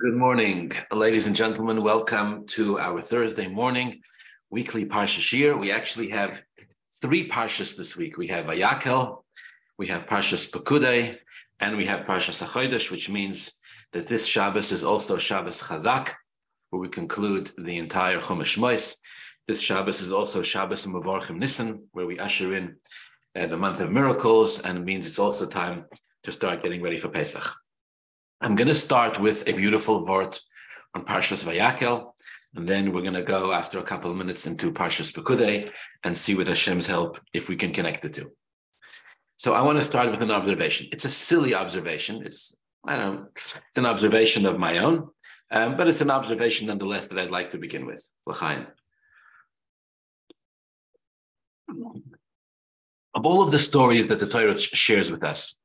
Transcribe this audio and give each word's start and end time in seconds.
Good 0.00 0.14
morning, 0.14 0.70
ladies 0.92 1.26
and 1.26 1.34
gentlemen. 1.34 1.82
Welcome 1.82 2.46
to 2.50 2.78
our 2.78 3.00
Thursday 3.00 3.48
morning 3.48 4.00
weekly 4.48 4.86
Parsha 4.86 5.18
Shiur. 5.18 5.58
We 5.58 5.72
actually 5.72 6.10
have 6.10 6.40
three 7.02 7.28
Parshas 7.28 7.76
this 7.76 7.96
week. 7.96 8.16
We 8.16 8.28
have 8.28 8.44
Vayakel, 8.44 9.24
we 9.76 9.88
have 9.88 10.06
Parshas 10.06 10.52
Pekudei, 10.52 11.18
and 11.58 11.76
we 11.76 11.84
have 11.86 12.06
Parshas 12.06 12.40
Hachodesh, 12.40 12.92
which 12.92 13.10
means 13.10 13.54
that 13.90 14.06
this 14.06 14.24
Shabbos 14.24 14.70
is 14.70 14.84
also 14.84 15.18
Shabbos 15.18 15.60
Chazak, 15.60 16.12
where 16.70 16.80
we 16.80 16.88
conclude 16.88 17.50
the 17.58 17.78
entire 17.78 18.20
Chumash 18.20 18.56
Mois. 18.56 19.00
This 19.48 19.60
Shabbos 19.60 20.00
is 20.00 20.12
also 20.12 20.42
Shabbos 20.42 20.86
Mavorchim 20.86 21.38
Nissen, 21.38 21.88
where 21.90 22.06
we 22.06 22.20
usher 22.20 22.54
in 22.54 22.76
uh, 23.34 23.48
the 23.48 23.58
month 23.58 23.80
of 23.80 23.90
miracles, 23.90 24.60
and 24.60 24.84
means 24.84 25.08
it's 25.08 25.18
also 25.18 25.44
time 25.44 25.86
to 26.22 26.30
start 26.30 26.62
getting 26.62 26.82
ready 26.82 26.98
for 26.98 27.08
Pesach. 27.08 27.52
I'm 28.40 28.54
going 28.54 28.68
to 28.68 28.74
start 28.74 29.18
with 29.18 29.48
a 29.48 29.52
beautiful 29.52 30.04
vort 30.04 30.40
on 30.94 31.04
Parshas 31.04 31.44
Vayakel, 31.44 32.12
and 32.54 32.68
then 32.68 32.92
we're 32.92 33.02
going 33.02 33.14
to 33.14 33.22
go 33.22 33.52
after 33.52 33.80
a 33.80 33.82
couple 33.82 34.10
of 34.10 34.16
minutes 34.16 34.46
into 34.46 34.72
Parshas 34.72 35.12
Pekudei 35.12 35.68
and 36.04 36.16
see 36.16 36.36
with 36.36 36.46
Hashem's 36.46 36.86
help 36.86 37.18
if 37.32 37.48
we 37.48 37.56
can 37.56 37.72
connect 37.72 38.02
the 38.02 38.08
two. 38.08 38.30
So 39.36 39.54
I 39.54 39.62
want 39.62 39.78
to 39.78 39.84
start 39.84 40.10
with 40.10 40.20
an 40.20 40.30
observation. 40.30 40.86
It's 40.92 41.04
a 41.04 41.10
silly 41.10 41.54
observation. 41.54 42.22
It's 42.24 42.56
I 42.84 42.96
don't 42.96 43.28
it's 43.34 43.76
an 43.76 43.86
observation 43.86 44.46
of 44.46 44.58
my 44.58 44.78
own, 44.78 45.08
um, 45.50 45.76
but 45.76 45.88
it's 45.88 46.00
an 46.00 46.10
observation 46.10 46.68
nonetheless 46.68 47.08
that 47.08 47.18
I'd 47.18 47.30
like 47.30 47.50
to 47.50 47.58
begin 47.58 47.86
with. 47.86 48.08
L'chaim. 48.26 48.66
Of 53.14 53.26
all 53.26 53.42
of 53.42 53.50
the 53.50 53.58
stories 53.58 54.06
that 54.06 54.20
the 54.20 54.28
Torah 54.28 54.58
shares 54.58 55.10
with 55.10 55.24
us, 55.24 55.58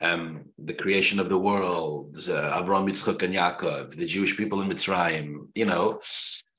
um, 0.00 0.44
the 0.58 0.74
creation 0.74 1.18
of 1.18 1.28
the 1.28 1.38
world, 1.38 2.16
uh, 2.28 2.62
Avraham, 2.62 2.88
Yitzchak, 2.88 3.22
and 3.22 3.34
Yaakov, 3.34 3.96
the 3.96 4.06
Jewish 4.06 4.36
people 4.36 4.60
in 4.60 4.68
Mitzrayim, 4.68 5.48
you 5.54 5.64
know, 5.64 5.98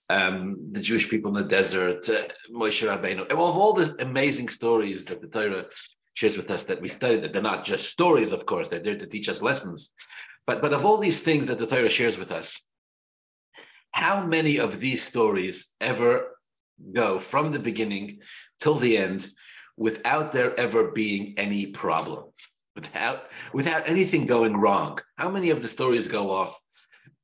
um, 0.10 0.58
the 0.72 0.82
Jewish 0.82 1.10
people 1.10 1.36
in 1.36 1.44
the 1.44 1.50
desert, 1.50 2.10
uh, 2.10 2.24
Moshe 2.52 2.88
Rabbeinu, 2.88 3.30
of 3.30 3.38
all 3.38 3.74
the 3.74 3.96
amazing 4.00 4.50
stories 4.50 5.06
that 5.06 5.22
the 5.22 5.28
Torah 5.28 5.66
shares 6.14 6.38
with 6.38 6.50
us 6.50 6.64
that 6.64 6.82
we 6.82 6.88
study, 6.88 7.18
that 7.18 7.34
they're 7.34 7.42
not 7.42 7.64
just 7.64 7.92
stories, 7.92 8.32
of 8.32 8.46
course, 8.46 8.70
they're 8.70 8.80
there 8.80 8.98
to 8.98 9.08
teach 9.08 9.30
us 9.30 9.42
lessons. 9.42 9.94
But, 10.48 10.62
but 10.62 10.74
of 10.74 10.86
all 10.86 10.98
these 10.98 11.20
things 11.20 11.46
that 11.46 11.60
the 11.60 11.68
Torah 11.68 11.90
shares 11.90 12.18
with 12.18 12.32
us, 12.32 12.62
how 13.92 14.26
many 14.26 14.60
of 14.60 14.80
these 14.80 15.04
stories 15.04 15.76
ever 15.82 16.38
go 16.94 17.20
from 17.20 17.52
the 17.52 17.60
beginning 17.60 18.22
till 18.60 18.76
the 18.76 18.98
end 18.98 19.28
without 19.76 20.32
there 20.32 20.58
ever 20.60 20.92
being 20.92 21.34
any 21.38 21.68
problem? 21.68 22.26
Without 22.78 23.24
without 23.54 23.90
anything 23.90 24.28
going 24.28 24.56
wrong. 24.56 25.00
How 25.18 25.30
many 25.32 25.50
of 25.50 25.64
the 25.64 25.68
stories 25.68 26.08
go 26.08 26.30
off 26.30 26.54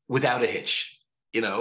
without 0.08 0.42
a 0.42 0.48
hitch? 0.48 1.00
You 1.32 1.42
know, 1.42 1.60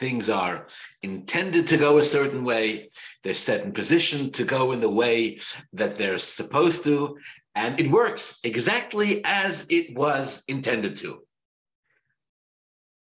things 0.00 0.28
are 0.28 0.66
intended 1.04 1.68
to 1.68 1.76
go 1.76 1.98
a 1.98 2.04
certain 2.04 2.42
way. 2.44 2.88
They're 3.22 3.34
set 3.48 3.64
in 3.64 3.70
position 3.70 4.32
to 4.32 4.44
go 4.44 4.72
in 4.72 4.80
the 4.80 4.90
way 5.02 5.38
that 5.72 5.96
they're 5.96 6.18
supposed 6.18 6.82
to, 6.84 7.16
and 7.54 7.78
it 7.78 7.92
works 7.92 8.40
exactly 8.42 9.22
as 9.24 9.66
it 9.70 9.96
was 9.96 10.42
intended 10.48 10.96
to. 10.96 11.22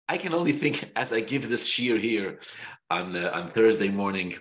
I 0.09 0.17
can 0.17 0.33
only 0.33 0.51
think 0.51 0.91
as 0.97 1.13
I 1.13 1.21
give 1.21 1.47
this 1.47 1.65
shiur 1.71 1.97
here 1.97 2.39
on 2.89 3.15
uh, 3.15 3.31
on 3.33 3.51
Thursday 3.51 3.89
morning, 3.89 4.33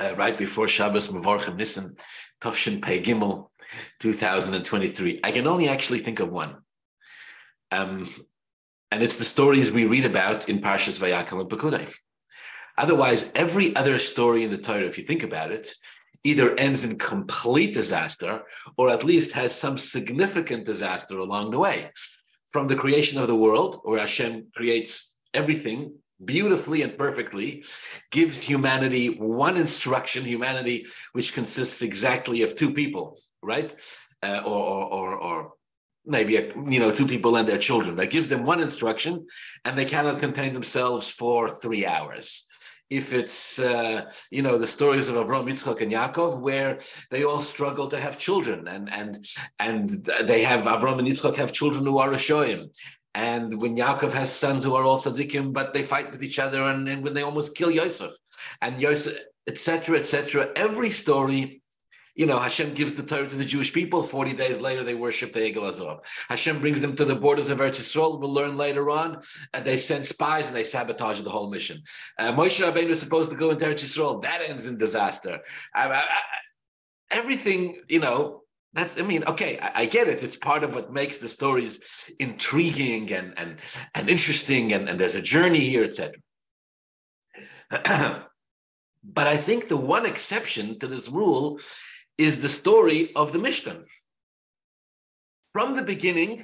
uh, 0.00 0.14
right 0.16 0.36
before 0.36 0.68
Shabbos 0.68 1.08
Mavorchem 1.08 1.56
Nissen, 1.56 1.96
Tafshin 2.40 2.82
Pei 2.82 3.00
Gimel, 3.00 3.48
2023. 4.00 5.20
I 5.22 5.30
can 5.30 5.46
only 5.46 5.68
actually 5.68 5.98
think 5.98 6.20
of 6.20 6.30
one. 6.30 6.56
Um, 7.70 8.06
and 8.90 9.02
it's 9.02 9.16
the 9.16 9.24
stories 9.24 9.72
we 9.72 9.86
read 9.86 10.04
about 10.04 10.48
in 10.48 10.60
Parshas 10.60 11.00
Vayakel 11.00 11.40
and 11.40 11.50
Pekudei. 11.50 11.92
Otherwise, 12.76 13.32
every 13.34 13.74
other 13.76 13.98
story 13.98 14.44
in 14.44 14.50
the 14.50 14.58
Torah, 14.58 14.84
if 14.84 14.98
you 14.98 15.04
think 15.04 15.22
about 15.22 15.50
it, 15.50 15.72
either 16.24 16.54
ends 16.58 16.84
in 16.84 16.98
complete 16.98 17.74
disaster 17.74 18.42
or 18.76 18.90
at 18.90 19.04
least 19.04 19.32
has 19.32 19.54
some 19.54 19.76
significant 19.76 20.64
disaster 20.64 21.18
along 21.18 21.50
the 21.50 21.58
way. 21.58 21.90
From 22.50 22.68
the 22.68 22.76
creation 22.76 23.18
of 23.18 23.28
the 23.28 23.36
world, 23.36 23.80
where 23.84 24.00
Hashem 24.00 24.48
creates 24.54 25.18
everything 25.34 25.94
beautifully 26.24 26.82
and 26.82 26.96
perfectly, 26.96 27.64
gives 28.10 28.42
humanity 28.42 29.08
one 29.08 29.56
instruction, 29.56 30.24
humanity 30.24 30.86
which 31.12 31.34
consists 31.34 31.82
exactly 31.82 32.42
of 32.42 32.56
two 32.56 32.72
people 32.72 33.18
right? 33.42 33.74
Uh, 34.22 34.40
or, 34.44 34.64
or, 34.64 34.86
or, 34.86 35.16
or 35.16 35.52
maybe 36.06 36.36
a, 36.36 36.52
you 36.68 36.80
know 36.80 36.90
two 36.90 37.06
people 37.06 37.36
and 37.36 37.46
their 37.46 37.58
children. 37.58 37.96
That 37.96 38.10
gives 38.10 38.28
them 38.28 38.44
one 38.44 38.60
instruction 38.60 39.26
and 39.64 39.76
they 39.76 39.84
cannot 39.84 40.20
contain 40.20 40.52
themselves 40.52 41.10
for 41.10 41.48
three 41.48 41.84
hours. 41.84 42.46
If 42.88 43.14
it's 43.14 43.58
uh, 43.58 44.10
you 44.30 44.42
know 44.42 44.58
the 44.58 44.66
stories 44.66 45.08
of 45.08 45.16
Avram, 45.16 45.48
Yitzchak, 45.48 45.80
and 45.80 45.90
Yaakov, 45.90 46.42
where 46.42 46.78
they 47.10 47.24
all 47.24 47.40
struggle 47.40 47.88
to 47.88 47.98
have 47.98 48.18
children, 48.18 48.68
and 48.68 48.92
and 48.92 49.18
and 49.58 49.88
they 50.24 50.42
have 50.42 50.66
Avram 50.66 50.98
and 50.98 51.08
Yitzchak 51.08 51.36
have 51.36 51.52
children 51.52 51.86
who 51.86 51.98
are 51.98 52.10
Rishoim, 52.10 52.68
and 53.14 53.60
when 53.60 53.76
Yaakov 53.76 54.12
has 54.12 54.32
sons 54.32 54.64
who 54.64 54.74
are 54.74 54.84
all 54.84 54.98
tzaddikim, 54.98 55.52
but 55.52 55.74
they 55.74 55.82
fight 55.82 56.10
with 56.10 56.22
each 56.22 56.38
other, 56.38 56.62
and, 56.64 56.88
and 56.88 57.02
when 57.02 57.14
they 57.14 57.22
almost 57.22 57.56
kill 57.56 57.70
Yosef, 57.70 58.12
and 58.60 58.80
Yosef, 58.80 59.16
etc., 59.46 59.98
etc. 59.98 60.50
Every 60.56 60.90
story 60.90 61.62
you 62.14 62.26
know, 62.26 62.38
Hashem 62.38 62.74
gives 62.74 62.94
the 62.94 63.02
Torah 63.02 63.28
to 63.28 63.36
the 63.36 63.44
Jewish 63.44 63.72
people. 63.72 64.02
40 64.02 64.34
days 64.34 64.60
later, 64.60 64.84
they 64.84 64.94
worship 64.94 65.32
the 65.32 65.40
Egel 65.40 65.68
Azov. 65.68 66.00
Hashem 66.28 66.60
brings 66.60 66.80
them 66.80 66.94
to 66.96 67.06
the 67.06 67.16
borders 67.16 67.48
of 67.48 67.58
Eretz 67.58 67.80
Yisrael. 67.80 68.20
We'll 68.20 68.32
learn 68.32 68.56
later 68.56 68.90
on. 68.90 69.22
And 69.54 69.64
they 69.64 69.78
send 69.78 70.04
spies 70.04 70.46
and 70.46 70.54
they 70.54 70.64
sabotage 70.64 71.22
the 71.22 71.30
whole 71.30 71.48
mission. 71.48 71.82
Uh, 72.18 72.32
Moshe 72.32 72.62
Rabbeinu 72.62 72.88
was 72.88 73.00
supposed 73.00 73.30
to 73.30 73.36
go 73.36 73.50
into 73.50 73.64
Eretz 73.64 73.82
Yisrael. 73.82 74.20
That 74.22 74.42
ends 74.46 74.66
in 74.66 74.76
disaster. 74.76 75.40
I, 75.74 75.88
I, 75.88 75.96
I, 75.96 76.02
everything, 77.12 77.80
you 77.88 78.00
know, 78.00 78.41
that's, 78.74 79.00
I 79.00 79.04
mean, 79.04 79.24
okay, 79.24 79.58
I, 79.74 79.84
get 79.84 80.08
it. 80.08 80.22
It's 80.22 80.36
part 80.36 80.64
of 80.64 80.74
what 80.74 80.92
makes 80.92 81.18
the 81.18 81.28
stories 81.28 82.10
intriguing 82.18 83.12
and, 83.12 83.38
and, 83.38 83.56
and 83.94 84.08
interesting. 84.08 84.72
And, 84.72 84.88
and 84.88 84.98
there's 84.98 85.14
a 85.14 85.22
journey 85.22 85.60
here, 85.60 85.84
etc. 85.84 86.14
but 87.70 89.26
I 89.26 89.36
think 89.36 89.68
the 89.68 89.76
one 89.76 90.06
exception 90.06 90.78
to 90.78 90.86
this 90.86 91.10
rule 91.10 91.60
is 92.16 92.40
the 92.40 92.48
story 92.48 93.14
of 93.14 93.32
the 93.32 93.38
Mishkan. 93.38 93.84
From 95.52 95.74
the 95.74 95.82
beginning, 95.82 96.40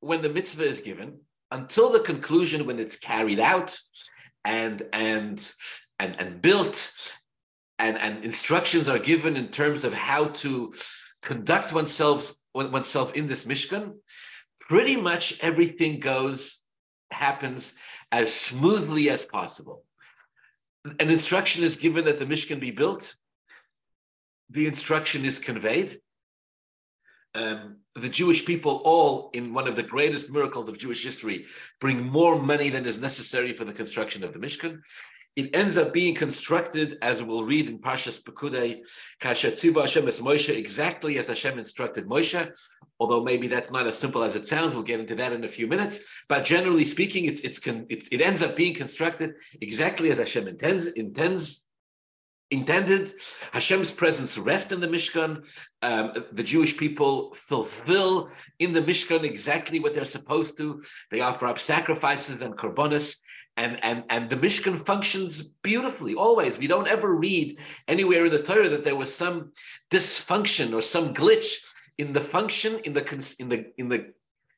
when 0.00 0.22
the 0.22 0.30
mitzvah 0.30 0.64
is 0.64 0.80
given, 0.80 1.20
until 1.50 1.92
the 1.92 2.00
conclusion 2.00 2.66
when 2.66 2.78
it's 2.78 2.96
carried 2.96 3.40
out 3.40 3.78
and 4.44 4.82
and 4.92 5.52
and, 5.98 6.20
and 6.20 6.42
built 6.42 7.12
and, 7.78 7.96
and 7.98 8.24
instructions 8.24 8.88
are 8.88 8.98
given 8.98 9.36
in 9.36 9.48
terms 9.48 9.84
of 9.84 9.92
how 9.92 10.26
to 10.26 10.72
conduct 11.26 11.74
oneself 11.74 12.32
oneself 12.54 13.12
in 13.14 13.26
this 13.26 13.44
Mishkan, 13.44 13.96
pretty 14.60 14.96
much 14.96 15.38
everything 15.42 16.00
goes 16.00 16.64
happens 17.10 17.74
as 18.10 18.32
smoothly 18.32 19.10
as 19.10 19.24
possible. 19.24 19.84
An 21.00 21.10
instruction 21.10 21.62
is 21.62 21.76
given 21.76 22.06
that 22.06 22.18
the 22.18 22.24
Mishkan 22.24 22.60
be 22.60 22.70
built 22.70 23.14
the 24.50 24.66
instruction 24.66 25.24
is 25.24 25.38
conveyed. 25.38 25.90
Um, 27.34 27.78
the 27.94 28.08
Jewish 28.08 28.46
people, 28.46 28.82
all 28.84 29.30
in 29.34 29.52
one 29.52 29.68
of 29.68 29.76
the 29.76 29.82
greatest 29.82 30.30
miracles 30.30 30.68
of 30.68 30.78
Jewish 30.78 31.04
history, 31.04 31.46
bring 31.80 32.06
more 32.06 32.40
money 32.40 32.70
than 32.70 32.86
is 32.86 33.00
necessary 33.00 33.52
for 33.52 33.64
the 33.64 33.72
construction 33.72 34.24
of 34.24 34.32
the 34.32 34.38
Mishkan. 34.38 34.80
It 35.36 35.54
ends 35.54 35.76
up 35.76 35.92
being 35.92 36.14
constructed, 36.14 36.96
as 37.02 37.22
we'll 37.22 37.44
read 37.44 37.68
in 37.68 37.78
Parshas 37.78 38.22
Pekudei, 38.22 38.80
Kasher 39.20 39.52
Tziva 39.52 39.82
Hashem 39.82 40.08
es 40.08 40.20
Moshe, 40.20 40.56
exactly 40.56 41.18
as 41.18 41.28
Hashem 41.28 41.58
instructed 41.58 42.06
Moshe. 42.06 42.50
Although 42.98 43.22
maybe 43.22 43.46
that's 43.46 43.70
not 43.70 43.86
as 43.86 43.98
simple 43.98 44.22
as 44.22 44.34
it 44.34 44.46
sounds, 44.46 44.74
we'll 44.74 44.82
get 44.82 44.98
into 45.00 45.14
that 45.16 45.34
in 45.34 45.44
a 45.44 45.48
few 45.48 45.66
minutes. 45.66 46.00
But 46.28 46.46
generally 46.46 46.86
speaking, 46.86 47.26
it's, 47.26 47.40
it's 47.40 47.60
it, 47.66 48.08
it 48.10 48.22
ends 48.22 48.42
up 48.42 48.56
being 48.56 48.74
constructed 48.74 49.34
exactly 49.60 50.10
as 50.10 50.18
Hashem 50.18 50.48
intends 50.48 50.86
intends 50.86 51.66
intended. 52.50 53.12
Hashem's 53.52 53.90
presence 53.90 54.38
rest 54.38 54.72
in 54.72 54.80
the 54.80 54.88
Mishkan. 54.88 55.46
Um, 55.82 56.12
the 56.32 56.42
Jewish 56.42 56.76
people 56.76 57.34
fulfill 57.34 58.30
in 58.58 58.72
the 58.72 58.82
Mishkan 58.82 59.24
exactly 59.24 59.80
what 59.80 59.94
they're 59.94 60.04
supposed 60.04 60.56
to. 60.58 60.80
They 61.10 61.20
offer 61.20 61.46
up 61.46 61.58
sacrifices 61.58 62.42
and 62.42 62.56
korbanos. 62.56 63.18
And, 63.56 63.82
and, 63.82 64.04
and 64.10 64.28
the 64.28 64.36
Mishkan 64.36 64.76
functions 64.76 65.42
beautifully 65.42 66.14
always. 66.14 66.58
We 66.58 66.66
don't 66.66 66.88
ever 66.88 67.14
read 67.14 67.58
anywhere 67.88 68.26
in 68.26 68.30
the 68.30 68.42
Torah 68.42 68.68
that 68.68 68.84
there 68.84 68.96
was 68.96 69.14
some 69.14 69.52
dysfunction 69.90 70.74
or 70.74 70.82
some 70.82 71.14
glitch 71.14 71.72
in 71.98 72.12
the 72.12 72.20
function, 72.20 72.78
in 72.84 72.92
the 72.92 73.34
in 73.38 73.48
the 73.48 73.72
in 73.78 73.88
the 73.88 74.12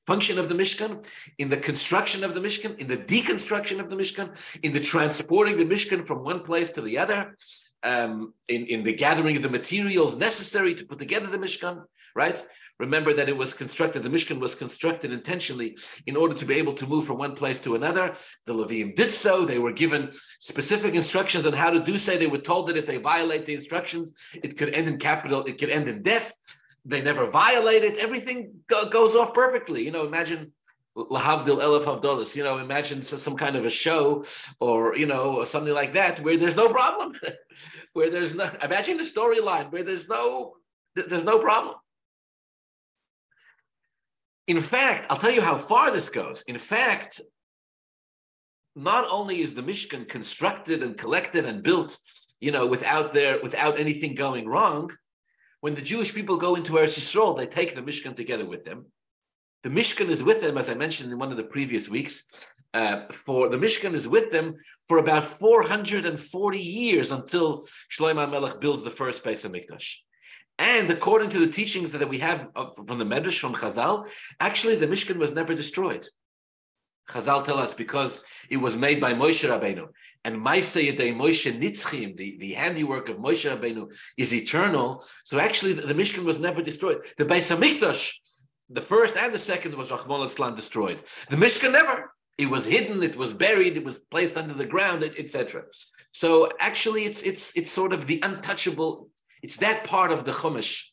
function 0.04 0.38
of 0.38 0.48
the 0.48 0.54
Mishkan, 0.54 1.04
in 1.38 1.48
the 1.48 1.56
construction 1.56 2.24
of 2.24 2.34
the 2.34 2.40
Mishkan, 2.40 2.76
in 2.78 2.88
the 2.88 2.96
deconstruction 2.96 3.78
of 3.78 3.90
the 3.90 3.96
Mishkan, 3.96 4.36
in 4.62 4.72
the 4.72 4.80
transporting 4.80 5.56
the 5.56 5.64
Mishkan 5.64 6.06
from 6.06 6.24
one 6.24 6.40
place 6.40 6.70
to 6.72 6.80
the 6.80 6.98
other 6.98 7.36
um, 7.82 8.34
in, 8.48 8.66
in 8.66 8.82
the 8.82 8.92
gathering 8.92 9.36
of 9.36 9.42
the 9.42 9.50
materials 9.50 10.16
necessary 10.16 10.74
to 10.74 10.84
put 10.84 10.98
together 10.98 11.26
the 11.26 11.38
Mishkan, 11.38 11.84
right? 12.14 12.44
Remember 12.78 13.12
that 13.12 13.28
it 13.28 13.36
was 13.36 13.54
constructed, 13.54 14.02
the 14.02 14.08
Mishkan 14.08 14.38
was 14.38 14.54
constructed 14.54 15.12
intentionally 15.12 15.76
in 16.06 16.16
order 16.16 16.34
to 16.34 16.44
be 16.44 16.54
able 16.54 16.74
to 16.74 16.86
move 16.86 17.06
from 17.06 17.18
one 17.18 17.34
place 17.34 17.60
to 17.60 17.74
another. 17.74 18.14
The 18.46 18.54
Levium 18.54 18.94
did 18.94 19.10
so. 19.10 19.44
They 19.44 19.58
were 19.58 19.72
given 19.72 20.10
specific 20.38 20.94
instructions 20.94 21.44
on 21.46 21.54
how 21.54 21.70
to 21.70 21.80
do 21.80 21.98
so. 21.98 22.16
They 22.16 22.28
were 22.28 22.38
told 22.38 22.68
that 22.68 22.76
if 22.76 22.86
they 22.86 22.98
violate 22.98 23.46
the 23.46 23.54
instructions, 23.54 24.12
it 24.42 24.56
could 24.56 24.74
end 24.74 24.86
in 24.86 24.98
capital, 24.98 25.44
it 25.44 25.58
could 25.58 25.70
end 25.70 25.88
in 25.88 26.02
death. 26.02 26.32
They 26.84 27.02
never 27.02 27.30
violated. 27.30 27.98
Everything 27.98 28.52
go- 28.68 28.88
goes 28.88 29.16
off 29.16 29.34
perfectly. 29.34 29.84
You 29.84 29.90
know, 29.90 30.06
imagine 30.06 30.52
lahavdil 30.96 31.58
elef 31.60 31.84
havdolas. 31.84 32.36
You 32.36 32.44
know, 32.44 32.58
imagine 32.58 33.02
some 33.02 33.36
kind 33.36 33.56
of 33.56 33.66
a 33.66 33.70
show 33.70 34.24
or 34.60 34.96
you 34.96 35.06
know 35.06 35.42
something 35.44 35.74
like 35.74 35.94
that 35.94 36.20
where 36.20 36.36
there's 36.36 36.56
no 36.56 36.68
problem, 36.68 37.14
where 37.92 38.08
there's 38.08 38.34
no. 38.34 38.48
Imagine 38.62 39.00
a 39.00 39.02
storyline 39.02 39.72
where 39.72 39.82
there's 39.82 40.08
no 40.08 40.54
there's 40.94 41.24
no 41.24 41.40
problem. 41.40 41.74
In 44.48 44.60
fact, 44.60 45.06
I'll 45.10 45.18
tell 45.18 45.30
you 45.30 45.42
how 45.42 45.58
far 45.58 45.92
this 45.92 46.08
goes. 46.08 46.42
In 46.48 46.58
fact, 46.58 47.20
not 48.74 49.06
only 49.10 49.42
is 49.42 49.54
the 49.54 49.62
Mishkan 49.62 50.08
constructed 50.08 50.82
and 50.82 50.96
collected 50.96 51.44
and 51.44 51.62
built, 51.62 51.98
you 52.40 52.50
know, 52.50 52.66
without 52.66 53.12
there, 53.12 53.38
without 53.42 53.78
anything 53.78 54.14
going 54.14 54.48
wrong, 54.48 54.90
when 55.60 55.74
the 55.74 55.82
Jewish 55.82 56.14
people 56.14 56.38
go 56.38 56.54
into 56.54 56.72
Eretz 56.72 56.98
Yisrael, 56.98 57.36
they 57.36 57.46
take 57.46 57.74
the 57.74 57.82
Mishkan 57.82 58.16
together 58.16 58.46
with 58.46 58.64
them. 58.64 58.86
The 59.64 59.70
Mishkan 59.70 60.08
is 60.08 60.22
with 60.22 60.40
them, 60.40 60.56
as 60.56 60.70
I 60.70 60.74
mentioned 60.74 61.12
in 61.12 61.18
one 61.18 61.30
of 61.30 61.36
the 61.36 61.44
previous 61.44 61.90
weeks. 61.90 62.50
Uh, 62.72 63.02
for 63.12 63.48
the 63.48 63.56
Mishkan 63.58 63.92
is 63.92 64.08
with 64.08 64.30
them 64.30 64.54
for 64.86 64.98
about 64.98 65.24
440 65.24 66.58
years 66.58 67.12
until 67.12 67.62
Shlomo 67.90 68.30
Melech 68.30 68.60
builds 68.60 68.82
the 68.82 68.90
first 68.90 69.24
Beis 69.24 69.46
Hamikdash. 69.46 69.96
And 70.58 70.90
according 70.90 71.30
to 71.30 71.38
the 71.38 71.46
teachings 71.46 71.92
that 71.92 72.08
we 72.08 72.18
have 72.18 72.50
uh, 72.56 72.66
from 72.86 72.98
the 72.98 73.04
Medrash 73.04 73.38
from 73.38 73.54
Chazal, 73.54 74.08
actually 74.40 74.76
the 74.76 74.88
Mishkan 74.88 75.16
was 75.16 75.34
never 75.34 75.54
destroyed. 75.54 76.06
Chazal 77.08 77.44
tell 77.44 77.58
us 77.58 77.72
because 77.72 78.22
it 78.50 78.58
was 78.58 78.76
made 78.76 79.00
by 79.00 79.14
Moshe 79.14 79.48
Rabbeinu, 79.48 79.88
and 80.24 80.44
Maisei 80.44 80.94
Moshe 81.14 81.58
Nitzchim, 81.58 82.16
the, 82.16 82.36
the 82.38 82.52
handiwork 82.52 83.08
of 83.08 83.16
Moshe 83.16 83.48
Rabbeinu, 83.48 83.90
is 84.18 84.34
eternal. 84.34 85.02
So 85.24 85.38
actually, 85.38 85.72
the, 85.72 85.82
the 85.82 85.94
Mishkan 85.94 86.24
was 86.24 86.38
never 86.38 86.60
destroyed. 86.60 87.06
The 87.16 87.24
Beis 87.24 87.54
Hamikdash, 87.54 88.12
the 88.68 88.82
first 88.82 89.16
and 89.16 89.32
the 89.32 89.38
second, 89.38 89.74
was 89.74 89.90
Rahman 89.90 90.28
al 90.28 90.54
destroyed. 90.54 90.98
The 91.30 91.36
Mishkan 91.36 91.72
never. 91.72 92.12
It 92.36 92.48
was 92.48 92.66
hidden, 92.66 93.02
it 93.02 93.16
was 93.16 93.32
buried, 93.32 93.76
it 93.76 93.84
was 93.84 93.98
placed 93.98 94.36
under 94.36 94.54
the 94.54 94.66
ground, 94.66 95.02
etc. 95.02 95.64
So 96.12 96.50
actually, 96.60 97.04
it's 97.04 97.22
it's 97.22 97.56
it's 97.56 97.70
sort 97.70 97.92
of 97.92 98.06
the 98.06 98.20
untouchable 98.22 99.08
it's 99.42 99.56
that 99.58 99.84
part 99.84 100.10
of 100.10 100.24
the 100.24 100.32
Chumash 100.32 100.84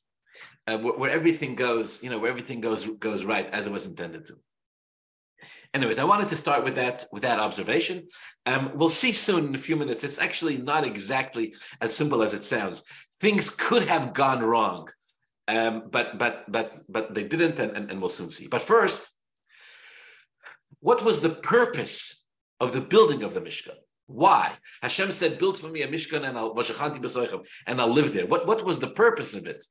uh, 0.68 0.78
where, 0.78 0.94
where, 0.94 1.12
everything 1.12 1.56
goes, 1.56 2.04
you 2.04 2.10
know, 2.10 2.20
where 2.20 2.30
everything 2.30 2.62
goes 2.62 2.86
goes 2.86 3.24
right 3.24 3.48
as 3.52 3.68
it 3.68 3.74
was 3.74 3.86
intended 3.86 4.26
to. 4.26 4.36
Anyways, 5.74 6.00
I 6.00 6.06
wanted 6.06 6.30
to 6.30 6.38
start 6.38 6.64
with 6.64 6.76
that 6.76 7.06
with 7.12 7.24
that 7.24 7.40
observation. 7.40 8.08
Um, 8.46 8.72
we'll 8.76 8.90
see 8.90 9.12
soon 9.12 9.48
in 9.48 9.56
a 9.56 9.60
few 9.60 9.76
minutes. 9.76 10.04
It's 10.04 10.20
actually 10.20 10.58
not 10.58 10.86
exactly 10.86 11.54
as 11.82 11.96
simple 11.96 12.24
as 12.24 12.34
it 12.34 12.44
sounds. 12.44 12.84
Things 13.20 13.50
could 13.50 13.88
have 13.88 14.14
gone 14.14 14.40
wrong, 14.40 14.90
um, 15.48 15.84
but 15.92 16.18
but 16.18 16.50
but 16.52 16.82
but 16.90 17.14
they 17.14 17.24
didn't, 17.24 17.60
and, 17.60 17.76
and, 17.76 17.92
and 17.92 18.00
we'll 18.00 18.10
soon 18.10 18.30
see. 18.30 18.48
But 18.48 18.62
first, 18.62 19.10
what 20.80 21.04
was 21.04 21.20
the 21.20 21.30
purpose 21.30 22.26
of 22.60 22.72
the 22.74 22.82
building 22.82 23.24
of 23.24 23.34
the 23.34 23.42
Mishkan? 23.42 23.76
Why? 24.08 24.54
Hashem 24.82 25.12
said, 25.12 25.40
build 25.40 25.58
for 25.58 25.70
me 25.70 25.82
a 25.82 25.88
Mishkan 25.88 26.28
and 26.28 26.38
I'll, 26.38 26.54
and 27.68 27.82
I'll 27.82 27.90
live 27.90 28.14
there. 28.14 28.28
What, 28.28 28.46
what 28.48 28.64
was 28.64 28.80
the 28.80 28.92
purpose 28.92 29.34
of 29.34 29.48
it? 29.48 29.66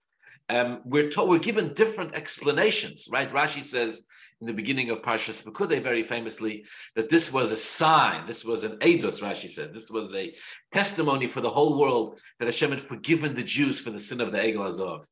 Um, 0.49 0.81
we're, 0.85 1.09
told, 1.09 1.31
we're 1.31 1.39
given 1.39 1.73
different 1.73 2.15
explanations, 2.15 3.09
right? 3.11 3.33
Rashi 3.33 3.63
says 3.63 4.05
in 4.41 4.47
the 4.47 4.53
beginning 4.53 4.91
of 4.91 5.01
Parshas 5.01 5.43
Pekudei 5.43 5.81
very 5.81 6.03
famously 6.03 6.67
that 6.97 7.09
this 7.09 7.33
was 7.33 7.51
a 7.51 7.57
sign, 7.57 8.27
this 8.27 8.45
was 8.45 8.65
an 8.65 8.77
eidos, 8.79 9.23
Rashi 9.23 9.51
said, 9.51 9.73
this 9.73 9.91
was 9.91 10.15
a 10.15 10.35
testimony 10.73 11.27
for 11.27 11.41
the 11.41 11.49
whole 11.49 11.81
world 11.81 12.21
that 12.39 12.47
Hashem 12.47 12.71
had 12.71 12.81
forgiven 12.81 13.35
the 13.35 13.43
Jews 13.43 13.81
for 13.81 13.91
the 13.91 13.99
sin 13.99 14.21
of 14.21 14.33
the 14.33 14.39
Egel 14.39 14.69
Azov. 14.69 15.07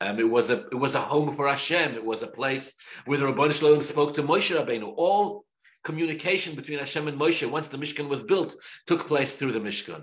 Um, 0.00 0.18
it 0.18 0.28
was 0.28 0.50
a 0.50 0.66
it 0.66 0.74
was 0.74 0.94
a 0.94 1.00
home 1.00 1.32
for 1.32 1.48
Hashem. 1.48 1.94
It 1.94 2.04
was 2.04 2.22
a 2.22 2.26
place 2.26 2.74
where 3.06 3.16
the 3.16 3.24
Rabban 3.24 3.50
Shalom 3.50 3.82
spoke 3.82 4.12
to 4.14 4.22
Moshe 4.22 4.54
Rabbeinu. 4.54 4.92
All 4.96 5.46
communication 5.86 6.56
between 6.56 6.80
Hashem 6.80 7.06
and 7.06 7.18
Moshe 7.18 7.48
once 7.48 7.68
the 7.68 7.78
Mishkan 7.78 8.08
was 8.08 8.22
built 8.32 8.50
took 8.86 9.06
place 9.06 9.32
through 9.34 9.52
the 9.52 9.66
Mishkan. 9.68 10.02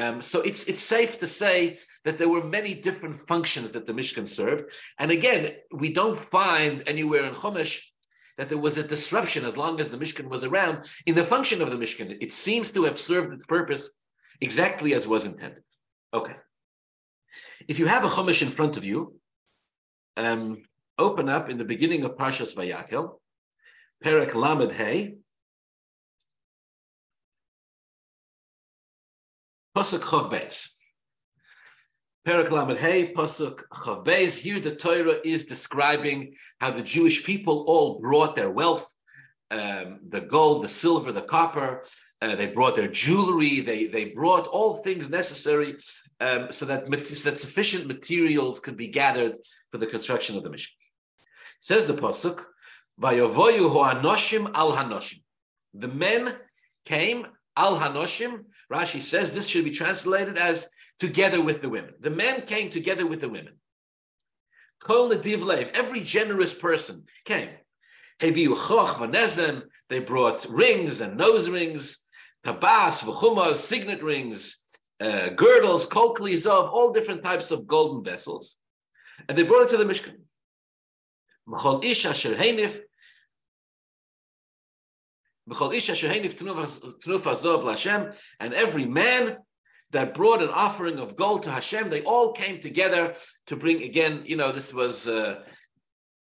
Um, 0.00 0.16
so 0.30 0.36
it's 0.48 0.62
it's 0.70 0.84
safe 0.96 1.12
to 1.18 1.28
say 1.42 1.56
that 2.04 2.16
there 2.18 2.32
were 2.34 2.56
many 2.58 2.72
different 2.86 3.16
functions 3.32 3.68
that 3.72 3.84
the 3.86 3.96
Mishkan 4.00 4.26
served. 4.40 4.64
And 5.00 5.10
again, 5.18 5.42
we 5.82 5.88
don't 6.00 6.18
find 6.38 6.74
anywhere 6.94 7.24
in 7.28 7.34
Chumash 7.42 7.74
that 8.38 8.48
there 8.48 8.64
was 8.66 8.76
a 8.78 8.90
disruption 8.94 9.42
as 9.50 9.56
long 9.62 9.74
as 9.80 9.88
the 9.90 10.00
Mishkan 10.02 10.28
was 10.34 10.44
around 10.50 10.76
in 11.08 11.14
the 11.18 11.30
function 11.34 11.58
of 11.62 11.68
the 11.70 11.80
Mishkan. 11.82 12.08
It 12.26 12.32
seems 12.46 12.66
to 12.72 12.80
have 12.88 12.98
served 13.10 13.30
its 13.34 13.46
purpose 13.56 13.84
exactly 14.46 14.90
as 14.94 15.06
was 15.06 15.26
intended. 15.30 15.64
Okay. 16.18 16.36
If 17.72 17.76
you 17.80 17.86
have 17.94 18.04
a 18.04 18.12
Chumash 18.14 18.42
in 18.46 18.52
front 18.58 18.74
of 18.78 18.84
you, 18.90 18.98
um, 20.26 20.42
open 21.06 21.26
up 21.36 21.44
in 21.52 21.58
the 21.58 21.70
beginning 21.74 22.02
of 22.04 22.16
Parshas 22.20 22.52
Vayakel, 22.58 23.04
Perek 24.04 24.34
Lamed 24.34 24.72
Hey, 24.72 25.16
Pasuk 29.76 30.00
Chav 30.00 30.30
Beis. 30.30 30.74
Lamed 32.24 32.78
Hey, 32.78 33.12
Pasuk 33.12 33.62
Chav 33.72 34.04
Beis. 34.04 34.38
Here 34.38 34.60
the 34.60 34.76
Torah 34.76 35.18
is 35.24 35.46
describing 35.46 36.34
how 36.60 36.70
the 36.70 36.82
Jewish 36.82 37.24
people 37.24 37.64
all 37.66 37.98
brought 37.98 38.36
their 38.36 38.50
wealth, 38.50 38.94
um, 39.50 39.98
the 40.08 40.20
gold, 40.20 40.62
the 40.62 40.68
silver, 40.68 41.10
the 41.10 41.22
copper. 41.22 41.84
Uh, 42.22 42.36
they 42.36 42.46
brought 42.46 42.76
their 42.76 42.88
jewelry. 42.88 43.60
They 43.60 43.86
they 43.86 44.06
brought 44.06 44.46
all 44.46 44.76
things 44.76 45.10
necessary 45.10 45.76
um, 46.20 46.52
so 46.52 46.66
that 46.66 46.86
so 46.86 47.30
that 47.30 47.40
sufficient 47.40 47.86
materials 47.86 48.60
could 48.60 48.76
be 48.76 48.88
gathered 48.88 49.36
for 49.72 49.78
the 49.78 49.86
construction 49.86 50.36
of 50.36 50.44
the 50.44 50.50
Mishkan. 50.50 50.74
Says 51.60 51.86
the 51.86 51.94
pasuk, 51.94 52.44
Al 53.02 54.72
hanoshim. 54.76 55.20
The 55.74 55.88
men 55.88 56.34
came 56.86 57.26
al 57.56 57.78
hanoshim. 57.78 58.44
Rashi 58.72 59.00
says 59.00 59.34
this 59.34 59.46
should 59.46 59.64
be 59.64 59.70
translated 59.70 60.36
as 60.36 60.68
together 60.98 61.42
with 61.42 61.62
the 61.62 61.68
women. 61.68 61.94
The 62.00 62.10
men 62.10 62.42
came 62.42 62.70
together 62.70 63.06
with 63.06 63.20
the 63.20 63.28
women. 63.28 63.54
Kol 64.80 65.08
lev, 65.08 65.70
every 65.74 66.00
generous 66.00 66.54
person 66.54 67.04
came. 67.24 67.50
Heviu 68.20 68.54
choch 68.54 69.62
they 69.88 70.00
brought 70.00 70.44
rings 70.50 71.00
and 71.00 71.16
nose 71.16 71.48
rings, 71.48 72.04
tabas, 72.44 73.02
v'chumas, 73.02 73.56
signet 73.56 74.02
rings, 74.02 74.62
uh, 75.00 75.28
girdles, 75.30 75.86
kol 75.86 76.14
klizov, 76.14 76.70
all 76.70 76.92
different 76.92 77.24
types 77.24 77.50
of 77.50 77.66
golden 77.66 78.04
vessels. 78.04 78.58
And 79.28 79.36
they 79.36 79.44
brought 79.44 79.62
it 79.62 79.68
to 79.70 79.76
the 79.76 79.84
Mishkan. 79.84 80.16
Sher 81.94 82.34
and 88.40 88.54
every 88.54 88.84
man 88.84 89.38
that 89.90 90.14
brought 90.14 90.42
an 90.42 90.50
offering 90.50 90.98
of 90.98 91.16
gold 91.16 91.42
to 91.44 91.50
Hashem, 91.50 91.88
they 91.88 92.02
all 92.02 92.32
came 92.32 92.60
together 92.60 93.14
to 93.46 93.56
bring 93.56 93.82
again, 93.82 94.22
you 94.26 94.36
know, 94.36 94.52
this 94.52 94.74
was 94.74 95.08
uh, 95.08 95.42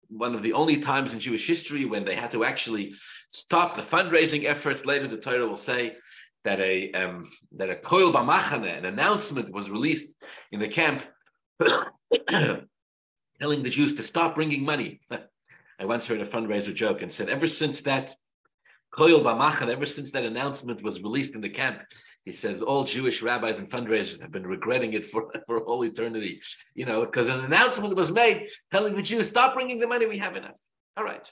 one 0.08 0.34
of 0.34 0.42
the 0.42 0.54
only 0.54 0.78
times 0.78 1.12
in 1.12 1.20
Jewish 1.20 1.46
history 1.46 1.84
when 1.84 2.04
they 2.04 2.14
had 2.14 2.32
to 2.32 2.44
actually 2.44 2.92
stop 3.28 3.76
the 3.76 3.82
fundraising 3.82 4.44
efforts. 4.44 4.86
Later, 4.86 5.06
the 5.06 5.18
Torah 5.18 5.46
will 5.46 5.56
say 5.56 5.96
that 6.44 6.58
a 6.60 6.90
um, 6.92 7.30
that 7.56 7.70
a 7.70 7.74
koil 7.74 8.12
b'machane, 8.12 8.78
an 8.78 8.86
announcement 8.86 9.52
was 9.52 9.70
released 9.70 10.16
in 10.50 10.60
the 10.60 10.68
camp, 10.68 11.04
telling 11.60 13.62
the 13.62 13.70
Jews 13.70 13.92
to 13.94 14.02
stop 14.02 14.34
bringing 14.34 14.64
money. 14.64 15.00
I 15.80 15.86
once 15.86 16.06
heard 16.06 16.20
a 16.20 16.26
fundraiser 16.26 16.74
joke 16.74 17.00
and 17.00 17.10
said, 17.10 17.30
ever 17.30 17.46
since 17.46 17.80
that 17.82 18.14
Koyel 18.92 19.22
Bamachan, 19.22 19.68
ever 19.68 19.86
since 19.86 20.10
that 20.10 20.24
announcement 20.24 20.82
was 20.82 21.02
released 21.02 21.36
in 21.36 21.40
the 21.40 21.48
camp, 21.48 21.80
he 22.24 22.32
says 22.32 22.60
all 22.60 22.82
Jewish 22.82 23.22
rabbis 23.22 23.58
and 23.58 23.70
fundraisers 23.70 24.20
have 24.20 24.32
been 24.32 24.46
regretting 24.46 24.94
it 24.94 25.06
for, 25.06 25.32
for 25.46 25.62
all 25.64 25.84
eternity, 25.84 26.40
you 26.74 26.86
know, 26.86 27.04
because 27.04 27.28
an 27.28 27.40
announcement 27.40 27.94
was 27.94 28.10
made 28.10 28.48
telling 28.72 28.94
the 28.94 29.02
Jews, 29.02 29.28
stop 29.28 29.54
bringing 29.54 29.78
the 29.78 29.86
money, 29.86 30.06
we 30.06 30.18
have 30.18 30.36
enough. 30.36 30.58
All 30.96 31.04
right. 31.04 31.30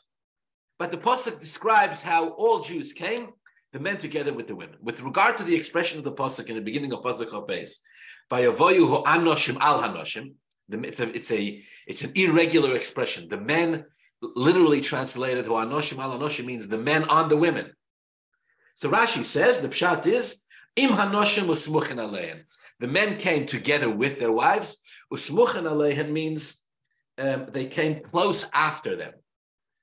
But 0.79 0.93
the 0.93 0.99
Pasuk 0.99 1.41
describes 1.41 2.03
how 2.03 2.29
all 2.31 2.61
Jews 2.61 2.93
came, 2.93 3.31
the 3.73 3.81
men 3.81 3.99
together 3.99 4.33
with 4.33 4.47
the 4.47 4.55
women. 4.55 4.77
With 4.81 5.03
regard 5.03 5.37
to 5.39 5.45
the 5.45 5.55
expression 5.55 5.99
of 5.99 6.05
the 6.05 6.13
Pasuk 6.13 6.47
in 6.47 6.55
the 6.55 6.63
beginning 6.63 6.93
of 6.93 7.03
Pasuk 7.03 7.31
Chopez, 7.31 7.81
by 8.31 8.43
Avoyu 8.43 9.05
Anoshim 9.05 9.59
al 9.61 9.83
Hanoshim, 9.83 10.35
it's 10.71 11.01
it's 11.01 11.33
a, 11.33 11.65
it's 11.87 12.05
an 12.05 12.13
irregular 12.15 12.77
expression. 12.77 13.29
The 13.29 13.41
men 13.41 13.87
literally 14.21 14.81
translated, 14.81 15.47
who 15.47 15.53
anoshim 15.53 15.99
al 15.99 16.47
means 16.47 16.69
the 16.69 16.79
men 16.79 17.05
on 17.05 17.29
the 17.29 17.37
women. 17.37 17.73
So 18.75 18.91
Rashi 18.91 19.25
says 19.25 19.59
the 19.59 19.69
pshat 19.69 20.07
is 20.07 20.45
im 20.77 20.91
hanoshim. 20.91 22.45
The 22.81 22.87
men 22.87 23.19
came 23.19 23.47
together 23.47 23.91
with 23.91 24.21
their 24.21 24.33
wives. 24.33 24.79
Usmuchin 25.13 25.65
aleim 25.65 26.11
means 26.11 26.65
um, 27.19 27.47
they 27.51 27.67
came 27.67 28.03
close 28.03 28.49
after 28.55 28.95
them. 28.95 29.13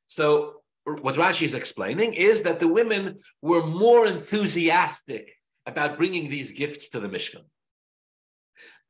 So 0.08 0.62
what 0.86 1.16
Rashi 1.16 1.44
is 1.44 1.56
explaining 1.56 2.14
is 2.14 2.44
that 2.44 2.60
the 2.60 2.68
women 2.68 3.18
were 3.42 3.66
more 3.66 4.06
enthusiastic 4.08 5.34
about 5.66 5.98
bringing 5.98 6.30
these 6.30 6.52
gifts 6.52 6.90
to 6.90 7.00
the 7.00 7.08
Mishkan. 7.10 7.44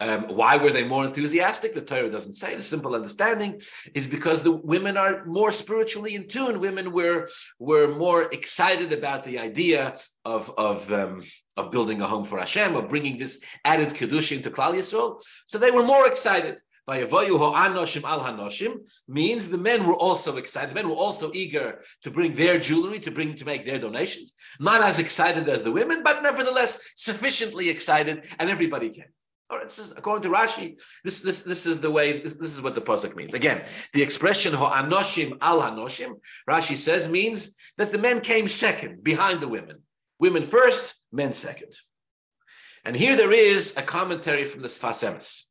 Um, 0.01 0.23
why 0.27 0.57
were 0.57 0.71
they 0.71 0.83
more 0.83 1.05
enthusiastic? 1.05 1.73
The 1.73 1.81
Torah 1.81 2.11
doesn't 2.11 2.33
say. 2.33 2.53
The 2.55 2.61
simple 2.61 2.95
understanding 2.95 3.61
is 3.93 4.07
because 4.07 4.43
the 4.43 4.51
women 4.51 4.97
are 4.97 5.23
more 5.25 5.53
spiritually 5.53 6.15
in 6.15 6.27
tune. 6.27 6.59
Women 6.59 6.91
were 6.91 7.29
were 7.59 7.87
more 7.95 8.23
excited 8.23 8.91
about 8.91 9.23
the 9.23 9.39
idea 9.39 9.95
of 10.25 10.51
of 10.57 10.91
um, 10.91 11.23
of 11.55 11.71
building 11.71 12.01
a 12.01 12.07
home 12.07 12.25
for 12.25 12.39
Hashem, 12.39 12.75
of 12.75 12.89
bringing 12.89 13.17
this 13.17 13.41
added 13.63 13.89
kedusha 13.89 14.35
into 14.35 14.51
Klal 14.51 14.73
Yisrael. 14.73 15.21
So 15.47 15.57
they 15.57 15.71
were 15.71 15.83
more 15.83 16.05
excited. 16.07 16.59
By 16.85 17.03
avoyu 17.03 17.39
ho 17.39 17.53
anoshim 17.53 18.03
al 18.03 18.19
hanoshim 18.19 18.87
means 19.07 19.47
the 19.47 19.57
men 19.57 19.87
were 19.87 19.95
also 19.95 20.37
excited. 20.37 20.71
The 20.71 20.75
men 20.75 20.89
were 20.89 20.95
also 20.95 21.31
eager 21.33 21.79
to 22.03 22.11
bring 22.11 22.35
their 22.35 22.59
jewelry, 22.59 22.99
to 22.99 23.11
bring 23.11 23.33
to 23.35 23.45
make 23.45 23.65
their 23.65 23.79
donations. 23.79 24.33
Not 24.59 24.81
as 24.81 24.99
excited 24.99 25.47
as 25.49 25.63
the 25.63 25.71
women, 25.71 26.03
but 26.03 26.21
nevertheless 26.21 26.79
sufficiently 26.95 27.69
excited, 27.69 28.27
and 28.37 28.49
everybody 28.49 28.89
came. 28.89 29.05
All 29.49 29.57
right, 29.57 29.67
this 29.67 29.77
is 29.77 29.91
according 29.91 30.23
to 30.23 30.35
Rashi. 30.35 30.81
This 31.03 31.21
this 31.21 31.43
this 31.43 31.67
is 31.67 31.79
the 31.79 31.91
way. 31.91 32.19
This, 32.19 32.37
this 32.37 32.53
is 32.53 32.61
what 32.63 32.73
the 32.73 32.81
pasuk 32.81 33.15
means. 33.15 33.35
Again, 33.35 33.63
the 33.93 34.01
expression 34.01 34.53
anoshim 34.53 35.37
al 35.41 35.61
hanoshim. 35.61 36.13
Rashi 36.49 36.75
says 36.75 37.07
means 37.07 37.55
that 37.77 37.91
the 37.91 37.99
men 37.99 38.21
came 38.21 38.47
second, 38.47 39.03
behind 39.03 39.41
the 39.41 39.47
women. 39.47 39.83
Women 40.19 40.41
first, 40.41 40.95
men 41.11 41.33
second. 41.33 41.73
And 42.85 42.95
here 42.95 43.15
there 43.15 43.31
is 43.31 43.75
a 43.77 43.81
commentary 43.81 44.45
from 44.45 44.61
the 44.61 44.67
Sfas 44.67 45.03
Emes. 45.07 45.43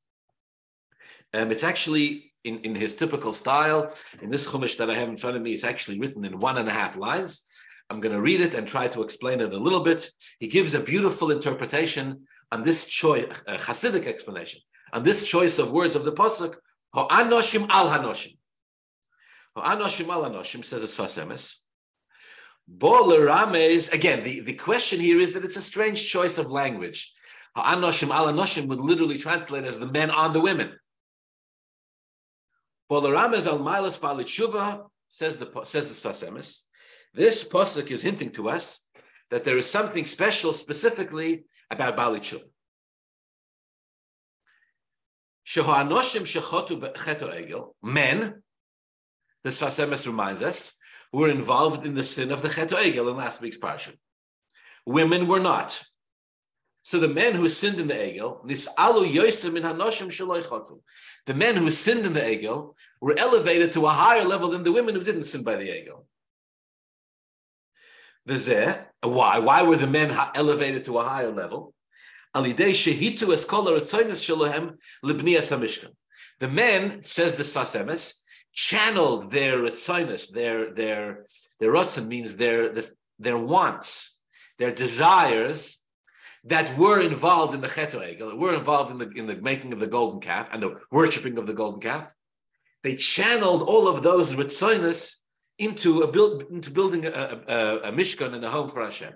Um, 1.32 1.50
it's 1.50 1.64
actually 1.64 2.32
in, 2.42 2.60
in 2.60 2.74
his 2.74 2.94
typical 2.94 3.32
style. 3.32 3.92
In 4.22 4.30
this 4.30 4.48
chumash 4.48 4.76
that 4.78 4.90
I 4.90 4.94
have 4.94 5.08
in 5.08 5.16
front 5.16 5.36
of 5.36 5.42
me, 5.42 5.52
it's 5.52 5.64
actually 5.64 5.98
written 5.98 6.24
in 6.24 6.38
one 6.38 6.58
and 6.58 6.68
a 6.68 6.72
half 6.72 6.96
lines. 6.96 7.46
I'm 7.90 8.00
going 8.00 8.14
to 8.14 8.20
read 8.20 8.40
it 8.40 8.54
and 8.54 8.66
try 8.66 8.88
to 8.88 9.02
explain 9.02 9.40
it 9.40 9.52
a 9.52 9.58
little 9.58 9.80
bit. 9.80 10.08
He 10.38 10.48
gives 10.48 10.74
a 10.74 10.80
beautiful 10.80 11.30
interpretation 11.30 12.26
on 12.54 12.62
this 12.62 12.86
choice, 12.86 13.42
a 13.48 13.56
Hasidic 13.56 14.06
explanation, 14.06 14.60
on 14.92 15.02
this 15.02 15.28
choice 15.28 15.58
of 15.58 15.72
words 15.72 15.96
of 15.96 16.04
the 16.04 16.12
pasuk, 16.12 16.54
Ho'anoshim 16.94 17.66
al 17.68 17.90
hanoshim. 17.90 18.36
Ho'anoshim 19.56 20.08
al 20.08 20.22
hanoshim 20.30 20.64
says 20.64 20.84
it's 20.84 20.96
fasemes. 20.96 21.56
Rames, 22.80 23.88
again, 23.88 24.22
the, 24.22 24.40
the 24.40 24.52
question 24.52 25.00
here 25.00 25.20
is 25.20 25.32
that 25.32 25.44
it's 25.44 25.56
a 25.56 25.62
strange 25.62 26.08
choice 26.08 26.38
of 26.38 26.52
language. 26.52 27.12
Ha'anoshim 27.56 28.10
al 28.10 28.32
hanoshim 28.32 28.68
would 28.68 28.80
literally 28.80 29.16
translate 29.16 29.64
as 29.64 29.80
the 29.80 29.90
men 29.90 30.12
on 30.12 30.32
the 30.32 30.40
women. 30.40 30.78
Rames 32.88 33.48
al 33.48 33.58
Milas 33.58 33.98
Shuva 33.98 34.86
says 35.08 35.38
the 35.38 35.50
says 35.64 35.88
the 35.88 35.94
Sfas 35.94 36.24
Emes. 36.24 36.60
This 37.12 37.42
pasuk 37.42 37.90
is 37.90 38.02
hinting 38.02 38.30
to 38.32 38.48
us 38.48 38.86
that 39.32 39.42
there 39.42 39.58
is 39.58 39.68
something 39.68 40.04
special, 40.04 40.52
specifically 40.52 41.46
about 41.70 41.96
Bali 41.96 42.20
Tshuva. 42.20 42.44
Men, 47.82 48.42
the 49.42 49.50
Sfas 49.50 49.84
Emes 49.84 50.06
reminds 50.06 50.42
us, 50.42 50.78
were 51.12 51.28
involved 51.28 51.86
in 51.86 51.94
the 51.94 52.02
sin 52.02 52.32
of 52.32 52.42
the 52.42 52.48
Cheto 52.48 52.76
Egel 52.76 53.10
in 53.10 53.16
last 53.16 53.40
week's 53.40 53.58
parsha. 53.58 53.94
Women 54.86 55.28
were 55.28 55.40
not. 55.40 55.82
So 56.82 56.98
the 56.98 57.08
men 57.08 57.34
who 57.34 57.48
sinned 57.48 57.80
in 57.80 57.88
the 57.88 57.94
Egel, 57.94 58.42
the 61.26 61.34
men 61.34 61.56
who 61.56 61.70
sinned 61.70 62.06
in 62.06 62.12
the 62.12 62.20
Egel 62.20 62.74
were 63.00 63.18
elevated 63.18 63.72
to 63.72 63.86
a 63.86 63.90
higher 63.90 64.24
level 64.24 64.50
than 64.50 64.64
the 64.64 64.72
women 64.72 64.94
who 64.94 65.02
didn't 65.02 65.22
sin 65.22 65.42
by 65.42 65.56
the 65.56 65.68
Egel. 65.68 66.04
Why? 68.26 69.38
Why 69.38 69.62
were 69.62 69.76
the 69.76 69.86
men 69.86 70.16
elevated 70.34 70.84
to 70.86 70.98
a 70.98 71.04
higher 71.04 71.30
level? 71.30 71.74
The 72.34 72.42
men, 76.48 77.02
says 77.02 77.34
the 77.36 77.44
Sfas 77.44 77.80
Emes, 77.80 78.14
channeled 78.52 79.30
their 79.30 79.58
ritzonis, 79.58 80.30
their 80.30 80.72
their 80.72 81.26
their 81.60 81.72
rotzen 81.72 82.06
means 82.08 82.36
their 82.36 82.74
their 83.18 83.38
wants, 83.38 84.20
their 84.58 84.72
desires 84.72 85.80
that 86.44 86.76
were 86.78 87.00
involved 87.00 87.54
in 87.54 87.60
the 87.60 87.68
cheto 87.68 88.00
egel, 88.00 88.36
were 88.36 88.54
involved 88.54 88.90
in 88.90 88.98
the 88.98 89.10
in 89.10 89.26
the 89.26 89.36
making 89.36 89.72
of 89.72 89.80
the 89.80 89.86
golden 89.86 90.20
calf 90.20 90.48
and 90.52 90.62
the 90.62 90.78
worshiping 90.90 91.38
of 91.38 91.46
the 91.46 91.54
golden 91.54 91.80
calf. 91.80 92.12
They 92.82 92.96
channeled 92.96 93.62
all 93.62 93.88
of 93.88 94.02
those 94.02 94.34
ritzonis 94.34 95.16
into 95.58 96.00
a 96.00 96.10
build 96.10 96.44
into 96.50 96.70
building 96.70 97.06
a, 97.06 97.10
a, 97.10 97.76
a, 97.88 97.92
mishkan 97.92 98.34
and 98.34 98.44
a 98.44 98.50
home 98.50 98.68
for 98.68 98.82
Hashem. 98.82 99.12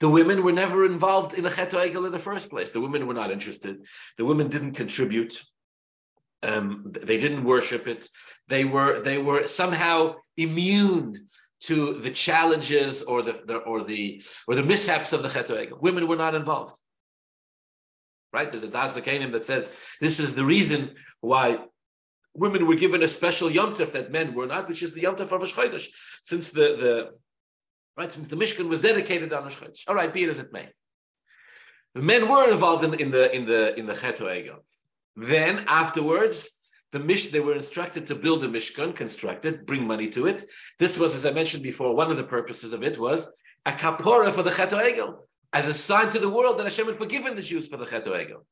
The 0.00 0.08
women 0.08 0.42
were 0.42 0.52
never 0.52 0.84
involved 0.84 1.34
in 1.34 1.46
a 1.46 1.50
cheto 1.50 1.78
egel 1.86 2.06
in 2.06 2.12
the 2.12 2.18
first 2.18 2.50
place. 2.50 2.70
The 2.70 2.80
women 2.80 3.06
were 3.06 3.14
not 3.14 3.30
interested. 3.30 3.84
The 4.16 4.24
women 4.24 4.48
didn't 4.48 4.72
contribute. 4.72 5.42
Um, 6.42 6.92
they 7.02 7.18
didn't 7.18 7.44
worship 7.44 7.86
it. 7.86 8.08
They 8.48 8.64
were 8.64 9.00
they 9.00 9.18
were 9.18 9.46
somehow 9.46 10.16
immune 10.36 11.26
to 11.60 11.94
the 11.94 12.10
challenges 12.10 13.02
or 13.02 13.22
the, 13.22 13.42
the 13.46 13.56
or 13.56 13.84
the 13.84 14.22
or 14.48 14.54
the 14.54 14.62
mishaps 14.62 15.12
of 15.12 15.22
the 15.22 15.28
cheto 15.28 15.56
egel. 15.56 15.80
Women 15.80 16.08
were 16.08 16.16
not 16.16 16.34
involved. 16.34 16.78
Right? 18.32 18.50
There's 18.50 18.64
a 18.64 18.68
Das 18.68 18.94
that 18.94 19.46
says 19.46 19.68
this 20.00 20.18
is 20.18 20.34
the 20.34 20.44
reason 20.44 20.96
why 21.20 21.58
women 22.34 22.66
were 22.66 22.74
given 22.74 23.02
a 23.02 23.08
special 23.08 23.50
Yom 23.50 23.74
Tov 23.74 23.92
that 23.92 24.10
men 24.10 24.34
were 24.34 24.46
not, 24.46 24.68
which 24.68 24.82
is 24.82 24.92
the 24.92 25.02
Yom 25.02 25.16
Tov 25.16 25.32
of 25.32 25.32
Rosh 25.32 25.54
Chodesh, 25.54 25.88
since 26.22 26.50
the, 26.50 26.60
the 26.60 27.10
right 27.96 28.12
since 28.12 28.26
the 28.26 28.36
Mishkan 28.36 28.68
was 28.68 28.80
dedicated 28.80 29.32
on 29.32 29.44
Rosh 29.44 29.56
Chodesh. 29.56 29.84
All 29.86 29.94
right, 29.94 30.12
be 30.12 30.24
it 30.24 30.28
as 30.28 30.38
it 30.38 30.52
may. 30.52 30.68
The 31.94 32.02
men 32.02 32.28
were 32.28 32.50
involved 32.50 32.84
in, 32.84 32.94
in 32.94 33.10
the 33.10 33.34
in 33.34 33.44
the 33.44 33.78
in 33.78 33.86
the 33.86 33.94
Egel. 33.94 34.58
Then 35.16 35.64
afterwards, 35.68 36.58
the 36.90 36.98
Mish 36.98 37.30
they 37.30 37.40
were 37.40 37.54
instructed 37.54 38.08
to 38.08 38.16
build 38.16 38.42
a 38.42 38.48
Mishkan, 38.48 38.94
construct 38.94 39.44
it, 39.44 39.64
bring 39.64 39.86
money 39.86 40.08
to 40.10 40.26
it. 40.26 40.44
This 40.78 40.98
was, 40.98 41.14
as 41.14 41.24
I 41.24 41.32
mentioned 41.32 41.62
before, 41.62 41.94
one 41.94 42.10
of 42.10 42.16
the 42.16 42.24
purposes 42.24 42.72
of 42.72 42.82
it 42.82 42.98
was 42.98 43.30
a 43.64 43.72
kapora 43.72 44.30
for 44.32 44.42
the 44.42 44.50
Cheto 44.50 44.82
Egel, 44.82 45.18
as 45.52 45.68
a 45.68 45.74
sign 45.74 46.10
to 46.10 46.18
the 46.18 46.28
world 46.28 46.58
that 46.58 46.64
Hashem 46.64 46.86
had 46.86 46.96
forgiven 46.96 47.36
the 47.36 47.42
Jews 47.42 47.68
for 47.68 47.76
the 47.76 47.86
Cheto 47.86 48.08
Egel. 48.08 48.44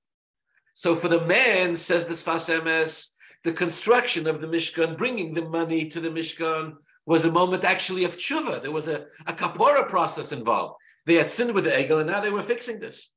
So 0.73 0.95
for 0.95 1.09
the 1.09 1.25
man, 1.27 1.77
says 1.77 2.07
the 2.07 2.15
Sfas 2.15 2.49
Emes, 2.49 3.11
the 3.45 3.53
construction 3.53 4.27
of 4.27 4.41
the 4.41 4.47
Mishkan, 4.47 4.97
bringing 4.97 5.35
the 5.35 5.49
money 5.49 5.89
to 5.89 6.01
the 6.01 6.11
Mishkan, 6.11 6.75
was 7.07 7.25
a 7.25 7.33
moment 7.33 7.65
actually 7.65 8.05
of 8.05 8.17
tshuva. 8.17 8.63
There 8.63 8.71
was 8.71 8.89
a, 8.89 9.07
a 9.27 9.33
kapora 9.33 9.89
process 9.89 10.33
involved. 10.33 10.77
They 11.07 11.15
had 11.15 11.31
sinned 11.31 11.53
with 11.53 11.65
the 11.65 11.71
egel, 11.71 12.01
and 12.01 12.09
now 12.09 12.21
they 12.21 12.31
were 12.31 12.43
fixing 12.43 12.79
this. 12.79 13.15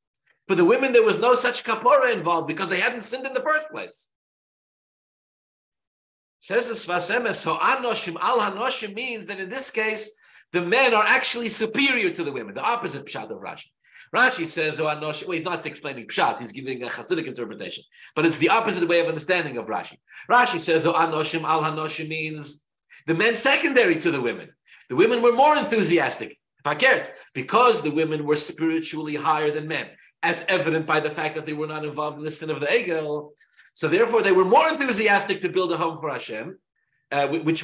For 0.48 0.56
the 0.56 0.66
women, 0.66 0.92
there 0.92 1.04
was 1.04 1.20
no 1.20 1.36
such 1.36 1.64
kapora 1.64 2.14
involved 2.14 2.48
because 2.48 2.70
they 2.70 2.80
hadn't 2.80 3.02
sinned 3.02 3.28
in 3.28 3.34
the 3.34 3.42
first 3.42 3.70
place. 3.70 4.08
Says 6.40 6.68
the 6.68 6.76
Sfas 6.76 7.10
Emes, 7.16 7.36
so 7.36 7.56
anoshim 7.58 8.18
al 8.20 8.40
hanoshim 8.40 8.94
means 8.94 9.28
that 9.28 9.40
in 9.40 9.50
this 9.50 9.70
case, 9.70 10.12
the 10.52 10.62
men 10.62 10.94
are 10.94 11.04
actually 11.04 11.50
superior 11.50 12.12
to 12.12 12.24
the 12.24 12.32
women, 12.32 12.54
the 12.54 12.62
opposite 12.64 13.06
pshat 13.06 13.32
of 13.32 13.40
Rashi. 13.42 13.68
Rashi 14.16 14.46
says, 14.48 14.80
oh, 14.80 14.86
well, 14.86 15.12
he's 15.12 15.44
not 15.44 15.66
explaining 15.66 16.08
Pshat, 16.08 16.40
he's 16.40 16.52
giving 16.52 16.82
a 16.84 16.88
Hasidic 16.88 17.26
interpretation. 17.26 17.84
But 18.16 18.26
it's 18.26 18.38
the 18.38 18.50
opposite 18.50 18.88
way 18.88 19.00
of 19.02 19.08
understanding 19.08 19.58
of 19.58 19.68
Rashi. 19.68 19.98
Rashi 20.30 20.60
says, 20.60 20.86
oh, 20.86 20.94
Anoshim 20.94 21.44
al 21.44 21.62
Hanoshim 21.64 22.08
means 22.08 22.66
the 23.08 23.14
men 23.14 23.36
secondary 23.36 23.98
to 23.98 24.12
the 24.12 24.22
women. 24.22 24.50
The 24.90 24.96
women 24.96 25.22
were 25.22 25.34
more 25.34 25.58
enthusiastic. 25.58 26.38
Because 27.34 27.82
the 27.84 27.92
women 27.92 28.26
were 28.26 28.36
spiritually 28.36 29.16
higher 29.16 29.52
than 29.52 29.68
men, 29.68 29.88
as 30.24 30.44
evident 30.48 30.88
by 30.88 31.00
the 31.00 31.12
fact 31.12 31.36
that 31.36 31.46
they 31.46 31.54
were 31.54 31.68
not 31.68 31.86
involved 31.86 32.18
in 32.18 32.24
the 32.24 32.32
sin 32.32 32.50
of 32.50 32.60
the 32.60 32.66
Egel. 32.66 33.30
So 33.74 33.88
therefore, 33.88 34.24
they 34.24 34.32
were 34.32 34.46
more 34.46 34.68
enthusiastic 34.70 35.42
to 35.42 35.50
build 35.50 35.72
a 35.72 35.78
home 35.78 36.00
for 36.00 36.10
Hashem, 36.10 36.58
uh, 37.12 37.28
which 37.28 37.62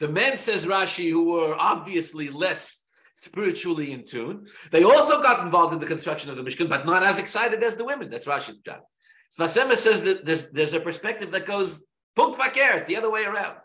the 0.00 0.08
men, 0.08 0.36
says 0.36 0.66
Rashi, 0.66 1.10
who 1.10 1.32
were 1.32 1.56
obviously 1.58 2.28
less 2.28 2.82
spiritually 3.18 3.90
in 3.90 4.04
tune. 4.04 4.46
They 4.70 4.84
also 4.84 5.20
got 5.20 5.44
involved 5.44 5.74
in 5.74 5.80
the 5.80 5.86
construction 5.86 6.30
of 6.30 6.36
the 6.36 6.42
Mishkan, 6.42 6.68
but 6.68 6.86
not 6.86 7.02
as 7.02 7.18
excited 7.18 7.62
as 7.64 7.74
the 7.76 7.84
women. 7.84 8.10
That's 8.10 8.26
Rashi's 8.26 8.58
job. 8.58 8.80
Sfas 9.36 9.60
Emes 9.60 9.78
says 9.78 10.04
that 10.04 10.24
there's, 10.24 10.46
there's 10.48 10.72
a 10.72 10.80
perspective 10.80 11.32
that 11.32 11.44
goes 11.44 11.84
the 12.16 12.96
other 12.96 13.10
way 13.10 13.24
around. 13.24 13.56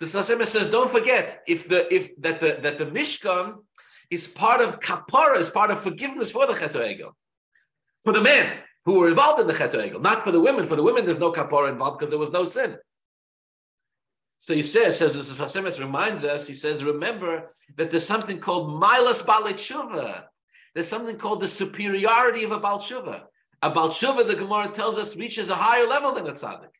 The 0.00 0.06
Sfas 0.06 0.34
Emes 0.34 0.46
says, 0.46 0.68
don't 0.70 0.90
forget 0.90 1.42
if 1.46 1.68
the 1.68 1.92
if 1.94 2.16
that 2.22 2.40
the 2.40 2.58
that 2.62 2.78
the 2.78 2.86
Mishkan 2.86 3.56
is 4.10 4.26
part 4.26 4.60
of 4.60 4.80
kapara, 4.80 5.36
is 5.38 5.50
part 5.50 5.70
of 5.70 5.80
forgiveness 5.80 6.30
for 6.30 6.46
the 6.46 6.54
Cheto 6.54 6.80
Egel. 6.90 7.12
For 8.02 8.12
the 8.12 8.20
men 8.20 8.58
who 8.84 8.98
were 8.98 9.08
involved 9.08 9.40
in 9.40 9.46
the 9.46 9.54
Cheto 9.54 9.76
Egel, 9.76 10.00
not 10.00 10.24
for 10.24 10.32
the 10.32 10.40
women. 10.40 10.66
For 10.66 10.76
the 10.76 10.82
women, 10.82 11.04
there's 11.04 11.18
no 11.18 11.32
kapara 11.32 11.70
involved 11.70 11.98
because 11.98 12.10
there 12.10 12.18
was 12.18 12.32
no 12.32 12.44
sin. 12.44 12.76
So 14.44 14.52
he 14.52 14.62
says, 14.62 14.98
says 14.98 15.16
as 15.16 15.80
reminds 15.80 16.22
us, 16.22 16.46
he 16.46 16.52
says, 16.52 16.84
remember 16.84 17.54
that 17.76 17.90
there's 17.90 18.04
something 18.04 18.40
called 18.40 18.78
milas 18.78 19.24
baletshuva. 19.24 20.24
There's 20.74 20.86
something 20.86 21.16
called 21.16 21.40
the 21.40 21.48
superiority 21.48 22.44
of 22.44 22.52
a 22.52 22.60
baltshuva. 22.60 23.22
About 23.62 23.92
Shuvah, 23.92 24.28
the 24.28 24.36
Gemara 24.36 24.68
tells 24.68 24.98
us 24.98 25.16
reaches 25.16 25.48
a 25.48 25.54
higher 25.54 25.86
level 25.86 26.12
than 26.12 26.26
a 26.26 26.32
tzaddik. 26.32 26.74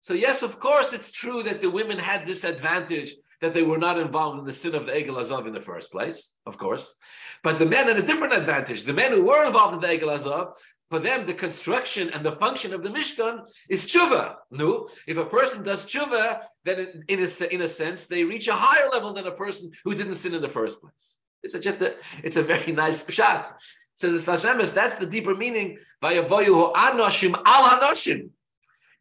So 0.00 0.14
yes, 0.14 0.42
of 0.42 0.58
course, 0.58 0.92
it's 0.92 1.12
true 1.12 1.44
that 1.44 1.60
the 1.60 1.70
women 1.70 2.00
had 2.00 2.26
this 2.26 2.42
advantage 2.42 3.12
that 3.40 3.54
they 3.54 3.62
were 3.62 3.78
not 3.78 3.98
involved 3.98 4.38
in 4.38 4.44
the 4.44 4.52
sin 4.52 4.74
of 4.74 4.86
the 4.86 4.92
Egel 4.92 5.18
Azov 5.18 5.46
in 5.46 5.52
the 5.52 5.60
first 5.60 5.92
place, 5.92 6.34
of 6.46 6.56
course. 6.58 6.96
But 7.42 7.58
the 7.58 7.66
men 7.66 7.88
had 7.88 7.96
a 7.96 8.02
different 8.02 8.34
advantage. 8.34 8.84
The 8.84 8.94
men 8.94 9.12
who 9.12 9.26
were 9.26 9.46
involved 9.46 9.74
in 9.74 9.80
the 9.80 9.88
Egel 9.88 10.14
Azov, 10.14 10.56
for 10.88 11.00
them, 11.00 11.26
the 11.26 11.34
construction 11.34 12.10
and 12.10 12.24
the 12.24 12.36
function 12.36 12.72
of 12.72 12.82
the 12.82 12.90
Mishkan 12.90 13.40
is 13.68 13.86
tshuva. 13.86 14.36
No, 14.52 14.86
if 15.08 15.16
a 15.16 15.26
person 15.26 15.64
does 15.64 15.84
tshuva, 15.84 16.42
then 16.64 17.04
in 17.08 17.18
a, 17.18 17.54
in 17.54 17.62
a 17.62 17.68
sense, 17.68 18.06
they 18.06 18.22
reach 18.22 18.46
a 18.46 18.54
higher 18.54 18.88
level 18.90 19.12
than 19.12 19.26
a 19.26 19.32
person 19.32 19.72
who 19.84 19.94
didn't 19.94 20.14
sin 20.14 20.34
in 20.34 20.42
the 20.42 20.48
first 20.48 20.80
place. 20.80 21.18
It's 21.42 21.58
just 21.58 21.82
a, 21.82 21.94
it's 22.22 22.36
a 22.36 22.42
very 22.42 22.72
nice 22.72 23.02
pshat. 23.02 23.52
Says 23.96 24.24
Sfas 24.24 24.44
Emes, 24.44 24.74
that's 24.74 24.96
the 24.96 25.06
deeper 25.06 25.34
meaning 25.34 25.78
by 26.00 26.14
avoyu 26.14 26.72
anoshim 26.74 27.34
al 27.44 27.64
hanoshim. 27.64 28.30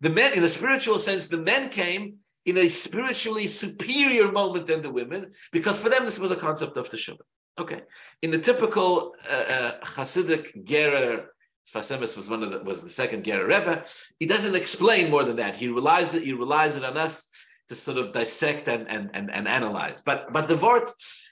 The 0.01 0.09
men, 0.09 0.33
in 0.33 0.43
a 0.43 0.49
spiritual 0.49 0.99
sense, 0.99 1.27
the 1.27 1.37
men 1.37 1.69
came 1.69 2.17
in 2.45 2.57
a 2.57 2.69
spiritually 2.69 3.47
superior 3.47 4.31
moment 4.31 4.67
than 4.67 4.81
the 4.81 4.91
women, 4.91 5.31
because 5.51 5.79
for 5.79 5.89
them 5.89 6.05
this 6.05 6.19
was 6.19 6.31
a 6.31 6.35
concept 6.35 6.77
of 6.77 6.89
teshuvah. 6.89 7.27
Okay, 7.57 7.81
in 8.21 8.31
the 8.31 8.37
typical 8.37 9.13
uh, 9.29 9.33
uh, 9.33 9.71
Hasidic 9.83 10.65
Gerer, 10.65 11.25
Sfas 11.65 11.95
Emes 11.95 12.15
was 12.15 12.29
one 12.29 12.43
of 12.43 12.51
the, 12.51 12.59
was 12.63 12.83
the 12.83 12.89
second 12.89 13.23
Gerer 13.23 13.47
Rebbe. 13.47 13.83
He 14.19 14.25
doesn't 14.25 14.55
explain 14.55 15.09
more 15.09 15.23
than 15.23 15.37
that. 15.37 15.55
He 15.55 15.69
relies 15.69 16.13
it. 16.13 16.23
He 16.23 16.33
relies 16.33 16.75
it 16.75 16.83
on 16.83 16.97
us 16.97 17.29
to 17.69 17.75
sort 17.75 17.97
of 17.97 18.11
dissect 18.11 18.67
and 18.67 18.87
and 18.89 19.09
and, 19.13 19.31
and 19.31 19.47
analyze. 19.47 20.01
But 20.01 20.31
but 20.31 20.47
the 20.47 20.55
Vort 20.55 20.91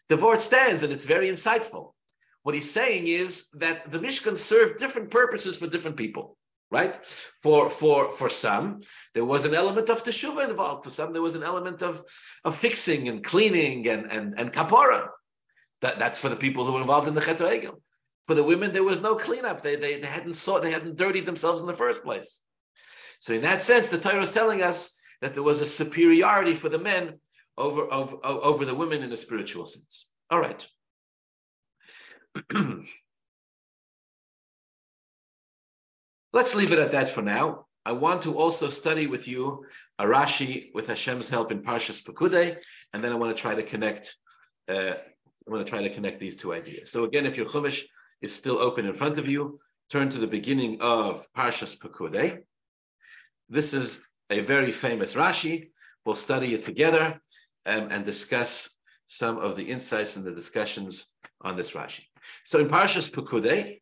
the 0.09 0.15
Vort 0.15 0.41
stands 0.41 0.81
and 0.83 0.91
it's 0.91 1.05
very 1.05 1.29
insightful. 1.29 1.93
What 2.43 2.55
he's 2.55 2.71
saying 2.71 3.07
is 3.07 3.47
that 3.53 3.91
the 3.91 3.99
Mishkan 3.99 4.37
served 4.37 4.79
different 4.79 5.11
purposes 5.11 5.57
for 5.57 5.67
different 5.67 5.97
people 5.97 6.37
right? 6.73 6.95
For 7.41 7.69
for 7.69 8.11
for 8.11 8.29
some, 8.29 8.81
there 9.13 9.23
was 9.23 9.45
an 9.45 9.53
element 9.53 9.89
of 9.89 10.03
teshuva 10.03 10.49
involved. 10.49 10.83
For 10.83 10.89
some, 10.89 11.13
there 11.13 11.21
was 11.21 11.35
an 11.35 11.43
element 11.43 11.81
of 11.83 12.03
of 12.43 12.55
fixing 12.55 13.07
and 13.07 13.23
cleaning 13.23 13.87
and 13.87 14.11
and 14.11 14.33
and 14.39 14.51
kapara. 14.51 15.07
That, 15.81 15.99
that's 15.99 16.19
for 16.19 16.29
the 16.29 16.35
people 16.45 16.65
who 16.65 16.73
were 16.73 16.81
involved 16.81 17.07
in 17.07 17.13
the 17.13 17.21
chet 17.21 17.39
egel. 17.39 17.81
For 18.25 18.35
the 18.35 18.43
women, 18.43 18.71
there 18.71 18.85
was 18.85 19.01
no 19.01 19.15
cleanup. 19.15 19.61
They, 19.61 19.75
they, 19.75 19.99
they 19.99 20.07
hadn't 20.07 20.35
saw 20.35 20.59
they 20.59 20.71
hadn't 20.71 20.97
dirtied 20.97 21.25
themselves 21.25 21.61
in 21.61 21.67
the 21.67 21.73
first 21.73 22.03
place. 22.03 22.41
So 23.19 23.33
in 23.33 23.41
that 23.41 23.61
sense, 23.61 23.87
the 23.87 23.97
Torah 23.97 24.21
is 24.21 24.31
telling 24.31 24.61
us 24.63 24.97
that 25.21 25.33
there 25.33 25.43
was 25.43 25.61
a 25.61 25.65
superiority 25.65 26.55
for 26.55 26.69
the 26.69 26.79
men 26.79 27.19
over 27.57 27.81
over, 27.93 28.17
over 28.23 28.65
the 28.65 28.75
women 28.75 29.03
in 29.03 29.11
a 29.11 29.17
spiritual 29.17 29.65
sense. 29.65 30.11
All 30.31 30.39
right. 30.39 30.67
Let's 36.33 36.55
leave 36.55 36.71
it 36.71 36.79
at 36.79 36.91
that 36.93 37.09
for 37.09 37.21
now. 37.21 37.67
I 37.85 37.91
want 37.91 38.23
to 38.23 38.35
also 38.35 38.67
study 38.67 39.05
with 39.05 39.27
you 39.27 39.65
a 39.99 40.05
Rashi 40.05 40.73
with 40.73 40.87
Hashem's 40.87 41.29
help 41.29 41.51
in 41.51 41.61
Parshas 41.61 42.01
Pekudei, 42.01 42.57
and 42.91 43.03
then 43.03 43.11
I 43.11 43.15
want 43.15 43.35
to 43.35 43.39
try 43.39 43.53
to 43.53 43.61
connect. 43.61 44.15
Uh, 44.67 44.93
I 44.95 45.51
want 45.51 45.63
to 45.63 45.69
try 45.69 45.83
to 45.83 45.93
connect 45.93 46.19
these 46.19 46.35
two 46.35 46.51
ideas. 46.51 46.91
So 46.91 47.03
again, 47.03 47.27
if 47.27 47.37
your 47.37 47.45
Chumash 47.45 47.83
is 48.23 48.33
still 48.33 48.57
open 48.57 48.87
in 48.87 48.95
front 48.95 49.19
of 49.19 49.27
you, 49.27 49.59
turn 49.91 50.09
to 50.09 50.17
the 50.17 50.25
beginning 50.25 50.81
of 50.81 51.27
Parshas 51.37 51.77
Pekudei. 51.77 52.39
This 53.47 53.75
is 53.75 54.01
a 54.31 54.39
very 54.39 54.71
famous 54.71 55.13
Rashi. 55.13 55.69
We'll 56.03 56.15
study 56.15 56.55
it 56.55 56.63
together 56.63 57.21
um, 57.67 57.89
and 57.91 58.03
discuss 58.03 58.75
some 59.05 59.37
of 59.37 59.55
the 59.55 59.69
insights 59.69 60.15
and 60.15 60.25
the 60.25 60.31
discussions 60.31 61.05
on 61.41 61.55
this 61.57 61.73
Rashi. 61.73 62.05
So 62.43 62.57
in 62.59 62.69
Parshas 62.69 63.11
Pekudei, 63.11 63.81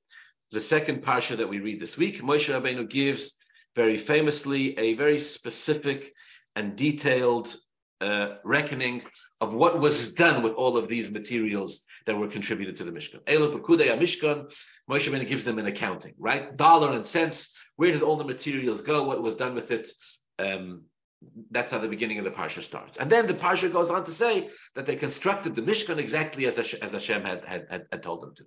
the 0.51 0.61
second 0.61 1.03
parsha 1.03 1.37
that 1.37 1.47
we 1.47 1.59
read 1.59 1.79
this 1.79 1.97
week, 1.97 2.21
Moshe 2.21 2.53
Rabbeinu 2.53 2.89
gives 2.89 3.37
very 3.75 3.97
famously 3.97 4.77
a 4.77 4.93
very 4.95 5.17
specific 5.17 6.11
and 6.55 6.75
detailed 6.75 7.55
uh, 8.01 8.35
reckoning 8.43 9.03
of 9.39 9.53
what 9.53 9.79
was 9.79 10.13
done 10.13 10.43
with 10.43 10.53
all 10.53 10.75
of 10.77 10.87
these 10.87 11.11
materials 11.11 11.85
that 12.05 12.17
were 12.17 12.27
contributed 12.27 12.75
to 12.77 12.83
the 12.83 12.91
Mishkan. 12.91 13.23
Mishkan, 13.25 14.51
Moshe 14.89 15.09
Rabbeinu 15.09 15.27
gives 15.27 15.43
them 15.45 15.59
an 15.59 15.67
accounting, 15.67 16.13
right? 16.17 16.57
Dollar 16.57 16.93
and 16.93 17.05
cents. 17.05 17.57
Where 17.77 17.91
did 17.91 18.01
all 18.01 18.17
the 18.17 18.25
materials 18.25 18.81
go? 18.81 19.03
What 19.03 19.21
was 19.21 19.35
done 19.35 19.55
with 19.55 19.71
it? 19.71 19.87
Um, 20.39 20.83
that's 21.51 21.71
how 21.71 21.79
the 21.79 21.87
beginning 21.87 22.17
of 22.17 22.25
the 22.25 22.31
parsha 22.31 22.61
starts. 22.61 22.97
And 22.97 23.09
then 23.09 23.27
the 23.27 23.33
parsha 23.35 23.71
goes 23.71 23.91
on 23.91 24.03
to 24.03 24.11
say 24.11 24.49
that 24.75 24.85
they 24.85 24.95
constructed 24.95 25.55
the 25.55 25.61
Mishkan 25.61 25.97
exactly 25.97 26.47
as, 26.47 26.57
as 26.57 26.91
Hashem 26.91 27.23
had, 27.23 27.45
had, 27.45 27.85
had 27.91 28.03
told 28.03 28.21
them 28.21 28.33
to. 28.35 28.45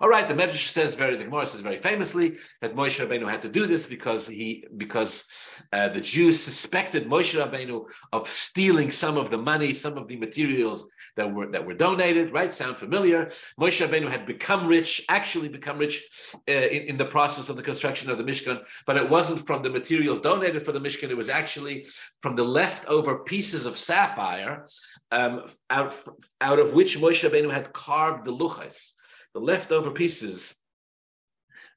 All 0.00 0.08
right, 0.10 0.28
the 0.28 0.34
Medrash 0.34 0.68
says 0.68 0.94
very, 0.94 1.16
the 1.16 1.24
Gemara 1.24 1.46
says 1.46 1.62
very 1.62 1.80
famously 1.80 2.36
that 2.60 2.76
Moshe 2.76 3.04
Rabbeinu 3.04 3.30
had 3.30 3.42
to 3.42 3.48
do 3.48 3.66
this 3.66 3.86
because 3.86 4.28
he, 4.28 4.64
because 4.76 5.24
uh, 5.72 5.88
the 5.88 6.02
Jews 6.02 6.42
suspected 6.42 7.08
Moshe 7.08 7.34
Rabbeinu 7.34 7.86
of 8.12 8.28
stealing 8.28 8.90
some 8.90 9.16
of 9.16 9.30
the 9.30 9.38
money, 9.38 9.72
some 9.72 9.96
of 9.96 10.06
the 10.06 10.16
materials 10.16 10.86
that 11.16 11.32
were 11.32 11.50
that 11.50 11.64
were 11.64 11.72
donated. 11.72 12.32
Right, 12.32 12.52
sound 12.52 12.78
familiar? 12.78 13.26
Moshe 13.58 13.86
Rabbeinu 13.86 14.10
had 14.10 14.26
become 14.26 14.66
rich, 14.66 15.04
actually 15.08 15.48
become 15.48 15.78
rich 15.78 16.04
uh, 16.46 16.52
in, 16.52 16.82
in, 16.90 16.96
the 16.98 17.06
process 17.06 17.48
of 17.48 17.56
the 17.56 17.62
construction 17.62 18.10
of 18.10 18.18
the 18.18 18.24
Mishkan, 18.24 18.60
but 18.86 18.98
it 18.98 19.08
wasn't 19.08 19.46
from 19.46 19.62
the 19.62 19.70
materials 19.70 20.20
donated 20.20 20.62
for 20.62 20.72
the 20.72 20.80
Mishkan. 20.80 21.08
It 21.08 21.16
was 21.16 21.30
actually 21.30 21.86
from 22.20 22.34
the 22.34 22.44
leftover 22.44 23.20
pieces 23.20 23.64
of 23.64 23.78
sapphire 23.78 24.66
um, 25.10 25.46
out 25.70 25.98
out 26.42 26.58
of 26.58 26.74
which 26.74 26.98
Moshe 26.98 27.26
Rabbeinu 27.26 27.50
had 27.50 27.72
carved 27.72 28.26
the 28.26 28.32
luchas 28.32 28.92
the 29.36 29.42
leftover 29.42 29.90
pieces, 29.90 30.56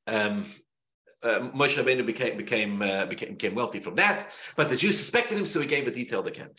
um, 0.08 0.45
uh, 1.22 1.39
Moshe 1.54 1.76
Rabbeinu 1.78 2.06
became 2.06 2.38
became, 2.38 2.82
uh, 2.82 3.06
became 3.06 3.32
became 3.32 3.54
wealthy 3.54 3.82
from 3.82 3.95
that, 3.95 4.34
but 4.56 4.69
the 4.69 4.78
Jews 4.78 4.98
suspected 4.98 5.38
him, 5.38 5.45
so 5.45 5.60
he 5.60 5.67
gave 5.67 5.86
a 5.86 5.91
detailed 5.91 6.26
account. 6.28 6.58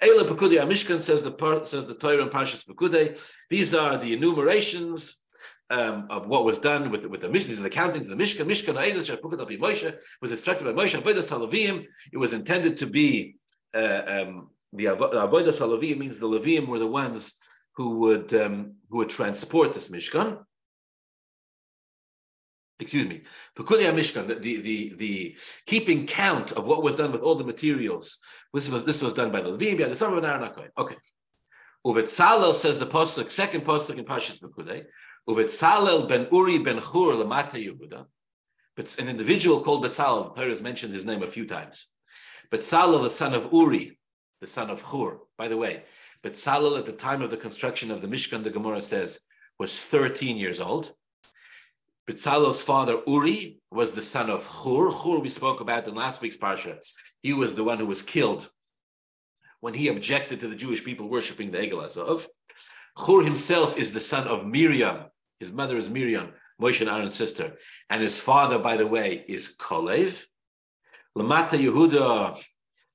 Eila 0.00 0.20
Pekudei 0.20 0.64
Mishkan 0.64 1.00
says 1.00 1.20
the 1.24 1.64
says 1.64 1.84
the 1.88 1.94
Torah 1.94 2.22
and 2.22 2.30
Parshas 2.30 2.64
Pekudei. 2.64 3.20
These 3.50 3.74
are 3.74 3.98
the 3.98 4.12
enumerations 4.12 5.24
um, 5.70 6.06
of 6.10 6.28
what 6.28 6.44
was 6.44 6.60
done 6.60 6.92
with 6.92 7.04
with 7.06 7.22
the 7.22 7.28
Mishkan. 7.28 7.48
These 7.48 7.58
are 7.58 7.64
the 7.64 7.70
countings 7.70 8.08
of 8.08 8.16
the 8.16 8.22
Mishkan. 8.22 8.46
Mishkan 8.46 8.80
Eidah 8.80 9.20
Pekudei 9.20 9.58
Moshe 9.58 9.96
was 10.22 10.30
instructed 10.30 10.64
by 10.64 10.80
Moshe 10.80 10.96
Avodas 10.96 11.28
Halavim. 11.28 11.84
It 12.12 12.18
was 12.18 12.32
intended 12.32 12.76
to 12.76 12.86
be 12.86 13.34
uh, 13.74 14.02
um, 14.06 14.50
the 14.72 14.84
Avodas 14.84 15.58
Halavim 15.58 15.98
means 15.98 16.18
the 16.18 16.28
Levim 16.28 16.68
were 16.68 16.78
the 16.78 16.86
ones 16.86 17.34
who 17.76 18.00
would 18.00 18.34
um, 18.34 18.74
who 18.88 18.98
would 18.98 19.10
transport 19.10 19.72
this 19.72 19.88
Mishkan. 19.88 20.38
Excuse 22.78 23.06
me, 23.06 23.22
Pekulia 23.56 23.90
Mishkan, 23.92 24.26
the, 24.26 24.34
the, 24.34 24.60
the, 24.60 24.94
the, 24.98 25.36
keeping 25.64 26.06
count 26.06 26.52
of 26.52 26.66
what 26.66 26.82
was 26.82 26.94
done 26.94 27.10
with 27.10 27.22
all 27.22 27.34
the 27.34 27.44
materials. 27.44 28.18
This 28.52 28.68
was 28.68 28.84
this 28.84 29.00
was 29.02 29.14
done 29.14 29.30
by 29.30 29.40
the 29.40 29.50
Levim, 29.50 29.78
the 29.78 29.94
son 29.94 30.16
of 30.16 30.22
Aaron 30.22 30.50
Okay. 30.76 30.96
Uvetzalel 31.86 32.54
says 32.54 32.78
the 32.78 32.86
pasuk, 32.86 33.30
second 33.30 33.64
pasuk 33.64 33.96
in 33.96 34.04
Pashas 34.04 34.40
Pekudei. 34.40 34.84
Uvetzalel 35.28 36.08
ben 36.08 36.26
Uri 36.30 36.58
ben 36.58 36.80
Chur 36.80 37.14
lamata 37.14 37.54
Yehuda. 37.54 38.06
But 38.76 38.98
an 38.98 39.08
individual 39.08 39.60
called 39.60 39.84
Betzalel, 39.84 40.36
Torah 40.36 40.50
has 40.50 40.60
mentioned 40.60 40.92
his 40.92 41.06
name 41.06 41.22
a 41.22 41.26
few 41.26 41.46
times. 41.46 41.86
Betzalel, 42.52 43.02
the 43.02 43.10
son 43.10 43.32
of 43.32 43.48
Uri, 43.52 43.98
the 44.40 44.46
son 44.46 44.68
of 44.68 44.84
Chur. 44.90 45.18
By 45.38 45.48
the 45.48 45.56
way, 45.56 45.84
Betzalel, 46.26 46.76
at 46.76 46.86
the 46.86 46.92
time 46.92 47.22
of 47.22 47.30
the 47.30 47.36
construction 47.36 47.92
of 47.92 48.02
the 48.02 48.08
Mishkan, 48.08 48.42
the 48.42 48.50
Gemara 48.50 48.82
says, 48.82 49.20
was 49.60 49.78
13 49.78 50.36
years 50.36 50.58
old. 50.58 50.92
Bezalel's 52.08 52.60
father 52.60 53.00
Uri 53.06 53.60
was 53.70 53.92
the 53.92 54.02
son 54.02 54.28
of 54.28 54.42
Chur. 54.42 54.90
Chur 54.90 55.20
we 55.20 55.28
spoke 55.28 55.60
about 55.60 55.86
in 55.86 55.94
last 55.94 56.20
week's 56.20 56.36
parsha. 56.36 56.78
He 57.22 57.32
was 57.32 57.54
the 57.54 57.62
one 57.62 57.78
who 57.78 57.86
was 57.86 58.02
killed 58.02 58.48
when 59.60 59.74
he 59.74 59.86
objected 59.86 60.40
to 60.40 60.48
the 60.48 60.56
Jewish 60.56 60.84
people 60.84 61.08
worshiping 61.08 61.52
the 61.52 61.58
Egel 61.58 61.84
Azov. 61.84 62.26
Chur 62.98 63.22
himself 63.22 63.78
is 63.78 63.92
the 63.92 64.00
son 64.00 64.26
of 64.26 64.46
Miriam. 64.46 65.04
His 65.38 65.52
mother 65.52 65.76
is 65.76 65.90
Miriam, 65.90 66.32
Moshe 66.60 66.80
and 66.80 66.90
Aaron's 66.90 67.14
sister. 67.14 67.54
And 67.88 68.02
his 68.02 68.18
father, 68.18 68.58
by 68.58 68.76
the 68.76 68.86
way, 68.86 69.24
is 69.28 69.56
Kolev. 69.56 70.24
Lamata 71.16 71.56
Yehuda, 71.56 72.42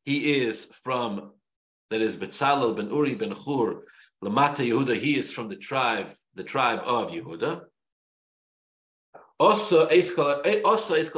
he 0.04 0.36
is 0.42 0.66
from 0.66 1.32
that 1.92 2.02
is 2.02 2.18
Betzalel 2.18 2.76
ben 2.76 2.90
Uri 2.90 3.16
ben 3.16 3.36
Chur, 3.36 3.84
Lamata 4.24 4.64
Yehuda, 4.68 4.98
he 4.98 5.18
is 5.18 5.32
from 5.32 5.50
the 5.50 5.56
tribe, 5.56 6.08
the 6.34 6.44
tribe 6.44 6.82
of 6.86 7.12
Yehuda. 7.12 7.66
Also, 9.40 9.88
eh, 9.88 10.62
also 10.64 11.02
So 11.02 11.12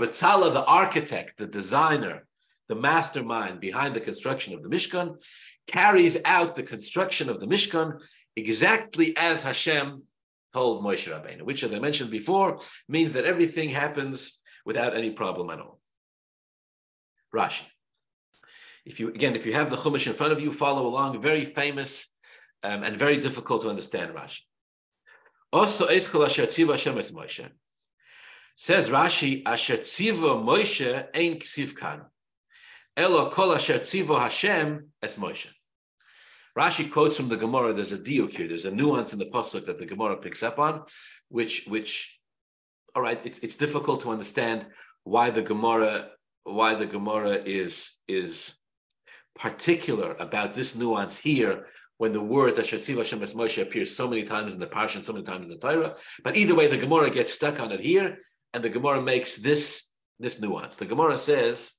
Betzalel, 0.00 0.52
the 0.52 0.64
architect, 0.66 1.38
the 1.38 1.46
designer, 1.46 2.26
the 2.68 2.74
mastermind 2.74 3.60
behind 3.60 3.94
the 3.94 4.00
construction 4.00 4.52
of 4.54 4.62
the 4.62 4.68
Mishkan, 4.68 5.22
carries 5.66 6.18
out 6.24 6.56
the 6.56 6.62
construction 6.62 7.30
of 7.30 7.38
the 7.38 7.46
Mishkan 7.46 8.02
exactly 8.36 9.16
as 9.16 9.42
Hashem 9.42 10.02
told 10.52 10.84
Moshe 10.84 11.08
Rabbeinu, 11.12 11.42
which, 11.42 11.62
as 11.62 11.72
I 11.72 11.78
mentioned 11.78 12.10
before, 12.10 12.58
means 12.88 13.12
that 13.12 13.24
everything 13.24 13.68
happens 13.68 14.40
without 14.64 14.96
any 14.96 15.10
problem 15.10 15.50
at 15.50 15.60
all. 15.60 15.80
Rashi. 17.34 17.62
If 18.84 19.00
you 19.00 19.08
again, 19.08 19.34
if 19.34 19.46
you 19.46 19.54
have 19.54 19.70
the 19.70 19.76
Chumash 19.76 20.06
in 20.06 20.12
front 20.12 20.32
of 20.32 20.40
you, 20.40 20.52
follow 20.52 20.86
along. 20.86 21.20
Very 21.22 21.44
famous 21.44 22.10
um, 22.62 22.82
and 22.82 22.96
very 22.96 23.18
difficult 23.18 23.62
to 23.62 23.68
understand 23.68 24.14
Rashi. 24.14 24.40
Also, 25.52 25.86
Moshe. 25.86 27.48
Says 28.56 28.90
Rashi, 28.90 29.42
Asher 29.46 29.78
Tziva 29.78 30.44
Moshe 30.44 31.06
Ein 31.14 31.38
Ksiv 31.38 31.76
Kan. 31.76 32.02
Elo 32.96 33.30
Kol 33.30 33.54
Asher 33.54 33.78
Tziva 33.78 34.18
Hashem 34.20 34.90
Es 35.02 35.16
Moshe. 35.16 35.48
Rashi 36.56 36.90
quotes 36.90 37.16
from 37.16 37.28
the 37.28 37.36
Gemara. 37.36 37.72
There's 37.72 37.92
a 37.92 37.98
diuk 37.98 38.32
here. 38.32 38.46
There's 38.46 38.64
a 38.64 38.70
nuance 38.70 39.12
in 39.12 39.18
the 39.18 39.26
pasuk 39.26 39.66
that 39.66 39.78
the 39.78 39.86
Gemara 39.86 40.16
picks 40.16 40.42
up 40.42 40.58
on, 40.58 40.82
which, 41.28 41.66
which, 41.66 42.20
all 42.94 43.02
right, 43.02 43.20
it's 43.24 43.40
it's 43.40 43.56
difficult 43.56 44.02
to 44.02 44.10
understand 44.10 44.64
why 45.02 45.30
the 45.30 45.42
Gemara 45.42 46.10
why 46.44 46.74
the 46.74 46.86
Gemara 46.86 47.42
is 47.44 47.96
is 48.06 48.56
particular 49.34 50.14
about 50.18 50.54
this 50.54 50.76
nuance 50.76 51.18
here 51.18 51.66
when 51.98 52.12
the 52.12 52.22
words 52.22 52.58
Asher 52.58 52.78
Tziv 52.78 52.96
Hashem 52.96 53.22
Es 53.22 53.34
Moshe 53.34 53.62
appear 53.62 53.84
so 53.84 54.08
many 54.08 54.24
times 54.24 54.54
in 54.54 54.60
the 54.60 54.66
Parsha 54.66 54.96
and 54.96 55.04
so 55.04 55.12
many 55.12 55.24
times 55.24 55.44
in 55.44 55.50
the 55.50 55.58
Torah. 55.58 55.94
But 56.22 56.36
either 56.36 56.54
way, 56.54 56.66
the 56.66 56.78
Gemara 56.78 57.10
gets 57.10 57.32
stuck 57.32 57.60
on 57.60 57.72
it 57.72 57.80
here, 57.80 58.18
and 58.52 58.62
the 58.62 58.68
Gemara 58.68 59.00
makes 59.00 59.36
this 59.36 59.90
this 60.18 60.40
nuance. 60.40 60.76
The 60.76 60.86
Gemara 60.86 61.18
says 61.18 61.72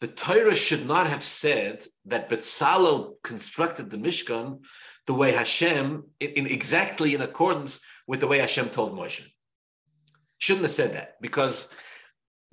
the 0.00 0.08
Torah 0.08 0.54
should 0.54 0.86
not 0.86 1.06
have 1.06 1.22
said 1.22 1.84
that 2.06 2.28
Betzalel 2.28 3.14
constructed 3.22 3.90
the 3.90 3.96
Mishkan 3.96 4.60
the 5.06 5.14
way 5.14 5.32
Hashem, 5.32 6.04
in, 6.20 6.30
in, 6.30 6.46
exactly 6.46 7.14
in 7.14 7.22
accordance 7.22 7.80
with 8.06 8.20
the 8.20 8.26
way 8.26 8.38
Hashem 8.38 8.68
told 8.68 8.92
Moshe. 8.92 9.26
Shouldn't 10.38 10.64
have 10.64 10.72
said 10.72 10.92
that 10.94 11.14
because 11.20 11.72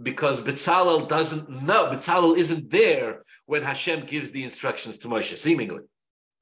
because 0.04 0.42
Betzalel 0.42 1.08
doesn't 1.08 1.50
know. 1.50 1.88
Betzalel 1.88 2.38
isn't 2.38 2.70
there 2.70 3.22
when 3.46 3.64
Hashem 3.64 4.06
gives 4.06 4.32
the 4.32 4.44
instructions 4.44 5.00
to 5.00 5.08
Moshe, 5.08 5.36
seemingly. 5.38 5.84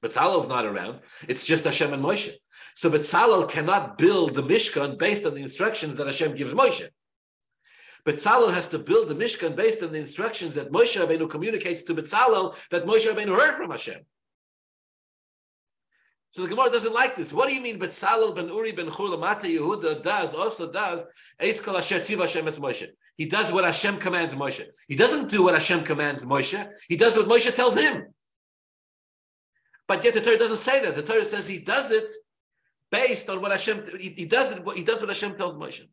Betzalel's 0.04 0.48
not 0.48 0.66
around. 0.66 1.00
It's 1.28 1.46
just 1.46 1.66
Hashem 1.66 1.94
and 1.94 2.04
Moshe. 2.04 2.32
So 2.76 2.90
Betzalel 2.90 3.50
cannot 3.50 3.98
build 3.98 4.34
the 4.34 4.44
Mishkan 4.44 4.98
based 4.98 5.26
on 5.26 5.36
the 5.36 5.42
instructions 5.42 5.98
that 5.98 6.08
Hashem 6.08 6.36
gives 6.36 6.54
Moshe. 6.54 6.88
Betzalel 8.06 8.52
has 8.52 8.68
to 8.70 8.80
build 8.80 9.10
the 9.10 9.16
Mishkan 9.16 9.56
based 9.56 9.84
on 9.84 9.92
the 9.92 10.00
instructions 10.00 10.56
that 10.56 10.72
Moshe 10.72 11.00
Rabbeinu 11.00 11.30
communicates 11.30 11.84
to 11.84 11.94
Betzalel 11.94 12.56
that 12.72 12.86
Moshe 12.86 13.08
Rabbeinu 13.08 13.36
heard 13.36 13.56
from 13.58 13.70
Hashem. 13.70 14.02
So 16.32 16.42
the 16.44 16.48
Gemara 16.48 16.72
doesn't 16.72 16.94
like 16.94 17.16
this. 17.16 17.34
What 17.34 17.50
do 17.50 17.54
you 17.54 17.62
mean 17.62 17.78
Betzalel 17.78 18.34
ben 18.34 18.48
Uri 18.48 18.72
ben 18.72 18.90
Chur 18.90 19.18
Mata 19.18 19.48
Yehuda 19.48 20.02
does, 20.02 20.34
also 20.34 20.72
does, 20.72 21.06
Eiskal 21.40 21.78
Asher 21.78 22.00
Tziv 22.00 22.20
Hashem 22.20 22.48
es 22.48 22.58
Moshe. 22.58 22.88
He 23.22 23.28
does 23.28 23.52
what 23.52 23.66
Hashem 23.66 23.98
commands 23.98 24.34
Moshe. 24.34 24.66
He 24.88 24.96
doesn't 24.96 25.30
do 25.30 25.44
what 25.44 25.54
Hashem 25.54 25.84
commands 25.84 26.26
Moshe. 26.26 26.60
He 26.90 26.98
does 26.98 27.16
what 27.16 27.28
Moshe 27.28 27.56
tells 27.56 27.76
him. 27.76 28.08
But 29.88 30.04
yet 30.04 30.16
the 30.16 30.22
Torah 30.22 30.40
doesn't 30.40 30.58
say 30.58 30.82
that. 30.82 30.96
The 30.96 31.04
Torah 31.04 31.24
says 31.24 31.48
he 31.48 31.60
does 31.60 31.92
it 31.92 32.12
based 32.90 33.30
on 33.30 33.40
what 33.40 33.52
Hashem, 33.52 33.78
he, 34.00 34.10
he 34.18 34.26
does 34.26 34.52
it, 34.52 34.68
he 34.76 34.82
does 34.82 35.00
what 35.02 35.10
Hashem 35.10 35.36
tells 35.36 35.54
Moshe. 35.54 35.86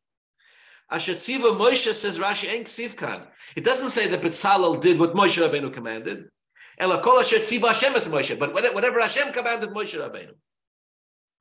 Asher 0.91 1.17
Tziva 1.17 1.55
Moshe 1.55 1.93
says 1.93 2.19
Rashi 2.19 2.49
Enk 2.49 2.65
Sivkan. 2.65 3.27
It 3.55 3.63
doesn't 3.63 3.91
say 3.91 4.09
that 4.09 4.23
Betzalel 4.23 4.81
did 4.81 4.99
what 4.99 5.13
Moshe 5.13 5.37
Rabbeinu 5.37 5.71
commanded. 5.71 6.31
Ela 6.79 6.99
Kol 7.03 7.19
Asher 7.19 7.41
Tziva 7.41 7.67
Hashem 7.67 7.95
es 7.95 8.09
Moshe. 8.09 8.39
But 8.39 8.55
whatever 8.55 9.01
Hashem 9.03 9.35
commanded 9.35 9.69
Moshe 9.69 10.01
Rabbeinu. 10.01 10.33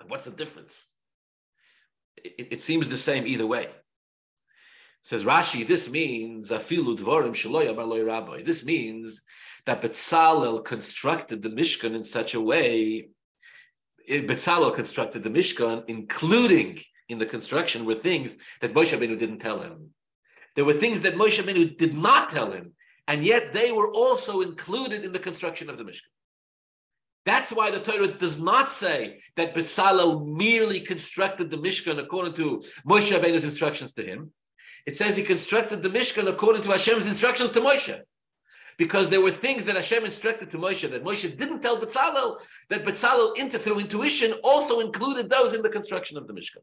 What's 0.05 0.25
the 0.25 0.31
difference? 0.31 0.91
It, 2.17 2.47
it, 2.51 2.61
seems 2.61 2.89
the 2.89 2.97
same 2.97 3.25
either 3.25 3.47
way. 3.47 3.69
Says 5.01 5.23
Rashi, 5.23 5.65
this 5.65 5.89
means 5.89 6.51
rabbi. 6.51 8.43
This 8.43 8.65
means 8.65 9.21
that 9.65 9.81
Betzalel 9.81 10.63
constructed 10.63 11.41
the 11.41 11.49
Mishkan 11.49 11.95
in 11.95 12.03
such 12.03 12.33
a 12.33 12.41
way. 12.41 13.09
Eh, 14.07 14.21
Betzalel 14.21 14.73
constructed 14.73 15.23
the 15.23 15.29
Mishkan, 15.29 15.83
including 15.87 16.79
in 17.09 17.19
the 17.19 17.25
construction 17.25 17.85
were 17.85 17.95
things 17.95 18.37
that 18.61 18.73
Moshe 18.73 18.97
Rabbeinu 18.97 19.17
didn't 19.17 19.39
tell 19.39 19.59
him. 19.59 19.91
There 20.55 20.65
were 20.65 20.73
things 20.73 21.01
that 21.01 21.15
Moshe 21.15 21.41
Rabbeinu 21.41 21.77
did 21.77 21.93
not 21.93 22.29
tell 22.29 22.51
him, 22.51 22.73
and 23.07 23.23
yet 23.23 23.53
they 23.53 23.71
were 23.71 23.91
also 23.91 24.41
included 24.41 25.03
in 25.03 25.11
the 25.11 25.19
construction 25.19 25.69
of 25.69 25.77
the 25.77 25.83
Mishkan. 25.83 26.11
That's 27.25 27.51
why 27.51 27.71
the 27.71 27.81
Torah 27.81 28.07
does 28.07 28.39
not 28.39 28.69
say 28.69 29.19
that 29.35 29.53
Betzalel 29.53 30.25
merely 30.25 30.79
constructed 30.79 31.51
the 31.51 31.57
Mishkan 31.57 31.99
according 31.99 32.33
to 32.35 32.63
Moshe 32.87 33.11
Rabbeinu's 33.11 33.43
instructions 33.43 33.91
to 33.93 34.03
him. 34.03 34.31
It 34.87 34.95
says 34.95 35.17
he 35.17 35.23
constructed 35.23 35.83
the 35.83 35.89
Mishkan 35.89 36.29
according 36.29 36.61
to 36.61 36.69
Hashem's 36.69 37.07
instructions 37.07 37.51
to 37.51 37.59
Moshe. 37.59 37.99
Because 38.77 39.09
there 39.09 39.19
were 39.19 39.31
things 39.31 39.65
that 39.65 39.75
Hashem 39.75 40.05
instructed 40.05 40.49
to 40.51 40.57
Moshe 40.57 40.89
that 40.89 41.03
Moshe 41.03 41.37
didn't 41.37 41.61
tell 41.61 41.77
Betzalel, 41.77 42.37
that 42.69 42.85
Betzalel, 42.85 43.37
into, 43.37 43.57
through 43.57 43.79
intuition, 43.79 44.33
also 44.45 44.79
included 44.79 45.29
those 45.29 45.53
in 45.53 45.61
the 45.61 45.69
construction 45.69 46.17
of 46.17 46.25
the 46.25 46.33
Mishkan. 46.33 46.61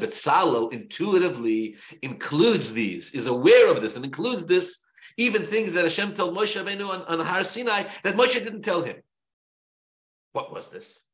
Betzalel 0.00 0.72
intuitively 0.72 1.76
includes 2.02 2.72
these, 2.72 3.12
is 3.14 3.26
aware 3.26 3.68
of 3.68 3.80
this, 3.80 3.96
and 3.96 4.04
includes 4.04 4.46
this, 4.46 4.84
even 5.16 5.42
things 5.42 5.72
that 5.72 5.82
Hashem 5.82 6.14
told 6.14 6.36
Moshe 6.36 6.62
Rabbeinu 6.62 6.88
on, 6.88 7.02
on 7.02 7.26
Har 7.26 7.42
Sinai 7.42 7.84
that 8.04 8.14
Moshe 8.14 8.34
didn't 8.34 8.62
tell 8.62 8.82
him. 8.82 9.02
What 10.32 10.52
was 10.52 10.68
this? 10.68 11.05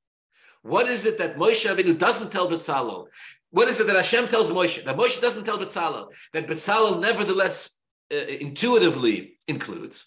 What 0.62 0.87
is 0.87 1.05
it 1.05 1.18
that 1.18 1.37
Moshe 1.37 1.66
Rabbeinu 1.68 1.98
doesn't 1.98 2.31
tell 2.31 2.48
Betzalel? 2.48 3.07
What 3.51 3.68
is 3.68 3.81
it 3.81 3.87
that 3.88 3.96
Hashem 3.96 4.29
tells 4.29 4.51
Moshe 4.53 4.83
that 4.85 4.96
Moshe 4.96 5.20
doesn't 5.20 5.44
tell 5.44 5.59
Betzalel 5.59 6.12
that 6.33 6.46
Betzalel 6.46 7.01
nevertheless 7.01 7.81
uh, 8.12 8.16
intuitively 8.16 9.37
includes? 9.48 10.07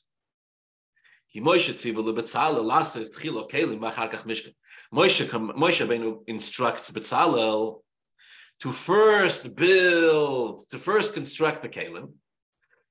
Moshe 4.94 5.86
Benu 5.88 6.20
instructs 6.28 6.92
Bezalel 6.92 7.82
to 8.62 8.72
first 8.72 9.56
build, 9.56 10.62
to 10.70 10.80
first 10.80 11.14
construct 11.14 11.62
the 11.62 11.68
Kalim, 11.68 12.14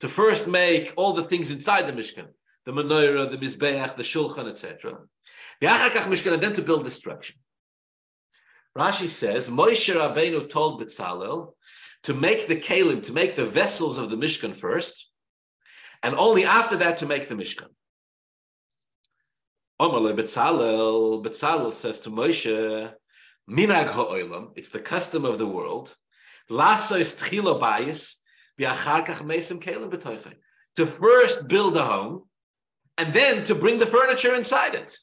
to 0.00 0.08
first 0.08 0.46
make 0.46 0.92
all 0.96 1.14
the 1.14 1.22
things 1.22 1.50
inside 1.50 1.86
the 1.86 1.92
Mishkan, 1.94 2.26
the 2.66 2.72
menorah, 2.72 3.30
the 3.30 3.38
mizbeach, 3.38 3.96
the 3.96 4.02
shulchan, 4.02 4.50
etc. 4.50 4.98
And 5.62 6.42
then 6.42 6.52
to 6.52 6.62
build 6.62 6.84
the 6.84 6.90
structure. 6.90 7.34
Rashi 8.76 9.08
says 9.08 9.48
Moshe 9.48 9.94
Rabbeinu 9.94 10.50
told 10.50 10.80
Bezalel 10.80 11.52
to 12.02 12.14
make 12.14 12.48
the 12.48 12.56
kalim, 12.56 13.02
to 13.04 13.12
make 13.12 13.36
the 13.36 13.44
vessels 13.44 13.98
of 13.98 14.10
the 14.10 14.16
Mishkan 14.16 14.54
first, 14.54 15.10
and 16.02 16.14
only 16.16 16.44
after 16.44 16.76
that 16.76 16.98
to 16.98 17.06
make 17.06 17.28
the 17.28 17.34
Mishkan. 17.34 17.68
Omar 19.80 20.12
Betzalel, 20.12 21.24
Betzalel 21.24 21.72
says 21.72 22.00
to 22.00 22.10
Moshe, 22.10 22.92
Minag 23.48 23.88
ha'olam, 23.88 24.52
it's 24.56 24.68
the 24.68 24.80
custom 24.80 25.24
of 25.24 25.38
the 25.38 25.46
world, 25.46 25.94
Lasos 26.50 27.14
tchila 27.16 27.60
bayis, 27.60 28.16
v'acharkach 28.60 29.22
mesim 29.22 29.62
kelim 29.62 29.90
b'toichai, 29.90 30.34
to 30.76 30.86
first 30.86 31.48
build 31.48 31.76
a 31.76 31.82
home, 31.82 32.24
and 32.98 33.12
then 33.12 33.44
to 33.44 33.54
bring 33.54 33.78
the 33.78 33.86
furniture 33.86 34.34
inside 34.34 34.74
it. 34.74 34.96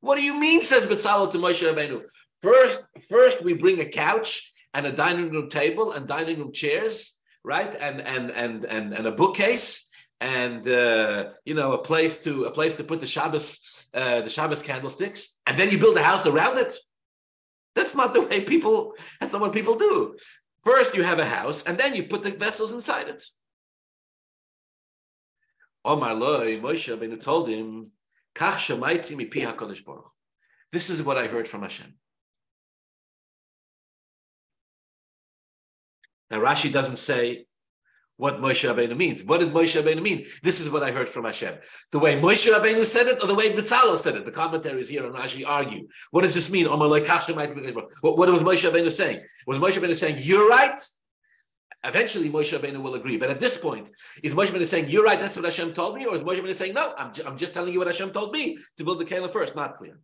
What 0.00 0.16
do 0.16 0.22
you 0.22 0.38
mean, 0.38 0.62
says 0.62 0.86
Betzalel 0.86 1.30
to 1.32 1.38
Moshe 1.38 1.62
Rabbeinu? 1.62 2.02
First, 2.42 2.82
first 3.08 3.42
we 3.42 3.52
bring 3.54 3.80
a 3.80 3.84
couch 3.84 4.52
and 4.74 4.86
a 4.86 4.92
dining 4.92 5.30
room 5.30 5.50
table 5.50 5.92
and 5.92 6.06
dining 6.06 6.38
room 6.38 6.52
chairs, 6.52 7.16
right? 7.44 7.74
And 7.74 8.00
and 8.00 8.30
and 8.30 8.64
and, 8.64 8.92
and 8.94 9.06
a 9.06 9.12
bookcase 9.12 9.88
and 10.20 10.66
uh, 10.68 11.30
you 11.44 11.54
know 11.54 11.72
a 11.72 11.82
place 11.82 12.22
to 12.24 12.44
a 12.44 12.50
place 12.50 12.76
to 12.76 12.84
put 12.84 13.00
the 13.00 13.06
Shabbos 13.06 13.88
uh, 13.94 14.20
the 14.20 14.28
Shabbos 14.28 14.62
candlesticks, 14.62 15.40
and 15.46 15.58
then 15.58 15.70
you 15.70 15.78
build 15.78 15.96
a 15.96 16.02
house 16.02 16.26
around 16.26 16.58
it. 16.58 16.74
That's 17.74 17.94
not 17.94 18.14
the 18.14 18.22
way 18.26 18.42
people. 18.42 18.94
That's 19.20 19.32
not 19.32 19.42
what 19.42 19.52
people 19.52 19.76
do. 19.76 20.16
First, 20.60 20.94
you 20.94 21.02
have 21.02 21.18
a 21.18 21.24
house, 21.24 21.62
and 21.64 21.78
then 21.78 21.94
you 21.94 22.04
put 22.04 22.22
the 22.22 22.30
vessels 22.30 22.72
inside 22.72 23.08
it. 23.08 23.24
Omar 25.84 26.14
loy 26.14 26.58
Moshe 26.60 26.94
Rabbeinu 26.94 27.22
told 27.22 27.48
him, 27.48 27.90
"Kach 28.34 28.58
shemaiti 28.58 29.16
mipi 29.16 29.42
Hakadosh 29.42 29.84
Baruch." 29.84 30.12
This 30.72 30.90
is 30.90 31.02
what 31.02 31.18
I 31.18 31.26
heard 31.26 31.48
from 31.48 31.62
Hashem. 31.62 31.94
Now 36.30 36.38
Rashi 36.38 36.72
doesn't 36.72 36.96
say 36.96 37.46
what 38.20 38.38
Moshe 38.38 38.68
Rabbeinu 38.68 38.94
means. 38.94 39.24
What 39.24 39.40
did 39.40 39.50
Moshe 39.50 39.82
Rabbeinu 39.82 40.02
mean? 40.02 40.26
This 40.42 40.60
is 40.60 40.68
what 40.68 40.82
I 40.82 40.90
heard 40.90 41.08
from 41.08 41.24
Hashem. 41.24 41.54
The 41.90 41.98
way 41.98 42.20
Moshe 42.20 42.52
Rabbeinu 42.52 42.84
said 42.84 43.06
it, 43.06 43.22
or 43.22 43.26
the 43.26 43.34
way 43.34 43.50
Betzalel 43.50 43.96
said 43.96 44.14
it. 44.14 44.26
The 44.26 44.30
commentaries 44.30 44.90
here 44.90 45.06
on 45.06 45.14
Rashi 45.14 45.42
argue. 45.46 45.88
What 46.10 46.20
does 46.20 46.34
this 46.34 46.50
mean? 46.50 46.66
What, 46.66 46.78
what 46.80 48.28
was 48.30 48.42
Moshe 48.42 48.70
Rabbeinu 48.70 48.92
saying? 48.92 49.22
Was 49.46 49.58
Moshe 49.58 49.78
Rabbeinu 49.78 49.94
saying, 49.94 50.16
you're 50.18 50.50
right? 50.50 50.78
Eventually, 51.82 52.28
Moshe 52.28 52.56
Rabbeinu 52.56 52.82
will 52.82 52.94
agree. 52.94 53.16
But 53.16 53.30
at 53.30 53.40
this 53.40 53.56
point, 53.56 53.90
is 54.22 54.34
Moshe 54.34 54.48
Rabbeinu 54.48 54.66
saying, 54.66 54.90
you're 54.90 55.04
right, 55.04 55.18
that's 55.18 55.36
what 55.36 55.46
Hashem 55.46 55.72
told 55.72 55.96
me? 55.96 56.04
Or 56.04 56.14
is 56.14 56.20
Moshe 56.20 56.40
Rabbeinu 56.40 56.54
saying, 56.54 56.74
no, 56.74 56.92
I'm, 56.98 57.12
I'm 57.26 57.38
just 57.38 57.54
telling 57.54 57.72
you 57.72 57.78
what 57.78 57.88
Hashem 57.88 58.10
told 58.10 58.34
me 58.34 58.58
to 58.76 58.84
build 58.84 58.98
the 58.98 59.06
Kalim 59.06 59.32
first? 59.32 59.56
Not 59.56 59.78
clear. 59.78 59.98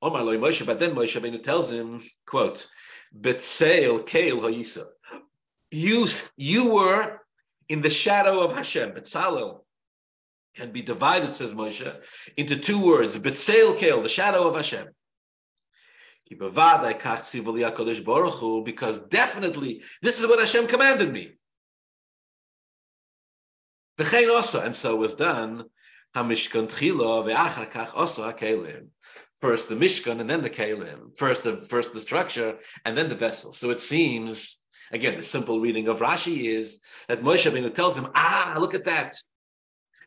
Omar 0.00 0.22
Moshe, 0.22 0.64
but 0.64 0.78
then 0.78 0.94
Moshe 0.94 1.20
Rabbeinu 1.20 1.42
tells 1.42 1.70
him, 1.70 2.02
quote, 2.24 2.66
Betseil 3.14 4.06
Kail 4.06 4.40
Hayisa 4.40 4.86
you, 5.72 6.06
you 6.36 6.74
were 6.74 7.18
in 7.68 7.80
the 7.80 7.90
shadow 7.90 8.44
of 8.44 8.54
Hashem, 8.54 8.92
Betzalel. 8.92 9.60
can 10.54 10.70
be 10.72 10.82
divided, 10.82 11.34
says 11.34 11.54
Moshe, 11.54 12.04
into 12.36 12.56
two 12.56 12.84
words, 12.84 13.18
Betzel 13.18 13.76
Kel, 13.78 14.02
the 14.02 14.08
shadow 14.08 14.46
of 14.46 14.54
Hashem. 14.54 14.88
Because 18.64 18.98
definitely 19.08 19.82
this 20.02 20.20
is 20.20 20.26
what 20.26 20.38
Hashem 20.38 20.66
commanded 20.66 21.12
me. 21.12 21.32
also, 23.98 24.60
And 24.60 24.74
so 24.74 24.96
was 24.96 25.14
done. 25.14 25.64
First 29.38 29.68
the 29.68 29.74
Mishkan 29.74 30.20
and 30.20 30.30
then 30.30 30.42
the 30.42 30.50
Kalim. 30.50 31.16
First 31.16 31.44
the 31.44 31.64
first 31.64 31.92
the 31.92 32.00
structure 32.00 32.58
and 32.84 32.96
then 32.96 33.08
the 33.08 33.14
vessel. 33.14 33.52
So 33.52 33.70
it 33.70 33.80
seems, 33.80 34.61
again, 34.92 35.16
the 35.16 35.22
simple 35.22 35.60
reading 35.60 35.88
of 35.88 36.00
Rashi 36.00 36.56
is 36.56 36.80
that 37.08 37.22
Moshe 37.22 37.50
Rabbeinu 37.50 37.74
tells 37.74 37.98
him, 37.98 38.08
ah, 38.14 38.54
look 38.58 38.74
at 38.74 38.84
that. 38.84 39.14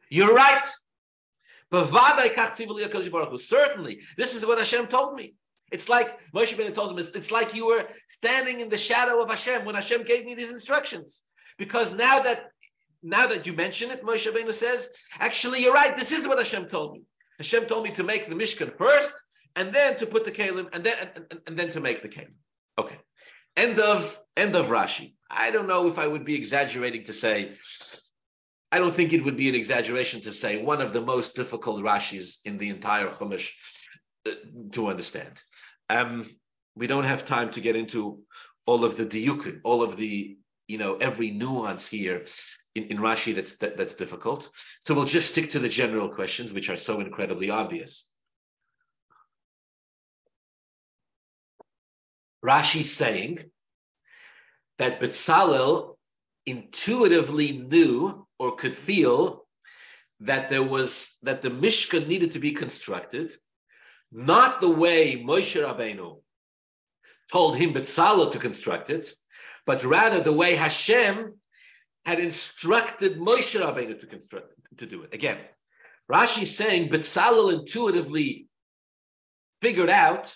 You're 0.10 0.34
right. 0.34 0.65
Certainly, 1.71 2.30
this 4.17 4.36
is 4.36 4.45
what 4.45 4.60
Hashem 4.60 4.88
told 4.88 5.15
me. 5.15 5.36
It's 5.71 5.89
like 5.89 6.19
Moshe 6.32 6.56
Rabbeinu 6.56 6.76
told 6.76 6.91
him, 6.91 7.00
it's, 7.00 7.12
it's 7.12 7.32
like 7.32 7.56
you 7.56 7.67
were 7.67 7.88
standing 8.08 8.60
in 8.60 8.69
the 8.69 8.78
shadow 8.78 9.21
of 9.21 9.30
Hashem 9.30 9.65
when 9.65 9.76
Hashem 9.76 10.04
gave 10.04 10.26
me 10.26 10.36
these 10.36 10.52
instructions. 10.52 11.24
Because 11.58 11.93
now 11.93 12.19
that 12.19 12.52
now 13.02 13.28
that 13.28 13.45
you 13.45 13.54
mention 13.54 13.91
it, 13.91 14.04
Moshe 14.04 14.32
Rabbeinu 14.32 14.54
says, 14.54 14.89
actually, 15.19 15.62
you're 15.62 15.74
right. 15.74 15.95
This 15.95 16.12
is 16.12 16.28
what 16.28 16.38
Hashem 16.38 16.67
told 16.67 16.93
me. 16.93 17.04
Hashem 17.38 17.65
told 17.65 17.84
me 17.84 17.91
to 17.91 18.04
make 18.04 18.28
the 18.28 18.36
Mishkan 18.36 18.78
first, 18.78 19.13
and 19.56 19.74
then 19.74 19.98
to 19.98 20.06
put 20.06 20.26
the 20.26 20.32
Kalim, 20.32 20.67
and 20.74 20.84
then 20.84 20.95
and, 21.00 21.26
and, 21.32 21.41
and 21.48 21.58
then 21.58 21.71
to 21.71 21.80
make 21.80 22.02
the 22.02 22.10
Kalim. 22.10 22.34
Okay. 22.78 22.98
End 23.58 23.80
of 23.80 24.20
end 24.36 24.56
of 24.56 24.68
Rashi. 24.68 25.13
I 25.30 25.52
don't 25.52 25.68
know 25.68 25.88
if 25.88 25.98
I 25.98 26.08
would 26.08 26.26
be 26.26 26.36
exaggerating 26.36 27.04
to 27.06 27.13
say. 27.13 27.54
I 28.72 28.80
don't 28.80 28.94
think 28.94 29.13
it 29.13 29.24
would 29.24 29.38
be 29.38 29.48
an 29.48 29.56
exaggeration 29.56 30.22
to 30.22 30.34
say 30.34 30.62
one 30.62 30.82
of 30.82 30.91
the 30.91 31.02
most 31.02 31.36
difficult 31.36 31.82
Rashis 31.82 32.39
in 32.44 32.58
the 32.58 32.70
entire 32.70 33.08
Chumash 33.08 33.52
uh, 34.28 34.32
to 34.72 34.88
understand. 34.88 35.41
Um, 35.89 36.30
we 36.76 36.88
don't 36.88 37.06
have 37.06 37.24
time 37.24 37.52
to 37.52 37.62
get 37.62 37.76
into 37.76 38.24
all 38.65 38.84
of 38.84 38.98
the 38.98 39.06
diukin, 39.06 39.62
all 39.63 39.82
of 39.82 39.96
the 39.96 40.38
you 40.68 40.78
know 40.78 40.98
every 40.98 41.32
nuance 41.32 41.88
here 41.88 42.26
in, 42.74 42.84
in 42.86 42.98
Rashi 42.98 43.34
that's 43.34 43.58
that, 43.58 43.78
that's 43.78 43.96
difficult. 43.96 44.50
So 44.82 44.94
we'll 44.94 45.06
just 45.06 45.32
stick 45.32 45.50
to 45.52 45.60
the 45.60 45.70
general 45.70 46.10
questions, 46.10 46.54
which 46.54 46.70
are 46.70 46.76
so 46.76 47.00
incredibly 47.00 47.50
obvious. 47.50 48.10
Rashi's 52.45 52.93
saying 52.93 53.39
that 54.77 54.99
Betzalel 54.99 55.95
intuitively 56.45 57.53
knew 57.53 58.27
or 58.38 58.55
could 58.55 58.75
feel 58.75 59.45
that 60.19 60.49
there 60.49 60.63
was 60.63 61.17
that 61.23 61.41
the 61.41 61.49
Mishkan 61.49 62.08
needed 62.08 62.31
to 62.34 62.39
be 62.39 62.51
constructed, 62.51 63.34
not 64.12 64.62
the 64.62 64.69
way 64.69 65.23
Moshe 65.23 65.60
Rabbeinu 65.62 66.21
told 67.31 67.58
him 67.58 67.73
Betzalel 67.73 68.31
to 68.31 68.39
construct 68.39 68.89
it, 68.89 69.13
but 69.65 69.84
rather 69.84 70.19
the 70.21 70.34
way 70.34 70.55
Hashem 70.55 71.34
had 72.05 72.19
instructed 72.19 73.17
Moshe 73.17 73.60
Rabbeinu 73.60 73.99
to 73.99 74.05
construct 74.05 74.53
to 74.77 74.86
do 74.86 75.03
it. 75.03 75.13
Again, 75.13 75.38
Rashi 76.12 76.43
is 76.43 76.55
saying 76.55 76.89
Betzalel 76.89 77.53
intuitively 77.60 78.47
figured 79.62 79.89
out 79.89 80.36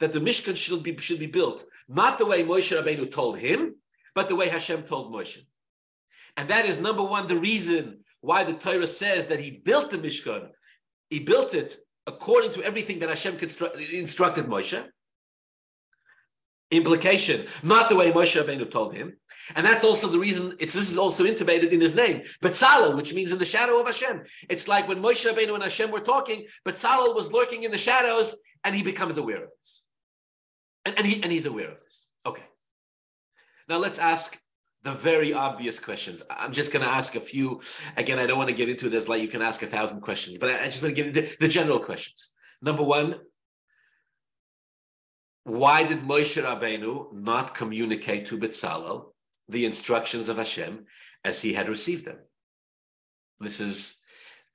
that 0.00 0.12
the 0.12 0.20
Mishkan 0.20 0.56
should 0.56 0.82
be 0.82 0.96
should 0.98 1.18
be 1.18 1.26
built 1.26 1.64
not 1.90 2.18
the 2.18 2.26
way 2.26 2.44
Moshe 2.44 2.76
Rabbeinu 2.76 3.10
told 3.10 3.36
him, 3.38 3.74
but 4.14 4.28
the 4.28 4.36
way 4.36 4.48
Hashem 4.48 4.84
told 4.84 5.12
Moshe. 5.12 5.40
And 6.36 6.48
that 6.48 6.64
is 6.64 6.80
number 6.80 7.02
one 7.02 7.26
the 7.26 7.36
reason 7.36 8.04
why 8.20 8.44
the 8.44 8.54
Torah 8.54 8.86
says 8.86 9.26
that 9.26 9.40
he 9.40 9.50
built 9.50 9.90
the 9.90 9.98
Mishkan. 9.98 10.50
He 11.10 11.18
built 11.18 11.52
it 11.52 11.76
according 12.06 12.52
to 12.52 12.62
everything 12.62 13.00
that 13.00 13.08
Hashem 13.08 13.38
instructed 13.92 14.46
Moshe. 14.46 14.86
Implication, 16.70 17.46
not 17.64 17.88
the 17.88 17.96
way 17.96 18.12
Moshe 18.12 18.40
Rabbeinu 18.40 18.70
told 18.70 18.94
him. 18.94 19.16
And 19.56 19.66
that's 19.66 19.82
also 19.82 20.06
the 20.06 20.20
reason 20.20 20.54
it's 20.60 20.74
this 20.74 20.88
is 20.88 20.96
also 20.96 21.24
intimated 21.24 21.72
in 21.72 21.80
his 21.80 21.96
name, 21.96 22.22
Betzalel, 22.40 22.96
which 22.96 23.12
means 23.12 23.32
in 23.32 23.38
the 23.38 23.44
shadow 23.44 23.80
of 23.80 23.86
Hashem. 23.88 24.22
It's 24.48 24.68
like 24.68 24.86
when 24.86 25.02
Moshe 25.02 25.28
Rabbeinu 25.28 25.54
and 25.54 25.64
Hashem 25.64 25.90
were 25.90 25.98
talking, 25.98 26.46
Betzalel 26.64 27.16
was 27.16 27.32
lurking 27.32 27.64
in 27.64 27.72
the 27.72 27.78
shadows, 27.78 28.36
and 28.62 28.76
he 28.76 28.84
becomes 28.84 29.16
aware 29.16 29.42
of 29.42 29.50
this. 29.58 29.82
And, 30.84 30.96
and, 30.96 31.06
he, 31.06 31.22
and 31.22 31.30
he's 31.30 31.46
aware 31.46 31.70
of 31.70 31.80
this. 31.80 32.08
Okay. 32.26 32.44
Now 33.68 33.78
let's 33.78 33.98
ask 33.98 34.40
the 34.82 34.92
very 34.92 35.34
obvious 35.34 35.78
questions. 35.78 36.22
I'm 36.30 36.52
just 36.52 36.72
going 36.72 36.84
to 36.84 36.90
ask 36.90 37.14
a 37.14 37.20
few. 37.20 37.60
Again, 37.96 38.18
I 38.18 38.26
don't 38.26 38.38
want 38.38 38.48
to 38.48 38.56
get 38.56 38.68
into 38.68 38.88
this 38.88 39.08
like 39.08 39.20
you 39.20 39.28
can 39.28 39.42
ask 39.42 39.62
a 39.62 39.66
thousand 39.66 40.00
questions, 40.00 40.38
but 40.38 40.50
I, 40.50 40.62
I 40.62 40.64
just 40.66 40.82
want 40.82 40.96
to 40.96 41.02
get 41.02 41.16
into 41.16 41.36
the 41.38 41.48
general 41.48 41.78
questions. 41.78 42.34
Number 42.62 42.82
one, 42.82 43.16
why 45.44 45.84
did 45.84 46.00
Moshe 46.00 46.42
Rabbeinu 46.42 47.12
not 47.12 47.54
communicate 47.54 48.26
to 48.26 48.38
Betzalel 48.38 49.10
the 49.50 49.66
instructions 49.66 50.28
of 50.28 50.38
Hashem 50.38 50.86
as 51.24 51.42
he 51.42 51.52
had 51.52 51.68
received 51.68 52.04
them. 52.04 52.18
This 53.40 53.60
is 53.60 53.98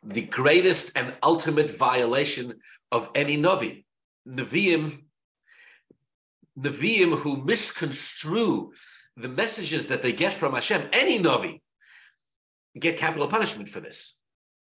the 0.03 0.23
greatest 0.23 0.97
and 0.97 1.13
ultimate 1.21 1.69
violation 1.69 2.55
of 2.91 3.09
any 3.13 3.37
Navi. 3.37 3.83
Nevi'im, 4.27 5.04
Nevi'im 6.59 7.17
who 7.17 7.43
misconstrue 7.43 8.71
the 9.17 9.29
messages 9.29 9.87
that 9.87 10.01
they 10.01 10.11
get 10.11 10.33
from 10.33 10.53
Hashem, 10.53 10.89
any 10.93 11.19
Navi, 11.19 11.61
get 12.77 12.97
capital 12.97 13.27
punishment 13.27 13.69
for 13.69 13.79
this. 13.79 14.19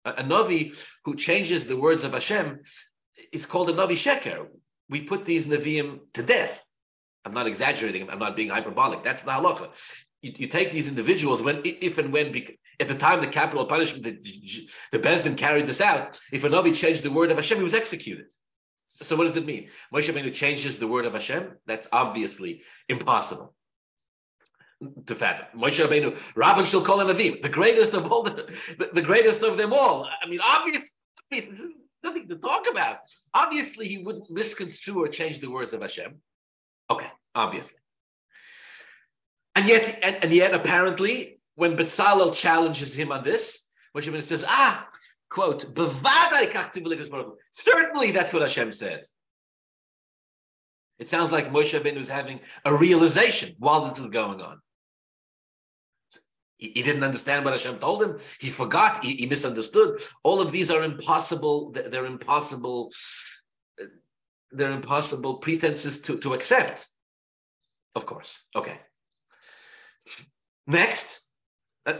A, 0.05 0.11
a 0.11 0.23
Navi 0.23 0.75
who 1.05 1.15
changes 1.15 1.67
the 1.67 1.77
words 1.77 2.03
of 2.03 2.13
Hashem 2.13 2.59
is 3.31 3.45
called 3.45 3.69
a 3.69 3.73
Navi 3.73 3.93
Sheker. 3.93 4.47
We 4.89 5.01
put 5.01 5.25
these 5.25 5.47
Nevi'im 5.47 5.99
to 6.13 6.23
death. 6.23 6.63
I'm 7.25 7.33
not 7.33 7.47
exaggerating. 7.47 8.09
I'm 8.09 8.19
not 8.19 8.37
being 8.37 8.49
hyperbolic. 8.49 9.03
That's 9.03 9.23
the 9.23 9.31
halacha 9.31 9.69
you, 10.21 10.33
you, 10.37 10.47
take 10.47 10.71
these 10.71 10.87
individuals 10.87 11.41
when, 11.41 11.61
if 11.63 11.97
and 11.97 12.11
when, 12.11 12.35
at 12.79 12.87
the 12.87 12.95
time 12.95 13.21
the 13.21 13.27
capital 13.27 13.65
punishment, 13.65 14.03
the, 14.03 14.69
the 14.91 14.99
Beis 14.99 15.23
Din 15.23 15.35
carried 15.35 15.67
this 15.67 15.81
out, 15.81 16.19
if 16.31 16.43
a 16.43 16.49
Navi 16.49 16.75
changed 16.75 17.03
the 17.03 17.11
word 17.11 17.31
of 17.31 17.37
Hashem, 17.37 17.57
he 17.57 17.63
was 17.63 17.73
executed. 17.73 18.31
So, 18.87 19.03
so 19.05 19.15
what 19.15 19.25
does 19.25 19.37
it 19.37 19.45
mean? 19.45 19.69
Moshe 19.93 20.11
Rabbeinu 20.11 20.33
changes 20.33 20.77
the 20.77 20.87
word 20.87 21.05
of 21.05 21.13
Hashem? 21.13 21.57
That's 21.65 21.87
obviously 21.91 22.63
impossible 22.89 23.53
to 25.05 25.15
fathom. 25.15 25.59
Moshe 25.59 25.85
Rabbeinu, 25.85 26.15
Rabban 26.33 26.69
shall 26.69 26.81
call 26.81 26.99
Navim, 26.99 27.41
the 27.41 27.49
greatest 27.49 27.93
of 27.93 28.11
all, 28.11 28.23
the, 28.23 28.47
the, 28.77 28.89
the, 28.93 29.01
greatest 29.01 29.43
of 29.43 29.57
them 29.57 29.73
all. 29.73 30.05
I 30.05 30.27
mean, 30.27 30.39
obviously, 30.43 30.91
nothing 32.03 32.27
to 32.29 32.35
talk 32.35 32.67
about. 32.69 32.99
Obviously, 33.33 33.87
he 33.87 33.99
wouldn't 33.99 34.29
misconstrue 34.29 35.03
or 35.03 35.07
change 35.07 35.39
the 35.39 35.49
words 35.49 35.73
of 35.73 35.81
Hashem. 35.81 36.15
Okay, 36.89 37.07
obviously. 37.35 37.79
And 39.55 39.67
yet, 39.67 39.99
and, 40.03 40.17
and 40.23 40.33
yet, 40.33 40.53
apparently, 40.53 41.39
when 41.55 41.75
Betzalel 41.75 42.33
challenges 42.35 42.93
him 42.93 43.11
on 43.11 43.23
this, 43.23 43.67
Moshe 43.95 44.07
Rabbeinu 44.09 44.21
says, 44.21 44.45
"Ah, 44.47 44.87
quote, 45.29 45.75
certainly 47.51 48.11
that's 48.11 48.33
what 48.33 48.41
Hashem 48.41 48.71
said." 48.71 49.03
It 50.99 51.07
sounds 51.07 51.31
like 51.31 51.51
Moshe 51.51 51.79
Rabbeinu 51.79 51.99
was 51.99 52.09
having 52.09 52.39
a 52.65 52.75
realization 52.75 53.55
while 53.59 53.85
this 53.85 53.99
was 53.99 54.09
going 54.09 54.41
on. 54.41 54.59
He, 56.57 56.71
he, 56.73 56.81
didn't 56.81 57.03
understand 57.03 57.45
what 57.45 57.53
Hashem 57.53 57.77
told 57.77 58.01
him. 58.01 58.17
He 58.39 58.47
forgot. 58.47 59.03
He, 59.03 59.15
he 59.15 59.27
misunderstood. 59.27 59.99
All 60.23 60.41
of 60.41 60.51
these 60.51 60.71
are 60.71 60.83
impossible. 60.83 61.71
They're, 61.71 61.87
they're 61.87 62.05
impossible. 62.07 62.91
They're 64.51 64.71
impossible 64.71 65.35
pretenses 65.35 66.01
to, 66.03 66.17
to 66.17 66.33
accept. 66.33 66.87
Of 67.95 68.07
course. 68.07 68.43
Okay. 68.55 68.79
Next, 70.65 71.26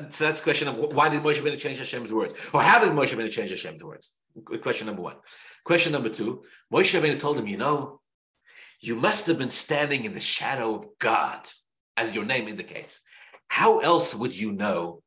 so 0.10 0.26
that's 0.26 0.42
question 0.42 0.68
of 0.68 0.78
why 0.78 1.10
did 1.10 1.22
Moshe 1.22 1.40
Rabbeinu 1.40 1.58
change 1.58 1.80
Hashem's 1.80 2.12
word, 2.12 2.36
or 2.54 2.62
how 2.62 2.80
did 2.80 2.90
Moshe 2.90 3.16
Rabbeinu 3.16 3.32
change 3.32 3.52
Hashem's 3.52 3.84
words? 3.84 4.14
Question 4.62 4.88
number 4.88 5.02
one. 5.02 5.16
Question 5.64 5.94
number 5.94 6.10
two: 6.10 6.44
Moshe 6.74 7.00
Rabbeinu 7.00 7.20
told 7.20 7.40
him, 7.40 7.48
you 7.48 7.58
know, 7.58 8.02
you 8.82 8.96
must 8.96 9.28
have 9.28 9.38
been 9.38 9.50
standing 9.50 10.06
in 10.06 10.14
the 10.14 10.20
shadow 10.20 10.76
of 10.76 10.86
God, 11.00 11.48
as 11.96 12.14
your 12.14 12.26
name 12.26 12.48
indicates. 12.48 13.02
How 13.48 13.80
else 13.80 14.14
would 14.14 14.38
you 14.38 14.52
know 14.52 15.02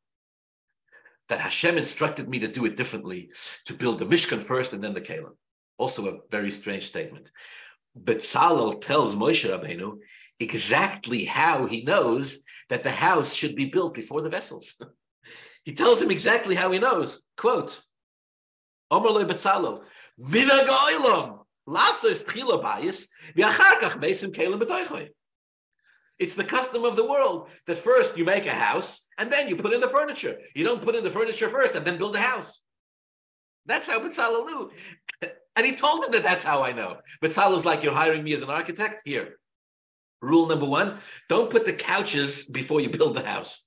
that 1.29 1.41
Hashem 1.41 1.77
instructed 1.77 2.29
me 2.29 2.39
to 2.41 2.49
do 2.49 2.65
it 2.65 2.77
differently, 2.77 3.31
to 3.67 3.75
build 3.75 3.99
the 3.99 4.07
Mishkan 4.07 4.39
first 4.39 4.73
and 4.73 4.83
then 4.83 4.95
the 4.95 5.01
Kalim? 5.01 5.37
Also, 5.77 6.09
a 6.09 6.19
very 6.31 6.51
strange 6.51 6.85
statement. 6.85 7.31
Betzalel 7.99 8.81
tells 8.81 9.15
Moshe 9.15 9.49
Rabbeinu 9.49 9.99
exactly 10.39 11.25
how 11.27 11.67
he 11.67 11.83
knows 11.83 12.45
that 12.71 12.83
the 12.83 12.91
house 12.91 13.35
should 13.35 13.55
be 13.55 13.67
built 13.67 13.93
before 13.93 14.23
the 14.23 14.31
vessels. 14.31 14.81
he 15.65 15.75
tells 15.75 16.01
him 16.01 16.11
exactly 16.11 16.55
how 16.55 16.71
he 16.71 16.79
knows. 16.79 17.29
Quote, 17.37 17.83
Omer 18.91 19.11
le 19.11 19.25
Betzalo, 19.27 19.83
Minagoilam, 20.19 21.41
Lasos 21.69 22.25
Tchila 22.25 22.63
Bayis, 22.63 23.09
Viacharkach 23.37 24.01
Mesim 24.01 24.33
Kalim 24.33 24.61
B'doichoy. 24.61 25.09
It's 26.19 26.35
the 26.35 26.45
custom 26.45 26.85
of 26.85 26.97
the 26.97 27.09
world 27.09 27.49
that 27.67 27.79
first 27.79 28.17
you 28.17 28.25
make 28.25 28.47
a 28.47 28.51
house 28.51 29.07
and 29.19 29.33
then 29.33 29.49
you 29.49 29.57
put 29.57 29.73
in 29.73 29.81
the 29.81 29.89
furniture. 29.89 30.39
You 30.55 30.65
don't 30.65 30.83
put 30.83 30.95
in 30.95 31.03
the 31.03 31.11
furniture 31.11 31.49
first 31.49 31.75
and 31.75 31.85
then 31.85 31.99
build 31.99 32.15
a 32.15 32.21
house. 32.21 32.63
That's 33.67 33.87
how 33.87 34.01
Betzalel 34.01 34.45
knew. 34.45 34.71
and 35.57 35.67
he 35.67 35.75
told 35.75 36.05
him 36.05 36.13
that 36.13 36.23
that's 36.23 36.45
how 36.45 36.63
I 36.63 36.73
know. 36.73 36.99
Betzalel's 37.23 37.65
like, 37.65 37.83
you're 37.83 37.95
hiring 37.95 38.23
me 38.23 38.35
as 38.35 38.43
an 38.43 38.51
architect? 38.51 39.03
Here. 39.05 39.40
Rule 40.23 40.47
number 40.47 40.67
one, 40.67 40.99
don't 41.29 41.51
put 41.51 41.65
the 41.65 41.73
couches 41.73 42.45
before 42.45 42.81
you 42.81 42.91
build 42.91 43.17
the 43.17 43.25
house. 43.25 43.67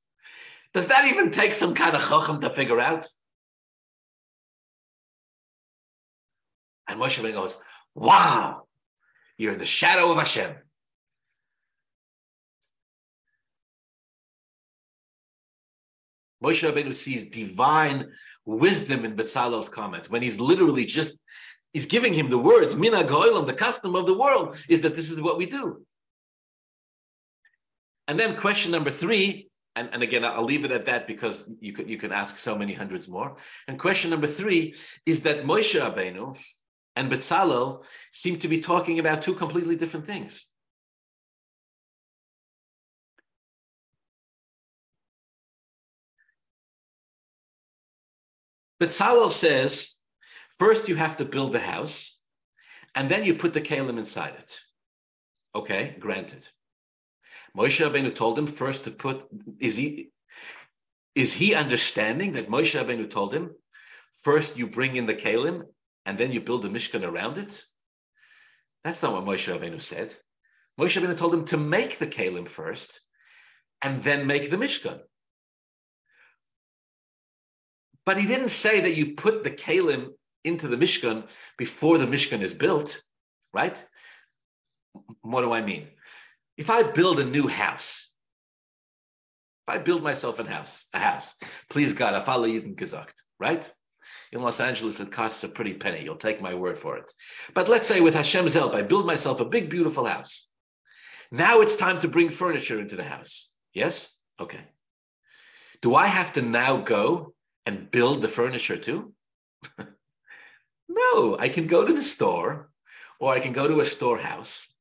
Does 0.74 0.88
that 0.88 1.08
even 1.08 1.32
take 1.32 1.54
some 1.54 1.74
kind 1.74 1.96
of 1.96 2.02
chacham 2.02 2.42
to 2.42 2.50
figure 2.50 2.80
out? 2.80 3.08
And 6.88 7.00
Moshe 7.00 7.20
Rabbeinu 7.20 7.34
goes, 7.34 7.58
wow, 7.96 8.64
you're 9.38 9.54
in 9.54 9.60
the 9.60 9.66
shadow 9.66 10.12
of 10.12 10.18
Hashem. 10.18 10.56
Moshe 16.44 16.70
Rabbeinu 16.70 16.94
sees 16.94 17.30
divine 17.30 18.12
wisdom 18.46 19.06
in 19.06 19.16
Betzalel's 19.16 19.70
comment 19.70 20.10
when 20.10 20.22
he's 20.22 20.40
literally 20.40 20.86
just 20.86 21.18
he's 21.72 21.86
giving 21.86 22.14
him 22.14 22.30
the 22.30 22.38
words 22.38 22.76
mina 22.76 23.04
goilam 23.04 23.46
the 23.46 23.54
custom 23.54 23.96
of 23.96 24.06
the 24.06 24.18
world 24.18 24.58
is 24.68 24.82
that 24.82 24.94
this 24.94 25.10
is 25.10 25.22
what 25.22 25.38
we 25.38 25.46
do 25.46 25.86
and 28.08 28.20
then 28.20 28.36
question 28.36 28.72
number 28.72 28.90
three 28.90 29.50
and, 29.76 29.90
and 29.94 30.04
again 30.04 30.24
i'll 30.26 30.44
leave 30.44 30.66
it 30.66 30.72
at 30.72 30.86
that 30.86 31.08
because 31.08 31.50
you 31.60 31.74
could 31.74 31.90
you 31.90 31.98
can 31.98 32.12
ask 32.12 32.38
so 32.38 32.58
many 32.58 32.74
hundreds 32.74 33.08
more 33.08 33.36
and 33.68 33.80
question 33.80 34.10
number 34.10 34.28
three 34.28 34.74
is 35.06 35.24
that 35.24 35.46
Moshe 35.46 35.80
Rabbeinu 35.80 36.38
and 36.96 37.12
Betzalel 37.12 37.84
seem 38.12 38.38
to 38.40 38.48
be 38.48 38.60
talking 38.60 39.00
about 39.00 39.22
two 39.22 39.34
completely 39.34 39.76
different 39.76 40.06
things 40.06 40.54
Betzalel 48.84 49.30
says, 49.30 49.96
first 50.58 50.90
you 50.90 50.96
have 50.96 51.16
to 51.18 51.24
build 51.24 51.54
the 51.54 51.60
house, 51.60 52.22
and 52.96 53.08
then 53.10 53.24
you 53.24 53.34
put 53.34 53.54
the 53.54 53.62
kalim 53.62 53.98
inside 53.98 54.34
it. 54.38 54.60
Okay, 55.56 55.96
granted. 56.00 56.50
Moshe 57.58 57.86
Rabbeinu 57.86 58.14
told 58.14 58.38
him 58.38 58.48
first 58.48 58.84
to 58.86 58.92
put, 58.92 59.26
is 59.60 59.78
he, 59.78 60.10
is 61.16 61.34
he 61.34 61.54
understanding 61.54 62.34
that 62.34 62.50
Moshe 62.50 62.80
Rabbeinu 62.80 63.10
told 63.10 63.34
him, 63.34 63.52
first 64.12 64.58
you 64.58 64.68
bring 64.68 64.96
in 64.96 65.06
the 65.06 65.16
kalim, 65.16 65.64
and 66.06 66.18
then 66.18 66.32
you 66.32 66.42
build 66.42 66.64
the 66.64 66.70
mishkan 66.70 67.08
around 67.08 67.38
it? 67.38 67.64
That's 68.84 69.02
not 69.02 69.14
what 69.14 69.26
Moshe 69.26 69.52
Rabbeinu 69.52 69.82
said. 69.82 70.16
Moshe 70.80 71.00
Rabbeinu 71.00 71.18
told 71.18 71.34
him 71.34 71.46
to 71.46 71.58
make 71.58 72.00
the 72.00 72.08
kalim 72.08 72.48
first, 72.48 73.02
and 73.82 74.04
then 74.04 74.26
make 74.26 74.50
the 74.50 74.58
mishkan. 74.58 75.00
But 78.06 78.18
he 78.18 78.28
didn't 78.28 78.50
say 78.50 78.82
that 78.82 78.96
you 78.96 79.14
put 79.14 79.44
the 79.44 79.52
kalim 79.52 80.12
into 80.44 80.68
the 80.68 80.78
Mishkan 80.78 81.30
before 81.58 81.98
the 81.98 82.06
Mishkan 82.06 82.42
is 82.42 82.54
built, 82.54 83.02
right? 83.54 83.82
What 85.22 85.42
do 85.42 85.54
I 85.54 85.62
mean? 85.62 85.88
If 86.58 86.70
I 86.70 86.84
build 86.84 87.20
a 87.20 87.26
new 87.26 87.48
house, 87.48 88.16
if 89.68 89.76
I 89.76 89.80
build 89.80 90.04
myself 90.04 90.40
a 90.40 90.50
house, 90.50 90.86
a 90.94 91.00
house, 91.00 91.36
please 91.70 91.94
God, 91.94 92.14
I 92.14 92.20
follow 92.20 92.48
Yidden 92.48 92.76
Gesagt, 92.76 93.24
right? 93.40 93.70
In 94.32 94.42
Los 94.42 94.60
Angeles, 94.60 95.00
it 95.00 95.12
costs 95.12 95.44
a 95.44 95.48
pretty 95.48 95.74
penny. 95.74 96.04
You'll 96.04 96.16
take 96.16 96.42
my 96.42 96.54
word 96.54 96.78
for 96.78 96.98
it. 96.98 97.12
But 97.54 97.70
let's 97.70 97.88
say 97.88 98.02
with 98.02 98.14
Hashem's 98.14 98.54
help, 98.54 98.74
I 98.74 98.82
build 98.82 99.06
myself 99.06 99.40
a 99.40 99.46
big, 99.46 99.70
beautiful 99.70 100.06
house. 100.06 100.50
Now 101.32 101.62
it's 101.62 101.76
time 101.76 102.00
to 102.02 102.08
bring 102.08 102.30
furniture 102.30 102.80
into 102.80 102.96
the 102.96 103.04
house. 103.04 103.52
Yes? 103.74 104.18
Okay. 104.40 104.60
Do 105.82 105.96
I 105.96 106.08
have 106.08 106.34
to 106.34 106.42
now 106.42 106.78
go 106.78 107.34
and 107.66 107.90
build 107.90 108.22
the 108.22 108.28
furniture 108.28 108.78
too? 108.78 109.14
no, 110.90 111.38
I 111.40 111.50
can 111.50 111.68
go 111.68 111.86
to 111.86 111.94
the 111.94 112.04
store 112.04 112.70
or 113.20 113.34
I 113.34 113.40
can 113.40 113.54
go 113.54 113.68
to 113.68 113.80
a 113.80 113.86
storehouse 113.86 114.73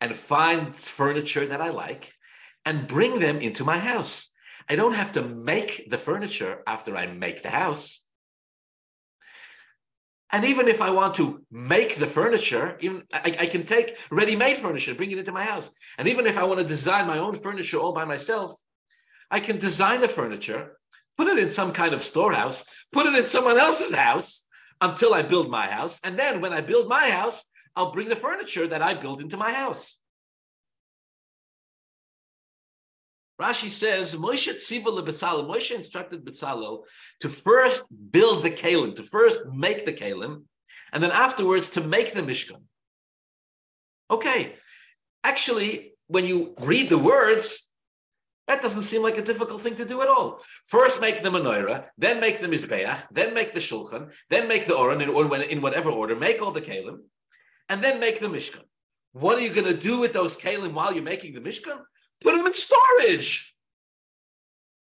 and 0.00 0.14
find 0.14 0.74
furniture 0.74 1.46
that 1.46 1.60
I 1.60 1.70
like 1.70 2.12
and 2.64 2.86
bring 2.86 3.18
them 3.18 3.38
into 3.38 3.64
my 3.64 3.78
house. 3.78 4.32
I 4.68 4.76
don't 4.76 4.94
have 4.94 5.12
to 5.12 5.22
make 5.22 5.88
the 5.90 5.98
furniture 5.98 6.62
after 6.66 6.96
I 6.96 7.06
make 7.06 7.42
the 7.42 7.50
house. 7.50 8.04
And 10.30 10.44
even 10.44 10.68
if 10.68 10.82
I 10.82 10.90
want 10.90 11.14
to 11.14 11.42
make 11.50 11.96
the 11.96 12.06
furniture, 12.06 12.76
even 12.80 13.04
I, 13.12 13.34
I 13.40 13.46
can 13.46 13.64
take 13.64 13.96
ready-made 14.10 14.58
furniture, 14.58 14.94
bring 14.94 15.10
it 15.10 15.18
into 15.18 15.32
my 15.32 15.44
house. 15.44 15.72
And 15.96 16.06
even 16.06 16.26
if 16.26 16.36
I 16.36 16.44
want 16.44 16.60
to 16.60 16.66
design 16.66 17.06
my 17.06 17.18
own 17.18 17.34
furniture 17.34 17.78
all 17.78 17.94
by 17.94 18.04
myself, 18.04 18.54
I 19.30 19.40
can 19.40 19.56
design 19.58 20.02
the 20.02 20.08
furniture 20.08 20.78
put 21.18 21.26
it 21.26 21.38
in 21.38 21.48
some 21.48 21.72
kind 21.72 21.92
of 21.92 22.00
storehouse, 22.00 22.64
put 22.92 23.06
it 23.06 23.14
in 23.14 23.24
someone 23.24 23.58
else's 23.58 23.94
house 23.94 24.46
until 24.80 25.12
I 25.12 25.22
build 25.22 25.50
my 25.50 25.66
house. 25.66 26.00
And 26.04 26.16
then 26.16 26.40
when 26.40 26.52
I 26.52 26.60
build 26.60 26.88
my 26.88 27.10
house, 27.10 27.47
I'll 27.78 27.92
bring 27.92 28.08
the 28.08 28.16
furniture 28.16 28.66
that 28.66 28.82
I 28.82 28.94
built 28.94 29.20
into 29.20 29.36
my 29.36 29.52
house. 29.52 30.00
Rashi 33.40 33.68
says, 33.68 34.16
Moshe 34.16 34.52
Tziva 34.52 34.90
Betzalel, 35.06 35.48
Moshe 35.48 35.76
instructed 35.76 36.24
Betzalel 36.24 36.82
to 37.20 37.28
first 37.28 37.84
build 38.10 38.42
the 38.42 38.50
kalim, 38.50 38.96
to 38.96 39.04
first 39.04 39.38
make 39.54 39.86
the 39.86 39.92
kalim, 39.92 40.42
and 40.92 41.00
then 41.00 41.12
afterwards 41.12 41.70
to 41.70 41.80
make 41.80 42.12
the 42.14 42.22
Mishkan. 42.22 42.62
Okay, 44.10 44.56
actually, 45.22 45.92
when 46.08 46.24
you 46.26 46.56
read 46.62 46.88
the 46.88 46.98
words, 46.98 47.70
that 48.48 48.60
doesn't 48.60 48.82
seem 48.82 49.04
like 49.04 49.18
a 49.18 49.22
difficult 49.22 49.60
thing 49.60 49.76
to 49.76 49.84
do 49.84 50.02
at 50.02 50.08
all. 50.08 50.42
First 50.64 51.00
make 51.00 51.22
the 51.22 51.28
menorah, 51.28 51.84
then 51.96 52.18
make 52.18 52.40
the 52.40 52.48
mizbeach, 52.48 53.04
then 53.12 53.34
make 53.34 53.52
the 53.52 53.60
shulchan, 53.60 54.10
then 54.30 54.48
make 54.48 54.66
the 54.66 54.74
oren 54.74 55.00
in, 55.00 55.42
in 55.42 55.60
whatever 55.60 55.90
order, 55.90 56.16
make 56.16 56.42
all 56.42 56.50
the 56.50 56.60
kalim, 56.60 57.02
and 57.68 57.82
then 57.82 58.00
make 58.00 58.20
the 58.20 58.28
mishkan. 58.28 58.62
What 59.12 59.38
are 59.38 59.40
you 59.40 59.52
going 59.52 59.66
to 59.66 59.78
do 59.78 60.00
with 60.00 60.12
those 60.12 60.36
kalim 60.36 60.72
while 60.72 60.92
you're 60.92 61.02
making 61.02 61.34
the 61.34 61.40
mishkan? 61.40 61.80
Put 62.20 62.36
them 62.36 62.46
in 62.46 62.54
storage. 62.54 63.54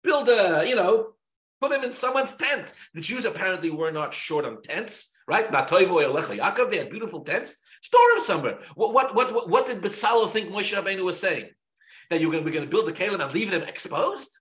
Build 0.04 0.30
a, 0.30 0.66
you 0.68 0.76
know, 0.76 1.14
put 1.62 1.72
them 1.72 1.84
in 1.84 1.94
someone's 1.94 2.36
tent. 2.36 2.74
The 2.94 3.02
Jews 3.02 3.26
apparently 3.26 3.70
were 3.70 3.92
not 3.92 4.14
short 4.14 4.46
on 4.46 4.62
tents 4.62 5.10
right? 5.26 5.50
They 5.50 6.78
had 6.78 6.90
beautiful 6.90 7.22
tents. 7.22 7.58
Store 7.80 8.10
them 8.12 8.20
somewhere. 8.20 8.60
What 8.76 8.94
what 8.94 9.16
what 9.16 9.50
what, 9.50 9.66
did 9.68 9.82
Betzalel 9.82 10.30
think 10.30 10.52
Moshe 10.52 10.78
Rabbeinu 10.78 11.06
was 11.06 11.18
saying? 11.18 11.50
that 12.10 12.22
you're 12.22 12.32
going 12.32 12.44
to, 12.44 12.52
going 12.52 12.64
to 12.64 12.70
build 12.70 12.88
the 12.88 12.94
kalim 12.94 13.20
and 13.20 13.34
leave 13.34 13.52
them 13.52 13.64
exposed? 13.64 14.40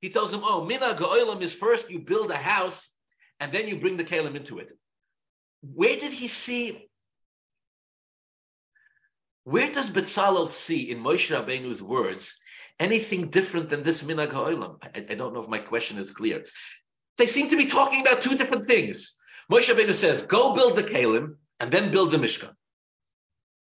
He 0.00 0.10
tells 0.10 0.32
him, 0.32 0.40
oh, 0.42 0.64
mina 0.64 0.94
go'olam 0.94 1.40
is 1.40 1.54
first 1.54 1.90
you 1.90 1.98
build 1.98 2.30
a 2.30 2.36
house 2.36 2.90
and 3.40 3.52
then 3.52 3.68
you 3.68 3.76
bring 3.76 3.96
the 3.96 4.04
kalim 4.04 4.34
into 4.34 4.58
it. 4.58 4.72
Where 5.72 5.96
did 5.98 6.12
he 6.12 6.28
see? 6.28 6.88
Where 9.44 9.70
does 9.70 9.90
Betzalel 9.90 10.50
see 10.50 10.90
in 10.90 11.02
Moshe 11.02 11.34
Rabbeinu's 11.34 11.82
words 11.82 12.38
anything 12.78 13.28
different 13.28 13.68
than 13.68 13.82
this 13.82 14.04
mina 14.04 14.26
go'olam? 14.26 14.76
I, 14.82 15.06
I 15.10 15.14
don't 15.14 15.32
know 15.32 15.42
if 15.42 15.48
my 15.48 15.58
question 15.58 15.98
is 15.98 16.10
clear. 16.10 16.44
They 17.16 17.26
seem 17.26 17.48
to 17.50 17.56
be 17.56 17.66
talking 17.66 18.00
about 18.02 18.20
two 18.20 18.36
different 18.36 18.66
things. 18.66 19.16
Moshe 19.50 19.72
Rabbeinu 19.72 19.94
says, 19.94 20.22
go 20.22 20.54
build 20.54 20.76
the 20.76 20.82
kalim 20.82 21.36
and 21.60 21.70
then 21.70 21.90
build 21.90 22.10
the 22.10 22.18
mishkan. 22.18 22.52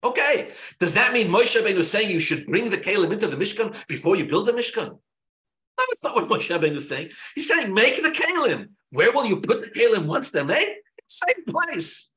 Okay, 0.03 0.51
does 0.79 0.93
that 0.93 1.13
mean 1.13 1.27
Moshe 1.27 1.59
Rabbeinu 1.59 1.79
is 1.79 1.89
saying 1.89 2.09
you 2.09 2.19
should 2.19 2.45
bring 2.47 2.69
the 2.69 2.77
kalim 2.77 3.11
into 3.11 3.27
the 3.27 3.35
Mishkan 3.35 3.75
before 3.87 4.15
you 4.15 4.27
build 4.27 4.45
the 4.45 4.53
Mishkan? 4.53 4.87
No, 4.87 5.83
that's 5.89 6.03
not 6.03 6.15
what 6.15 6.29
Moshe 6.29 6.55
Rabbeinu 6.55 6.77
is 6.77 6.87
saying. 6.87 7.09
He's 7.33 7.47
saying 7.47 7.73
make 7.73 8.01
the 8.01 8.09
kalim. 8.09 8.69
Where 8.91 9.11
will 9.11 9.25
you 9.25 9.37
put 9.37 9.61
the 9.61 9.67
kalim 9.67 10.05
once 10.05 10.29
they're 10.29 10.45
made? 10.45 10.75
Safe 11.07 11.45
place. 11.47 12.11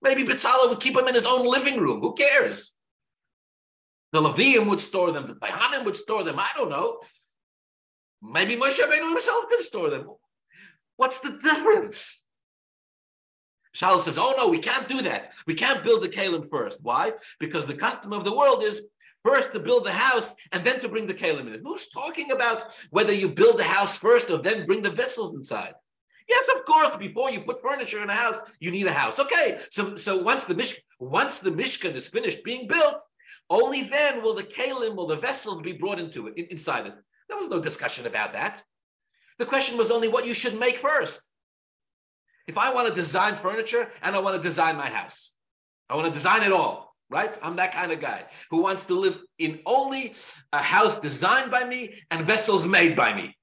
Maybe 0.00 0.24
Betzalel 0.24 0.70
would 0.70 0.80
keep 0.80 0.94
them 0.94 1.08
in 1.08 1.14
his 1.14 1.26
own 1.26 1.46
living 1.46 1.80
room. 1.80 2.00
Who 2.00 2.14
cares? 2.14 2.72
The 4.12 4.20
Levium 4.20 4.68
would 4.68 4.80
store 4.80 5.12
them. 5.12 5.26
The 5.26 5.34
Dayanim 5.34 5.84
would 5.84 5.96
store 5.96 6.24
them. 6.24 6.36
I 6.38 6.50
don't 6.56 6.70
know. 6.70 7.00
Maybe 8.22 8.56
Moshe 8.56 8.78
Rabbeinu 8.78 9.08
himself 9.08 9.44
could 9.48 9.60
store 9.60 9.90
them. 9.90 10.06
What's 10.96 11.18
the 11.18 11.38
difference? 11.42 12.24
Shaul 13.74 13.98
says, 13.98 14.18
oh 14.18 14.34
no, 14.36 14.48
we 14.48 14.58
can't 14.58 14.86
do 14.88 15.02
that. 15.02 15.32
We 15.46 15.54
can't 15.54 15.82
build 15.82 16.02
the 16.02 16.08
kalim 16.08 16.48
first. 16.50 16.78
Why? 16.82 17.12
Because 17.40 17.66
the 17.66 17.74
custom 17.74 18.12
of 18.12 18.24
the 18.24 18.36
world 18.36 18.62
is 18.62 18.82
first 19.24 19.52
to 19.54 19.60
build 19.60 19.84
the 19.84 19.92
house 19.92 20.34
and 20.52 20.62
then 20.62 20.78
to 20.80 20.88
bring 20.88 21.06
the 21.06 21.14
kalim 21.14 21.52
in. 21.52 21.62
Who's 21.64 21.88
talking 21.88 22.32
about 22.32 22.76
whether 22.90 23.12
you 23.12 23.28
build 23.28 23.58
the 23.58 23.64
house 23.64 23.96
first 23.96 24.30
or 24.30 24.38
then 24.38 24.66
bring 24.66 24.82
the 24.82 24.90
vessels 24.90 25.34
inside? 25.34 25.72
Yes, 26.28 26.48
of 26.56 26.64
course. 26.64 26.94
Before 26.96 27.30
you 27.30 27.40
put 27.40 27.62
furniture 27.62 28.02
in 28.02 28.10
a 28.10 28.14
house, 28.14 28.40
you 28.60 28.70
need 28.70 28.86
a 28.86 28.92
house. 28.92 29.18
Okay, 29.18 29.58
so 29.70 29.96
so 29.96 30.18
once 30.22 30.44
the 30.44 30.54
mishkan, 30.54 30.80
once 30.98 31.38
the 31.38 31.50
mishkan 31.50 31.94
is 31.94 32.08
finished 32.08 32.44
being 32.44 32.66
built, 32.68 32.96
only 33.50 33.82
then 33.84 34.22
will 34.22 34.34
the 34.34 34.44
kalim, 34.44 34.94
will 34.94 35.06
the 35.06 35.16
vessels 35.16 35.60
be 35.62 35.72
brought 35.72 35.98
into 35.98 36.28
it 36.28 36.50
inside 36.50 36.86
it. 36.86 36.94
There 37.28 37.36
was 37.38 37.48
no 37.48 37.60
discussion 37.60 38.06
about 38.06 38.32
that. 38.34 38.62
The 39.38 39.46
question 39.46 39.76
was 39.76 39.90
only 39.90 40.08
what 40.08 40.26
you 40.26 40.34
should 40.34 40.58
make 40.58 40.76
first. 40.76 41.28
If 42.46 42.58
I 42.58 42.72
want 42.72 42.88
to 42.88 42.94
design 42.94 43.34
furniture 43.34 43.88
and 44.02 44.14
I 44.14 44.20
want 44.20 44.36
to 44.36 44.42
design 44.42 44.76
my 44.76 44.88
house, 44.88 45.34
I 45.88 45.96
want 45.96 46.08
to 46.08 46.12
design 46.12 46.42
it 46.42 46.52
all, 46.52 46.94
right? 47.10 47.36
I'm 47.42 47.56
that 47.56 47.72
kind 47.72 47.92
of 47.92 48.00
guy 48.00 48.24
who 48.50 48.62
wants 48.62 48.84
to 48.86 48.94
live 48.94 49.18
in 49.38 49.60
only 49.66 50.14
a 50.52 50.58
house 50.58 50.98
designed 50.98 51.50
by 51.50 51.64
me 51.64 51.94
and 52.10 52.26
vessels 52.26 52.66
made 52.66 52.96
by 52.96 53.14
me. 53.14 53.36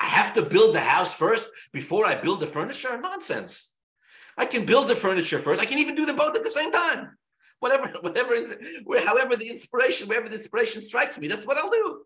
I 0.00 0.06
have 0.06 0.32
to 0.34 0.42
build 0.42 0.74
the 0.74 0.80
house 0.80 1.14
first 1.14 1.50
before 1.72 2.06
I 2.06 2.14
build 2.14 2.40
the 2.40 2.46
furniture? 2.46 2.98
Nonsense. 2.98 3.74
I 4.36 4.46
can 4.46 4.64
build 4.64 4.88
the 4.88 4.96
furniture 4.96 5.38
first. 5.38 5.60
I 5.60 5.66
can 5.66 5.78
even 5.78 5.94
do 5.94 6.06
them 6.06 6.16
both 6.16 6.34
at 6.34 6.42
the 6.42 6.50
same 6.50 6.72
time. 6.72 7.18
Whatever, 7.58 7.88
whatever, 8.00 8.34
however 9.04 9.36
the 9.36 9.50
inspiration, 9.50 10.08
wherever 10.08 10.28
the 10.28 10.36
inspiration 10.36 10.80
strikes 10.80 11.18
me, 11.18 11.28
that's 11.28 11.46
what 11.46 11.58
I'll 11.58 11.70
do. 11.70 12.00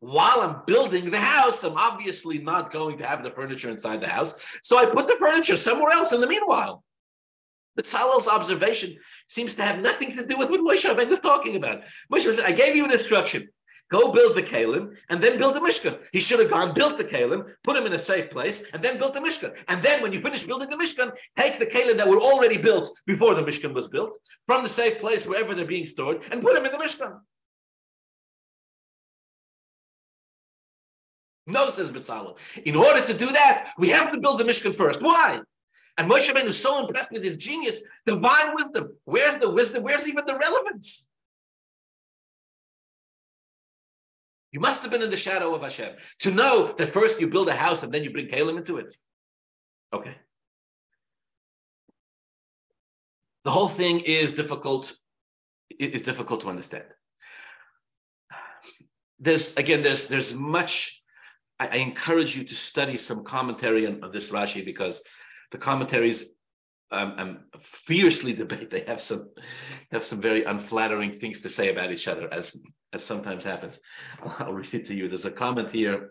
While 0.00 0.40
I'm 0.40 0.62
building 0.66 1.04
the 1.04 1.20
house, 1.20 1.62
I'm 1.62 1.76
obviously 1.76 2.38
not 2.38 2.72
going 2.72 2.98
to 2.98 3.06
have 3.06 3.22
the 3.22 3.30
furniture 3.30 3.70
inside 3.70 4.00
the 4.00 4.08
house. 4.08 4.44
So 4.60 4.76
I 4.76 4.86
put 4.86 5.06
the 5.06 5.14
furniture 5.14 5.56
somewhere 5.56 5.92
else 5.92 6.12
in 6.12 6.20
the 6.20 6.26
meanwhile. 6.26 6.82
But 7.76 7.86
Salil's 7.86 8.26
observation 8.26 8.96
seems 9.28 9.54
to 9.54 9.62
have 9.62 9.78
nothing 9.78 10.16
to 10.16 10.26
do 10.26 10.36
with 10.36 10.50
what 10.50 10.60
Moshe 10.60 10.84
Rabbeinu 10.84 11.08
was 11.08 11.20
talking 11.20 11.54
about. 11.54 11.82
Moshe 12.12 12.34
said, 12.34 12.44
I 12.44 12.50
gave 12.50 12.74
you 12.74 12.84
an 12.84 12.90
instruction. 12.90 13.48
Go 13.92 14.10
build 14.10 14.36
the 14.36 14.42
Kalim 14.42 14.96
and 15.10 15.22
then 15.22 15.38
build 15.38 15.54
the 15.54 15.60
Mishkan. 15.60 15.98
He 16.12 16.20
should 16.20 16.40
have 16.40 16.50
gone, 16.50 16.72
built 16.72 16.96
the 16.96 17.04
Kalim, 17.04 17.44
put 17.62 17.74
them 17.74 17.84
in 17.84 17.92
a 17.92 17.98
safe 17.98 18.30
place, 18.30 18.64
and 18.72 18.82
then 18.82 18.98
built 18.98 19.12
the 19.12 19.20
Mishkan. 19.20 19.54
And 19.68 19.82
then 19.82 20.00
when 20.02 20.14
you 20.14 20.20
finish 20.20 20.44
building 20.44 20.70
the 20.70 20.78
Mishkan, 20.78 21.12
take 21.36 21.58
the 21.58 21.66
Kalim 21.66 21.98
that 21.98 22.08
were 22.08 22.18
already 22.18 22.56
built 22.56 22.98
before 23.06 23.34
the 23.34 23.42
Mishkan 23.42 23.74
was 23.74 23.88
built 23.88 24.18
from 24.46 24.62
the 24.62 24.68
safe 24.70 24.98
place 24.98 25.26
wherever 25.26 25.54
they're 25.54 25.66
being 25.66 25.84
stored 25.84 26.22
and 26.32 26.40
put 26.40 26.54
them 26.54 26.64
in 26.64 26.72
the 26.72 26.78
Mishkan. 26.78 27.20
No, 31.46 31.68
says 31.68 31.92
Betzalel. 31.92 32.38
In 32.64 32.76
order 32.76 33.04
to 33.04 33.12
do 33.12 33.26
that, 33.26 33.72
we 33.76 33.90
have 33.90 34.10
to 34.12 34.20
build 34.20 34.38
the 34.40 34.44
Mishkan 34.44 34.74
first. 34.74 35.02
Why? 35.02 35.40
And 35.98 36.10
Moshe 36.10 36.32
Rabbeinu 36.32 36.46
is 36.46 36.58
so 36.58 36.80
impressed 36.80 37.12
with 37.12 37.22
his 37.22 37.36
genius, 37.36 37.82
divine 38.06 38.54
wisdom. 38.54 38.96
Where's 39.04 39.38
the 39.38 39.50
wisdom? 39.50 39.82
Where's 39.82 40.08
even 40.08 40.24
the 40.24 40.38
relevance? 40.38 41.08
You 44.52 44.60
must 44.60 44.82
have 44.82 44.90
been 44.90 45.02
in 45.02 45.10
the 45.10 45.16
shadow 45.16 45.54
of 45.54 45.62
Hashem 45.62 45.94
to 46.20 46.30
know 46.30 46.74
that 46.76 46.92
first 46.92 47.20
you 47.20 47.26
build 47.26 47.48
a 47.48 47.54
house 47.54 47.82
and 47.82 47.92
then 47.92 48.04
you 48.04 48.10
bring 48.10 48.28
Kalim 48.28 48.58
into 48.58 48.76
it. 48.76 48.94
Okay. 49.92 50.14
The 53.44 53.50
whole 53.50 53.68
thing 53.68 54.00
is 54.00 54.32
difficult. 54.32 54.94
It 55.70 55.94
is 55.94 56.02
difficult 56.02 56.42
to 56.42 56.48
understand. 56.48 56.84
There's 59.18 59.56
again, 59.56 59.82
there's 59.82 60.06
there's 60.06 60.34
much. 60.34 61.02
I, 61.58 61.68
I 61.68 61.76
encourage 61.76 62.36
you 62.36 62.44
to 62.44 62.54
study 62.54 62.96
some 62.96 63.24
commentary 63.24 63.86
on, 63.86 64.04
on 64.04 64.12
this 64.12 64.28
Rashi 64.30 64.64
because 64.64 65.02
the 65.50 65.58
commentaries 65.58 66.34
um, 66.92 67.14
um, 67.18 67.38
fiercely 67.60 68.32
debate. 68.42 68.70
They 68.70 68.84
have 68.86 69.00
some 69.00 69.30
have 69.90 70.04
some 70.04 70.20
very 70.20 70.44
unflattering 70.44 71.18
things 71.18 71.40
to 71.40 71.48
say 71.48 71.70
about 71.70 71.92
each 71.92 72.08
other, 72.08 72.32
as 72.32 72.60
as 72.92 73.04
sometimes 73.04 73.44
happens. 73.44 73.80
I'll 74.38 74.52
read 74.52 74.74
it 74.74 74.86
to 74.86 74.94
you. 74.94 75.08
There's 75.08 75.24
a 75.24 75.30
comment 75.30 75.70
here. 75.70 76.10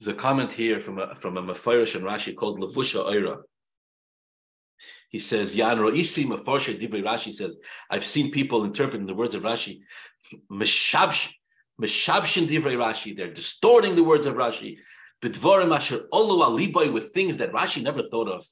There's 0.00 0.14
a 0.14 0.18
comment 0.18 0.52
here 0.52 0.80
from 0.80 0.98
a 0.98 1.14
from 1.14 1.36
a 1.36 1.42
Mefarish 1.42 1.94
and 1.94 2.04
Rashi 2.04 2.34
called 2.34 2.60
Levusha 2.60 3.04
Oira. 3.04 3.38
He 5.10 5.18
says, 5.18 5.56
Yan 5.56 5.78
Ro'isi 5.78 6.26
Mefarsha 6.26 6.78
Divrei 6.78 7.02
Rashi 7.02 7.32
says, 7.32 7.56
I've 7.90 8.04
seen 8.04 8.30
people 8.30 8.64
interpreting 8.64 9.06
the 9.06 9.14
words 9.14 9.34
of 9.34 9.42
Rashi, 9.42 9.80
Meshabshin 10.52 11.32
Divrei 11.80 12.76
Rashi, 12.76 13.16
they're 13.16 13.32
distorting 13.32 13.96
the 13.96 14.04
words 14.04 14.26
of 14.26 14.34
Rashi, 14.34 14.78
B'dvorim 15.22 15.74
asher 15.74 16.00
olu 16.12 16.44
aliboy 16.44 16.92
with 16.92 17.12
things 17.12 17.38
that 17.38 17.52
Rashi 17.52 17.82
never 17.82 18.02
thought 18.02 18.28
of. 18.28 18.44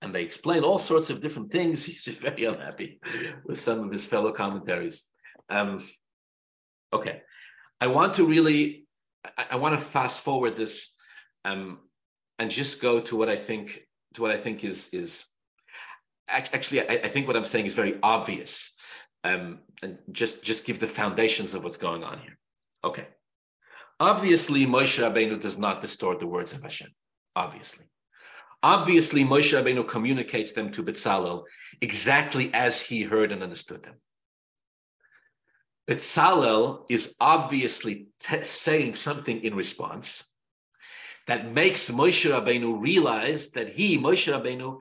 And 0.00 0.14
they 0.14 0.22
explain 0.22 0.62
all 0.62 0.78
sorts 0.78 1.10
of 1.10 1.20
different 1.20 1.50
things. 1.50 1.84
He's 1.86 2.04
just 2.04 2.20
very 2.20 2.44
unhappy 2.44 3.00
with 3.44 3.58
some 3.58 3.80
of 3.80 3.90
his 3.90 4.06
fellow 4.06 4.32
commentaries. 4.32 5.08
Um, 5.48 5.82
okay. 6.92 7.22
I 7.80 7.86
want 7.86 8.14
to 8.14 8.24
really, 8.24 8.86
I, 9.36 9.46
I, 9.52 9.56
want 9.56 9.74
to 9.74 9.80
fast 9.80 10.20
forward 10.20 10.56
this 10.56 10.94
um, 11.44 11.78
and 12.38 12.50
just 12.50 12.80
go 12.80 13.00
to 13.00 13.16
what 13.16 13.28
I 13.28 13.36
think, 13.36 13.80
to 14.14 14.22
what 14.22 14.30
I 14.30 14.36
think 14.36 14.64
is, 14.64 14.90
is 14.92 15.26
actually, 16.28 16.80
I, 16.82 16.94
I 16.94 17.08
think 17.08 17.26
what 17.26 17.36
I'm 17.36 17.44
saying 17.44 17.66
is 17.66 17.74
very 17.74 17.98
obvious. 18.02 18.74
Um, 19.24 19.60
and 19.82 19.98
just, 20.12 20.44
just 20.44 20.66
give 20.66 20.80
the 20.80 20.86
foundations 20.86 21.54
of 21.54 21.64
what's 21.64 21.78
going 21.78 22.04
on 22.04 22.18
here. 22.18 22.36
Okay. 22.84 23.06
Obviously, 24.00 24.64
Moshe 24.64 25.02
Rabbeinu 25.02 25.40
does 25.40 25.58
not 25.58 25.80
distort 25.80 26.20
the 26.20 26.26
words 26.26 26.52
of 26.52 26.62
Hashem. 26.62 26.90
Obviously. 27.34 27.86
Obviously, 28.62 29.24
Moshe 29.24 29.56
Rabbeinu 29.56 29.86
communicates 29.86 30.52
them 30.52 30.70
to 30.72 30.82
Betzalel 30.82 31.44
exactly 31.80 32.52
as 32.54 32.80
he 32.80 33.02
heard 33.02 33.32
and 33.32 33.42
understood 33.42 33.82
them. 33.82 33.94
Betzalel 35.88 36.84
is 36.88 37.16
obviously 37.20 38.08
saying 38.42 38.94
something 38.94 39.42
in 39.42 39.54
response 39.54 40.36
that 41.26 41.52
makes 41.52 41.90
Moshe 41.90 42.30
Rabbeinu 42.30 42.80
realize 42.80 43.50
that 43.52 43.68
he, 43.68 43.98
Moshe 43.98 44.32
Rabbeinu, 44.32 44.78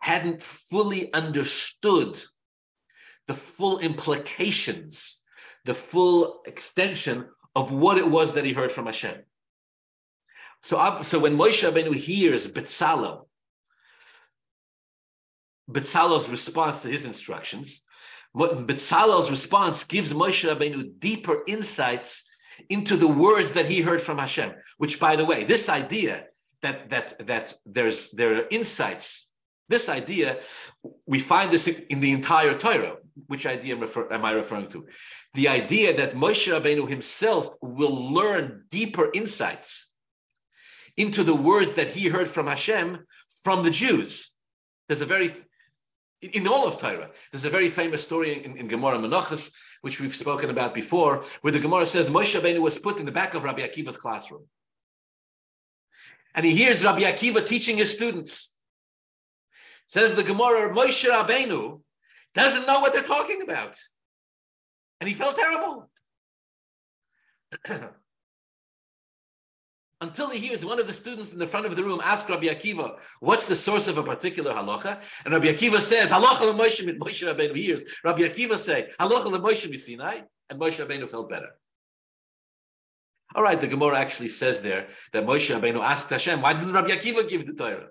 hadn't 0.00 0.42
fully 0.42 1.12
understood 1.14 2.20
the 3.28 3.34
full 3.34 3.78
implications, 3.78 5.22
the 5.64 5.74
full 5.74 6.42
extension 6.46 7.28
of 7.54 7.72
what 7.72 7.98
it 7.98 8.08
was 8.08 8.32
that 8.34 8.44
he 8.44 8.52
heard 8.52 8.72
from 8.72 8.86
Hashem. 8.86 9.16
So, 10.62 11.02
so 11.02 11.18
when 11.18 11.36
Moshe 11.36 11.68
Rabbeinu 11.68 11.94
hears 11.94 12.46
Betzalel, 12.48 13.26
Betzalel's 15.70 16.30
response 16.30 16.82
to 16.82 16.88
his 16.88 17.04
instructions, 17.04 17.82
Betzalel's 18.34 19.30
response 19.30 19.84
gives 19.84 20.12
Moshe 20.12 20.48
Rabbeinu 20.48 20.98
deeper 20.98 21.42
insights 21.46 22.24
into 22.68 22.96
the 22.96 23.08
words 23.08 23.52
that 23.52 23.66
he 23.66 23.80
heard 23.80 24.00
from 24.00 24.18
Hashem. 24.18 24.52
Which, 24.78 25.00
by 25.00 25.16
the 25.16 25.24
way, 25.24 25.44
this 25.44 25.68
idea 25.68 26.26
that 26.62 26.90
that 26.90 27.26
that 27.26 27.54
there's 27.66 28.10
there 28.12 28.36
are 28.36 28.46
insights, 28.50 29.32
this 29.68 29.88
idea 29.88 30.40
we 31.06 31.18
find 31.18 31.50
this 31.50 31.66
in 31.66 32.00
the 32.00 32.12
entire 32.12 32.56
Torah. 32.56 32.96
Which 33.26 33.46
idea 33.46 33.74
am, 33.74 33.80
refer, 33.80 34.12
am 34.12 34.24
I 34.24 34.32
referring 34.32 34.68
to? 34.68 34.86
The 35.34 35.48
idea 35.48 35.96
that 35.96 36.14
Moshe 36.14 36.50
Rabbeinu 36.52 36.88
himself 36.88 37.56
will 37.60 38.12
learn 38.12 38.64
deeper 38.70 39.10
insights 39.12 39.94
into 40.96 41.22
the 41.22 41.34
words 41.34 41.72
that 41.72 41.88
he 41.88 42.08
heard 42.08 42.28
from 42.28 42.46
Hashem 42.46 43.06
from 43.42 43.62
the 43.62 43.70
Jews. 43.70 44.34
There's 44.88 45.00
a 45.00 45.06
very, 45.06 45.30
in 46.20 46.46
all 46.46 46.66
of 46.66 46.78
Torah, 46.78 47.10
there's 47.30 47.44
a 47.44 47.50
very 47.50 47.68
famous 47.68 48.02
story 48.02 48.44
in, 48.44 48.56
in 48.56 48.68
Gemara 48.68 48.98
Menachos, 48.98 49.52
which 49.80 50.00
we've 50.00 50.14
spoken 50.14 50.50
about 50.50 50.74
before, 50.74 51.24
where 51.40 51.52
the 51.52 51.58
Gemara 51.58 51.86
says 51.86 52.10
Moshe 52.10 52.38
Rabbeinu 52.38 52.60
was 52.60 52.78
put 52.78 52.98
in 52.98 53.06
the 53.06 53.12
back 53.12 53.34
of 53.34 53.44
Rabbi 53.44 53.62
Akiva's 53.62 53.96
classroom. 53.96 54.46
And 56.34 56.46
he 56.46 56.54
hears 56.54 56.84
Rabbi 56.84 57.02
Akiva 57.02 57.46
teaching 57.46 57.76
his 57.76 57.90
students. 57.90 58.56
Says 59.86 60.14
the 60.14 60.22
Gemara, 60.22 60.74
Moshe 60.74 61.08
Rabbeinu 61.08 61.80
doesn't 62.34 62.66
know 62.66 62.80
what 62.80 62.92
they're 62.92 63.02
talking 63.02 63.42
about. 63.42 63.76
And 65.00 65.08
he 65.08 65.14
felt 65.14 65.36
terrible. 65.36 65.90
Until 70.00 70.30
he 70.30 70.38
hears 70.40 70.64
one 70.64 70.80
of 70.80 70.88
the 70.88 70.94
students 70.94 71.32
in 71.32 71.38
the 71.38 71.46
front 71.46 71.64
of 71.64 71.76
the 71.76 71.84
room 71.84 72.00
ask 72.02 72.28
Rabbi 72.28 72.46
Akiva, 72.46 72.98
what's 73.20 73.46
the 73.46 73.54
source 73.54 73.86
of 73.86 73.98
a 73.98 74.02
particular 74.02 74.52
halacha? 74.52 75.00
And 75.24 75.32
Rabbi 75.32 75.46
Akiva 75.46 75.80
says, 75.80 76.10
halacha 76.10 76.52
l'Moshe 76.52 76.84
mit 76.84 76.98
Moshe 76.98 77.22
Rabbeinu 77.22 77.54
hears. 77.54 77.84
Rabbi 78.02 78.22
Akiva 78.22 78.58
say, 78.58 78.90
halacha 78.98 79.26
l'Moshe 79.26 79.78
Sinai, 79.78 80.22
and 80.50 80.60
Moshe 80.60 80.84
Rabbeinu 80.84 81.08
felt 81.08 81.30
better. 81.30 81.50
All 83.34 83.44
right, 83.44 83.60
the 83.60 83.68
Gemara 83.68 83.98
actually 83.98 84.28
says 84.28 84.60
there 84.60 84.88
that 85.12 85.24
Moshe 85.24 85.56
Rabbeinu 85.56 85.80
asked 85.80 86.10
Hashem, 86.10 86.42
why 86.42 86.52
doesn't 86.52 86.72
Rabbi 86.72 86.90
Akiva 86.90 87.28
give 87.28 87.46
the 87.46 87.52
Torah? 87.52 87.88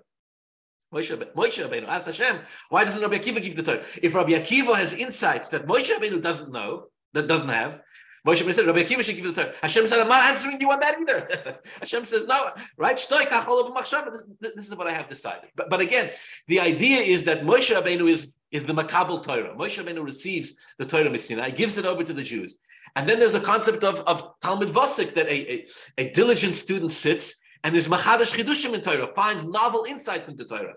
Moshe, 0.92 1.16
Rabbeinu 1.16 1.88
asked 1.88 2.06
Hashem, 2.06 2.40
why 2.68 2.84
doesn't 2.84 3.00
Rabbi 3.00 3.16
Akiva 3.16 3.42
give 3.42 3.56
the 3.56 3.62
Torah? 3.62 3.82
If 4.02 4.14
Rabbi 4.14 4.32
Akiva 4.32 4.76
has 4.76 4.92
insights 4.92 5.48
that 5.48 5.66
Moshe 5.66 5.90
Rabbeinu 5.90 6.20
doesn't 6.20 6.52
know, 6.52 6.88
that 7.14 7.26
doesn't 7.26 7.48
have, 7.48 7.80
Moshe 8.26 8.42
Rabbeinu 8.42 8.54
said, 8.54 8.66
Rabbi 8.66 8.82
Akiva 8.82 9.02
should 9.02 9.16
give 9.16 9.24
the 9.24 9.32
Torah. 9.32 9.54
Hashem 9.62 9.88
said, 9.88 10.00
I'm 10.00 10.08
not 10.08 10.24
answering 10.24 10.60
you 10.60 10.70
on 10.70 10.80
that 10.80 11.00
either. 11.00 11.58
Hashem 11.80 12.04
says, 12.04 12.26
no, 12.26 12.50
right? 12.76 12.96
This, 12.96 14.52
this 14.54 14.68
is 14.68 14.76
what 14.76 14.86
I 14.86 14.92
have 14.92 15.08
decided. 15.08 15.50
But, 15.56 15.70
but 15.70 15.80
again, 15.80 16.10
the 16.46 16.60
idea 16.60 16.98
is 16.98 17.24
that 17.24 17.40
Moshe 17.40 17.74
Rabbeinu 17.74 18.08
is, 18.08 18.32
is 18.50 18.64
the 18.64 18.74
Makabal 18.74 19.24
Torah. 19.24 19.54
Moshe 19.56 19.82
Rabbeinu 19.82 20.04
receives 20.04 20.54
the 20.78 20.84
Torah 20.84 21.10
MiSinai, 21.10 21.56
gives 21.56 21.78
it 21.78 21.86
over 21.86 22.04
to 22.04 22.12
the 22.12 22.22
Jews. 22.22 22.58
And 22.94 23.08
then 23.08 23.18
there's 23.18 23.34
a 23.34 23.40
concept 23.40 23.82
of, 23.82 24.00
of 24.02 24.38
Talmid 24.40 24.70
Vasik 24.70 25.14
that 25.14 25.26
a, 25.26 25.52
a, 25.52 25.66
a 25.96 26.10
diligent 26.10 26.54
student 26.54 26.92
sits 26.92 27.41
and 27.64 27.76
is 27.76 27.88
machadash 27.88 28.36
chidushim 28.36 28.74
in 28.74 28.80
Torah, 28.80 29.08
finds 29.14 29.44
novel 29.44 29.84
insights 29.88 30.28
into 30.28 30.44
Torah. 30.44 30.74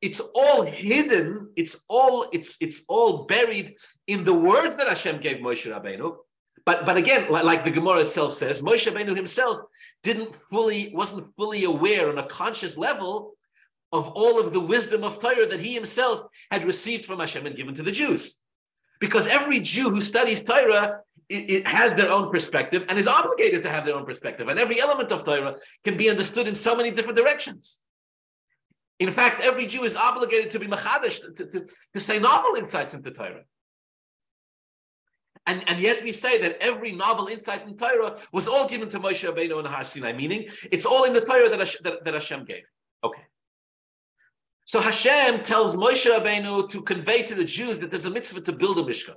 It's 0.00 0.20
all 0.34 0.62
hidden. 0.62 1.50
It's 1.56 1.84
all 1.88 2.26
it's 2.32 2.56
it's 2.60 2.82
all 2.88 3.24
buried 3.24 3.76
in 4.06 4.24
the 4.24 4.34
words 4.34 4.76
that 4.76 4.88
Hashem 4.88 5.20
gave 5.20 5.38
Moshe 5.38 5.70
Rabbeinu. 5.70 6.16
But 6.66 6.86
but 6.86 6.96
again, 6.96 7.30
like 7.30 7.64
the 7.64 7.70
Gemara 7.70 8.00
itself 8.00 8.32
says, 8.32 8.62
Moshe 8.62 8.90
Rabbeinu 8.90 9.14
himself 9.16 9.60
didn't 10.02 10.34
fully 10.34 10.90
wasn't 10.94 11.26
fully 11.36 11.64
aware 11.64 12.10
on 12.10 12.18
a 12.18 12.26
conscious 12.26 12.76
level 12.76 13.34
of 13.92 14.08
all 14.08 14.40
of 14.40 14.52
the 14.52 14.60
wisdom 14.60 15.04
of 15.04 15.20
Torah 15.20 15.46
that 15.46 15.60
he 15.60 15.74
himself 15.74 16.22
had 16.50 16.64
received 16.64 17.04
from 17.04 17.20
Hashem 17.20 17.46
and 17.46 17.56
given 17.56 17.74
to 17.76 17.82
the 17.82 17.92
Jews. 17.92 18.40
Because 18.98 19.28
every 19.28 19.60
Jew 19.60 19.90
who 19.90 20.00
studies 20.00 20.42
Torah 20.42 21.00
it, 21.28 21.50
it, 21.50 21.66
has 21.66 21.94
their 21.94 22.10
own 22.10 22.30
perspective 22.30 22.84
and 22.88 22.98
is 22.98 23.08
obligated 23.08 23.62
to 23.62 23.68
have 23.68 23.86
their 23.86 23.96
own 23.96 24.04
perspective. 24.04 24.48
And 24.48 24.58
every 24.58 24.80
element 24.80 25.12
of 25.12 25.24
Torah 25.24 25.56
can 25.84 25.96
be 25.96 26.10
understood 26.10 26.46
in 26.48 26.54
so 26.54 26.76
many 26.76 26.90
different 26.90 27.16
directions. 27.16 27.80
In 29.00 29.10
fact, 29.10 29.40
every 29.42 29.66
Jew 29.66 29.84
is 29.84 29.96
obligated 29.96 30.50
to 30.52 30.58
be 30.58 30.66
machadish, 30.66 31.20
to, 31.36 31.46
to, 31.46 31.66
to 31.94 32.00
say 32.00 32.18
novel 32.18 32.54
insights 32.56 32.94
into 32.94 33.10
Torah. 33.10 33.42
And, 35.46 35.68
and 35.68 35.78
yet 35.78 36.02
we 36.02 36.12
say 36.12 36.40
that 36.40 36.56
every 36.60 36.92
novel 36.92 37.26
insight 37.26 37.66
in 37.66 37.76
Torah 37.76 38.16
was 38.32 38.48
all 38.48 38.66
given 38.66 38.88
to 38.90 39.00
Moshe 39.00 39.28
Rabbeinu 39.28 39.58
and 39.58 39.68
Har 39.68 39.84
Sinai, 39.84 40.12
meaning 40.12 40.48
it's 40.72 40.86
all 40.86 41.04
in 41.04 41.12
the 41.12 41.20
Torah 41.20 41.50
that, 41.50 41.58
Hashem, 41.58 41.80
that, 41.84 42.04
that 42.04 42.14
Hashem 42.14 42.44
gave. 42.44 42.62
Okay. 43.02 43.22
So 44.64 44.80
Hashem 44.80 45.42
tells 45.42 45.76
Moshe 45.76 46.10
Rabbeinu 46.10 46.70
to 46.70 46.82
convey 46.82 47.22
to 47.22 47.34
the 47.34 47.44
Jews 47.44 47.78
that 47.80 47.90
there's 47.90 48.06
a 48.06 48.10
mitzvah 48.10 48.40
to 48.42 48.52
build 48.52 48.78
a 48.78 48.82
Mishkan. 48.82 49.16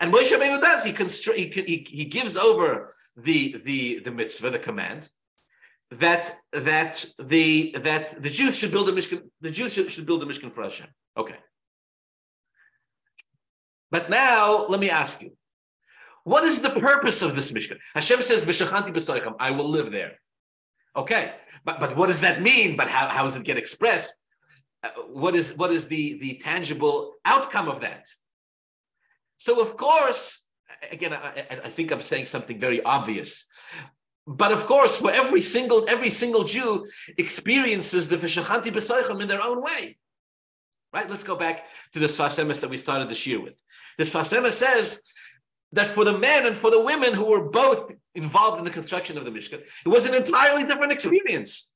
And 0.00 0.12
Moshe 0.12 0.30
Rabbeinu 0.32 0.60
does. 0.60 0.84
He, 0.84 0.92
constru- 0.92 1.34
he, 1.34 1.46
he, 1.48 1.86
he 1.88 2.04
gives 2.04 2.36
over 2.36 2.92
the, 3.16 3.56
the, 3.64 4.00
the 4.00 4.10
mitzvah, 4.10 4.50
the 4.50 4.58
command, 4.58 5.08
that 5.90 6.32
that 6.52 7.04
the 7.18 7.74
that 7.78 8.20
the 8.20 8.28
Jews 8.28 8.58
should 8.58 8.72
build 8.72 8.88
a 8.88 8.92
mishkan. 8.92 9.22
The 9.40 9.50
Jews 9.50 9.74
should, 9.74 9.90
should 9.90 10.06
build 10.06 10.22
a 10.22 10.26
mishkan 10.26 10.52
for 10.52 10.62
Hashem. 10.62 10.88
Okay. 11.16 11.36
But 13.90 14.10
now 14.10 14.66
let 14.68 14.80
me 14.80 14.90
ask 14.90 15.22
you, 15.22 15.36
what 16.24 16.42
is 16.42 16.60
the 16.60 16.70
purpose 16.70 17.22
of 17.22 17.36
this 17.36 17.52
mishkan? 17.52 17.78
Hashem 17.94 18.20
says, 18.22 18.44
"V'shachanti 18.44 18.92
b'soicham," 18.92 19.36
I 19.38 19.52
will 19.52 19.68
live 19.68 19.92
there. 19.92 20.18
Okay, 20.96 21.32
but 21.64 21.78
but 21.78 21.96
what 21.96 22.08
does 22.08 22.22
that 22.22 22.42
mean? 22.42 22.76
But 22.76 22.88
how, 22.88 23.06
how 23.06 23.22
does 23.22 23.36
it 23.36 23.44
get 23.44 23.56
expressed? 23.56 24.16
Uh, 24.82 24.88
what 25.08 25.36
is 25.36 25.56
what 25.56 25.70
is 25.70 25.86
the 25.86 26.18
the 26.18 26.38
tangible 26.38 27.12
outcome 27.24 27.68
of 27.68 27.80
that? 27.82 28.08
So 29.36 29.60
of 29.60 29.76
course, 29.76 30.48
again, 30.90 31.12
I, 31.12 31.44
I 31.64 31.68
think 31.68 31.92
I'm 31.92 32.00
saying 32.00 32.26
something 32.26 32.58
very 32.58 32.82
obvious. 32.82 33.46
But 34.26 34.50
of 34.52 34.66
course, 34.66 34.96
for 34.96 35.10
every 35.10 35.40
single 35.40 35.86
every 35.88 36.10
single 36.10 36.44
Jew 36.44 36.86
experiences 37.16 38.08
the 38.08 38.16
Vishachanti 38.16 38.70
B'Soichim 38.72 39.22
in 39.22 39.28
their 39.28 39.42
own 39.42 39.62
way. 39.62 39.96
Right? 40.92 41.08
Let's 41.08 41.24
go 41.24 41.36
back 41.36 41.66
to 41.92 41.98
the 41.98 42.06
Sfas 42.06 42.42
Emes 42.42 42.60
that 42.60 42.70
we 42.70 42.78
started 42.78 43.08
this 43.08 43.26
year 43.26 43.40
with. 43.40 43.60
The 43.98 44.04
Sfas 44.04 44.36
Emes 44.36 44.52
says 44.52 45.02
that 45.72 45.86
for 45.88 46.04
the 46.04 46.16
men 46.16 46.46
and 46.46 46.56
for 46.56 46.70
the 46.70 46.82
women 46.82 47.12
who 47.12 47.30
were 47.30 47.50
both 47.50 47.92
involved 48.14 48.58
in 48.58 48.64
the 48.64 48.70
construction 48.70 49.18
of 49.18 49.24
the 49.24 49.30
Mishkan, 49.30 49.60
it 49.60 49.88
was 49.88 50.06
an 50.06 50.14
entirely 50.14 50.64
different 50.64 50.92
experience. 50.92 51.72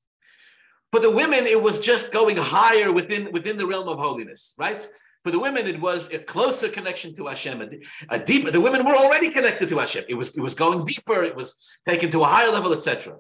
For 0.91 1.01
the 1.01 1.11
women, 1.11 1.47
it 1.47 1.63
was 1.63 1.79
just 1.79 2.13
going 2.13 2.37
higher 2.37 2.93
within, 2.93 3.31
within 3.31 3.57
the 3.57 3.67
realm 3.67 3.89
of 3.89 3.99
holiness, 3.99 4.55
right? 4.59 4.89
For 5.23 5.31
the 5.31 5.39
women, 5.39 5.67
it 5.67 5.81
was 5.81 6.11
a 6.13 6.19
closer 6.19 6.69
connection 6.69 7.15
to 7.17 7.27
Hashem, 7.27 7.61
a, 7.61 7.69
a 8.09 8.19
deeper. 8.19 8.51
The 8.51 8.61
women 8.61 8.85
were 8.85 8.97
already 8.97 9.29
connected 9.29 9.69
to 9.69 9.79
Hashem. 9.79 10.05
It 10.09 10.15
was 10.15 10.35
it 10.37 10.41
was 10.41 10.55
going 10.55 10.87
deeper. 10.87 11.23
It 11.23 11.37
was 11.37 11.79
taken 11.87 12.11
to 12.13 12.23
a 12.23 12.27
higher 12.27 12.51
level, 12.51 12.73
etc. 12.73 13.17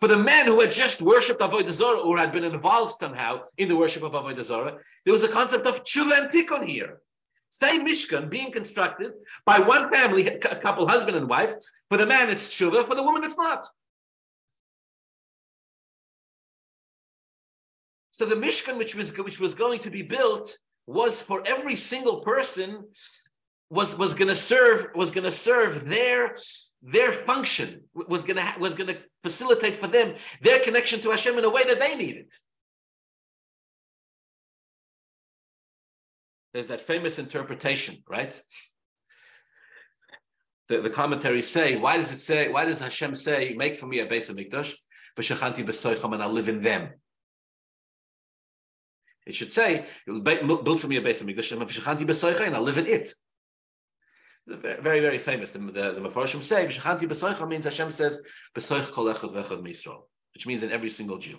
For 0.00 0.08
the 0.08 0.18
men 0.18 0.46
who 0.46 0.60
had 0.60 0.70
just 0.70 1.00
worshipped 1.00 1.40
Avodah 1.40 1.72
Zarah 1.72 2.00
or 2.00 2.18
had 2.18 2.32
been 2.32 2.44
involved 2.44 2.96
somehow 3.00 3.42
in 3.56 3.68
the 3.68 3.76
worship 3.76 4.02
of 4.02 4.12
Avodah 4.12 4.44
Zarah, 4.44 4.76
there 5.04 5.12
was 5.12 5.24
a 5.24 5.28
concept 5.28 5.66
of 5.66 5.82
tshuva 5.82 6.22
and 6.22 6.30
tikkun 6.30 6.66
here. 6.66 7.00
Same 7.48 7.86
Mishkan 7.86 8.30
being 8.30 8.52
constructed 8.52 9.12
by 9.44 9.58
one 9.58 9.92
family, 9.92 10.26
a 10.26 10.38
couple, 10.38 10.86
husband 10.86 11.16
and 11.16 11.28
wife. 11.28 11.52
For 11.90 11.98
the 11.98 12.06
man, 12.06 12.30
it's 12.30 12.46
tshuva. 12.46 12.86
For 12.86 12.94
the 12.94 13.02
woman, 13.02 13.24
it's 13.24 13.36
not. 13.36 13.66
So 18.10 18.24
the 18.24 18.36
Mishkan, 18.36 18.78
which 18.78 18.94
was 18.94 19.16
which 19.18 19.40
was 19.40 19.54
going 19.54 19.80
to 19.80 19.90
be 19.90 20.02
built, 20.02 20.56
was 20.90 21.22
for 21.22 21.42
every 21.46 21.76
single 21.76 22.20
person 22.20 22.84
was 23.70 23.96
was 23.96 24.14
going 24.14 24.28
to 24.28 24.36
serve 24.36 24.86
was 24.94 25.10
going 25.10 25.24
to 25.24 25.30
serve 25.30 25.88
their 25.88 26.34
their 26.82 27.12
function 27.12 27.82
was 27.94 28.22
going 28.24 28.36
to 28.36 28.46
was 28.58 28.74
going 28.74 28.88
to 28.88 28.98
facilitate 29.22 29.76
for 29.76 29.86
them 29.86 30.14
their 30.42 30.58
connection 30.60 31.00
to 31.00 31.10
Hashem 31.10 31.38
in 31.38 31.44
a 31.44 31.50
way 31.50 31.62
that 31.64 31.78
they 31.78 31.94
needed. 31.94 32.32
There's 36.52 36.66
that 36.66 36.80
famous 36.80 37.20
interpretation, 37.20 38.02
right? 38.08 38.40
The, 40.68 40.80
the 40.80 40.90
commentaries 40.90 41.48
say, 41.48 41.76
why 41.76 41.96
does 41.96 42.10
it 42.10 42.18
say, 42.18 42.48
why 42.48 42.64
does 42.64 42.80
Hashem 42.80 43.14
say, 43.14 43.54
make 43.56 43.76
for 43.76 43.86
me 43.86 44.00
a 44.00 44.06
base 44.06 44.28
of 44.28 44.36
Mikdash, 44.36 44.74
and 45.16 46.22
I'll 46.22 46.32
live 46.32 46.48
in 46.48 46.60
them? 46.60 46.90
It 49.26 49.34
should 49.34 49.52
say, 49.52 49.86
build 50.06 50.80
for 50.80 50.88
me 50.88 50.96
a 50.96 51.02
base 51.02 51.20
of 51.20 51.26
Mikdash, 51.26 52.46
and 52.46 52.56
I'll 52.56 52.62
live 52.62 52.78
in 52.78 52.86
it. 52.86 53.14
Very, 54.46 55.00
very 55.00 55.18
famous. 55.18 55.52
The, 55.52 55.58
the, 55.58 55.92
the 55.92 56.00
Mefarshim 56.00 56.42
say, 56.42 56.66
V'shachanti 56.66 57.02
b'soicha 57.02 57.46
means 57.48 57.64
Hashem 57.64 57.92
says, 57.92 58.22
b'soich 58.54 58.90
kol 58.92 59.06
echad 59.06 59.32
v'echad 59.32 59.98
which 60.34 60.46
means 60.46 60.62
in 60.62 60.72
every 60.72 60.88
single 60.88 61.18
Jew. 61.18 61.38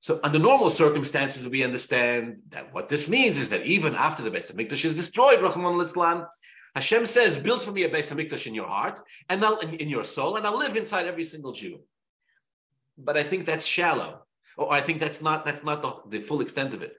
So 0.00 0.18
under 0.24 0.38
normal 0.38 0.68
circumstances, 0.68 1.48
we 1.48 1.62
understand 1.62 2.38
that 2.48 2.74
what 2.74 2.88
this 2.88 3.08
means 3.08 3.38
is 3.38 3.50
that 3.50 3.64
even 3.64 3.94
after 3.94 4.22
the 4.22 4.30
Beis 4.30 4.52
Hamikdash 4.52 4.84
is 4.84 4.96
destroyed, 4.96 5.38
Rachmana 5.38 5.80
Litzlan, 5.80 6.26
Hashem 6.74 7.06
says, 7.06 7.38
build 7.38 7.62
for 7.62 7.70
me 7.70 7.84
a 7.84 7.88
Beis 7.88 8.12
Hamikdash 8.12 8.46
in 8.46 8.54
your 8.54 8.66
heart 8.66 9.00
and 9.28 9.44
I'll, 9.44 9.58
in, 9.58 9.74
in 9.74 9.88
your 9.88 10.04
soul, 10.04 10.36
and 10.36 10.46
I'll 10.46 10.58
live 10.58 10.74
inside 10.74 11.06
every 11.06 11.24
single 11.24 11.52
Jew. 11.52 11.80
But 12.98 13.16
I 13.16 13.22
think 13.22 13.46
that's 13.46 13.64
shallow. 13.64 14.26
Or 14.56 14.72
I 14.72 14.80
think 14.80 15.00
that's 15.00 15.22
not 15.22 15.44
that's 15.44 15.64
not 15.64 15.82
the, 15.82 16.18
the 16.18 16.20
full 16.20 16.40
extent 16.40 16.74
of 16.74 16.82
it. 16.82 16.96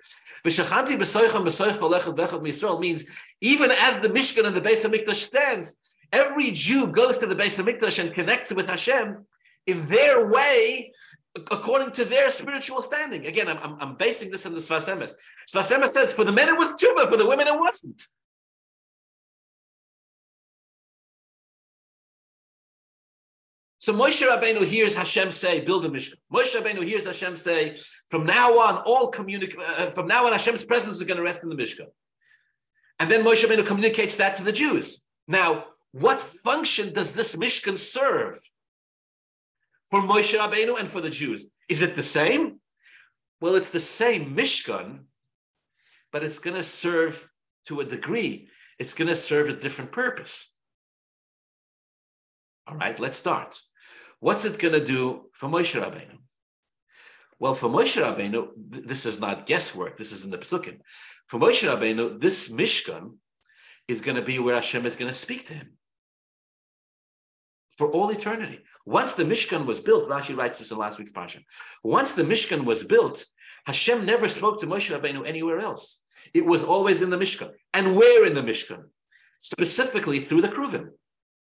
means 2.80 3.06
even 3.42 3.72
as 3.72 4.00
the 4.00 4.10
Mishkan 4.10 4.46
and 4.46 4.56
the 4.56 4.62
Beis 4.62 4.82
Hamikdash 4.84 5.16
stands, 5.16 5.78
every 6.12 6.52
Jew 6.52 6.88
goes 6.88 7.18
to 7.20 7.26
the 7.28 7.36
Beis 7.36 7.62
Hamikdash 7.62 8.00
and 8.00 8.14
connects 8.14 8.54
with 8.54 8.68
Hashem 8.68 9.26
in 9.68 9.88
their 9.88 10.32
way, 10.32 10.92
according 11.52 11.92
to 11.92 12.06
their 12.06 12.30
spiritual 12.30 12.82
standing. 12.82 13.26
Again, 13.28 13.48
I'm, 13.48 13.58
I'm, 13.58 13.78
I'm 13.80 13.96
basing 13.96 14.32
this 14.32 14.46
on 14.46 14.54
the 14.54 14.60
Sfas 14.60 14.86
Emes. 14.86 15.16
Sfas 15.50 15.94
says, 15.94 16.14
for 16.14 16.24
the 16.24 16.34
men 16.34 16.50
it 16.50 16.58
was 16.58 16.72
tshuva, 16.74 17.10
for 17.10 17.18
the 17.18 17.28
women 17.28 17.48
it 17.48 17.60
wasn't. 17.60 18.04
So 23.84 23.94
Moshe 23.94 24.26
Rabbeinu 24.26 24.66
hears 24.66 24.96
Hashem 24.96 25.30
say, 25.32 25.60
"Build 25.60 25.86
a 25.86 25.90
Mishkan." 25.90 26.16
Moshe 26.34 26.56
Rabbeinu 26.56 26.86
hears 26.86 27.06
Hashem 27.06 27.36
say, 27.36 27.76
"From 28.08 28.26
now 28.26 28.58
on, 28.58 28.78
all 28.86 29.10
communicate. 29.10 29.60
Uh, 29.60 29.90
from 29.90 30.08
now 30.08 30.26
on, 30.26 30.32
Hashem's 30.32 30.64
presence 30.64 30.96
is 30.96 31.04
going 31.04 31.18
to 31.18 31.22
rest 31.22 31.44
in 31.44 31.50
the 31.50 31.56
Mishkan." 31.56 31.88
And 33.00 33.12
then 33.12 33.26
Moshe 33.26 33.44
Rabbeinu 33.44 33.68
communicates 33.68 34.16
that 34.16 34.38
to 34.38 34.44
the 34.46 34.54
Jews. 34.54 35.06
Now, 35.28 35.66
what 35.92 36.22
function 36.22 36.94
does 36.94 37.12
this 37.12 37.36
Mishkan 37.36 37.78
serve 37.78 38.40
for 39.90 40.02
Moshe 40.02 40.34
Rabbeinu 40.34 40.80
and 40.80 40.90
for 40.90 41.02
the 41.02 41.10
Jews? 41.10 41.48
Is 41.68 41.82
it 41.82 41.98
the 41.98 42.04
same? 42.04 42.62
Well, 43.42 43.56
it's 43.56 43.72
the 43.72 43.82
same 43.82 44.34
Mishkan, 44.34 45.08
but 46.10 46.24
it's 46.24 46.40
going 46.40 46.56
to 46.56 46.64
serve 46.64 47.30
to 47.66 47.82
a 47.82 47.84
degree. 47.84 48.48
It's 48.80 48.94
going 48.94 49.10
to 49.10 49.18
serve 49.18 49.50
a 49.50 49.54
different 49.54 49.92
purpose. 49.92 50.56
All 52.66 52.78
right, 52.78 52.98
let's 52.98 53.18
start. 53.18 53.62
What's 54.24 54.46
it 54.46 54.58
going 54.58 54.74
to 54.74 54.80
do 54.80 55.26
for 55.34 55.50
Moshe 55.50 55.78
Rabbeinu? 55.78 56.18
Well, 57.40 57.54
for 57.54 57.68
Moshe 57.68 58.02
Rabbeinu, 58.02 58.52
this 58.56 59.06
is 59.06 59.20
not 59.20 59.46
guesswork. 59.46 59.98
This 59.98 60.14
is 60.14 60.24
in 60.24 60.32
the 60.32 60.38
Pesukim. 60.38 60.80
For 61.28 61.38
Moshe 61.38 61.68
Rabbeinu, 61.68 62.22
this 62.22 62.50
Mishkan 62.50 63.16
is 63.90 64.00
going 64.00 64.16
to 64.16 64.22
be 64.22 64.40
where 64.40 64.56
Hashem 64.56 64.86
is 64.86 64.96
going 64.96 65.12
to 65.12 65.18
speak 65.26 65.48
to 65.48 65.54
him 65.54 65.74
for 67.78 67.92
all 67.92 68.12
eternity. 68.12 68.60
Once 68.86 69.12
the 69.12 69.26
Mishkan 69.26 69.66
was 69.66 69.82
built, 69.82 70.08
Rashi 70.08 70.38
writes 70.38 70.58
this 70.58 70.72
in 70.72 70.78
last 70.78 71.00
week's 71.00 71.12
parsha. 71.12 71.42
Once 71.84 72.14
the 72.14 72.24
Mishkan 72.24 72.64
was 72.64 72.82
built, 72.82 73.26
Hashem 73.66 74.06
never 74.06 74.30
spoke 74.30 74.62
to 74.62 74.68
Moshe 74.68 74.98
Rabbeinu 74.98 75.28
anywhere 75.28 75.60
else. 75.60 76.06
It 76.34 76.46
was 76.46 76.64
always 76.64 77.02
in 77.02 77.10
the 77.10 77.18
Mishkan. 77.18 77.52
And 77.74 77.98
where 77.98 78.26
in 78.26 78.36
the 78.36 78.42
Mishkan? 78.42 78.84
Specifically 79.40 80.22
through 80.22 80.44
the 80.44 80.48
Kruvim. 80.48 80.92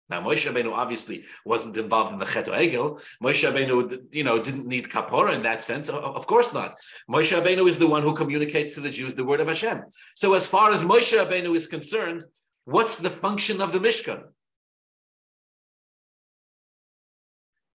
Now, 0.10 0.22
Moshe 0.22 0.52
Rabbeinu 0.52 0.74
obviously 0.74 1.26
wasn't 1.46 1.78
involved 1.78 2.14
in 2.14 2.20
the 2.20 2.26
Chet 2.26 2.48
Egel. 2.48 3.00
Moshe 3.24 3.48
Rabbeinu, 3.48 4.00
you 4.12 4.24
know, 4.24 4.42
didn't 4.42 4.66
need 4.66 4.90
kapora 4.90 5.34
in 5.34 5.44
that 5.44 5.62
sense. 5.62 5.88
Of 5.90 6.26
course 6.26 6.52
not. 6.52 6.80
Moshe 7.10 7.40
Rabbeinu 7.40 7.68
is 7.70 7.78
the 7.78 7.88
one 7.88 8.02
who 8.02 8.14
communicates 8.14 8.74
to 8.76 8.82
the 8.82 8.90
Jews 8.90 9.14
the 9.14 9.24
word 9.24 9.40
of 9.40 9.48
Hashem. 9.48 9.84
So, 10.16 10.34
as 10.34 10.48
far 10.48 10.72
as 10.72 10.84
Moshe 10.84 11.16
Rabbeinu 11.16 11.56
is 11.56 11.68
concerned, 11.68 12.26
what's 12.66 12.96
the 12.96 13.10
function 13.10 13.62
of 13.62 13.72
the 13.72 13.80
Mishkan? 13.80 14.24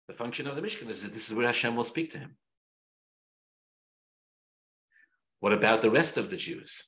The 0.09 0.15
function 0.15 0.47
of 0.47 0.57
the 0.57 0.63
Mishkan 0.63 0.89
is 0.89 1.03
that 1.03 1.13
this 1.13 1.29
is 1.29 1.35
where 1.35 1.47
Hashem 1.47 1.77
will 1.77 1.85
speak 1.85 2.13
to 2.13 2.19
him. 2.19 2.37
What 5.41 5.53
about 5.53 5.83
the 5.83 5.91
rest 5.91 6.17
of 6.17 6.31
the 6.31 6.37
Jews? 6.37 6.85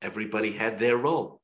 Everybody 0.00 0.52
had 0.52 0.78
their 0.78 0.96
role 0.96 1.42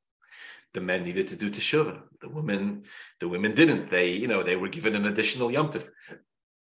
the 0.74 0.80
men 0.80 1.02
needed 1.02 1.28
to 1.28 1.36
do 1.36 1.50
teshuvah. 1.50 2.02
The 2.20 2.28
women, 2.28 2.84
the 3.20 3.28
women 3.28 3.54
didn't. 3.54 3.88
They, 3.88 4.12
you 4.12 4.26
know, 4.26 4.42
they 4.42 4.56
were 4.56 4.68
given 4.68 4.94
an 4.94 5.06
additional 5.06 5.48
yomtiv, 5.48 5.88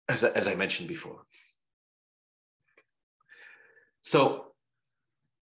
as, 0.09 0.25
as 0.25 0.47
I 0.47 0.55
mentioned 0.55 0.89
before. 0.89 1.23
So, 4.03 4.47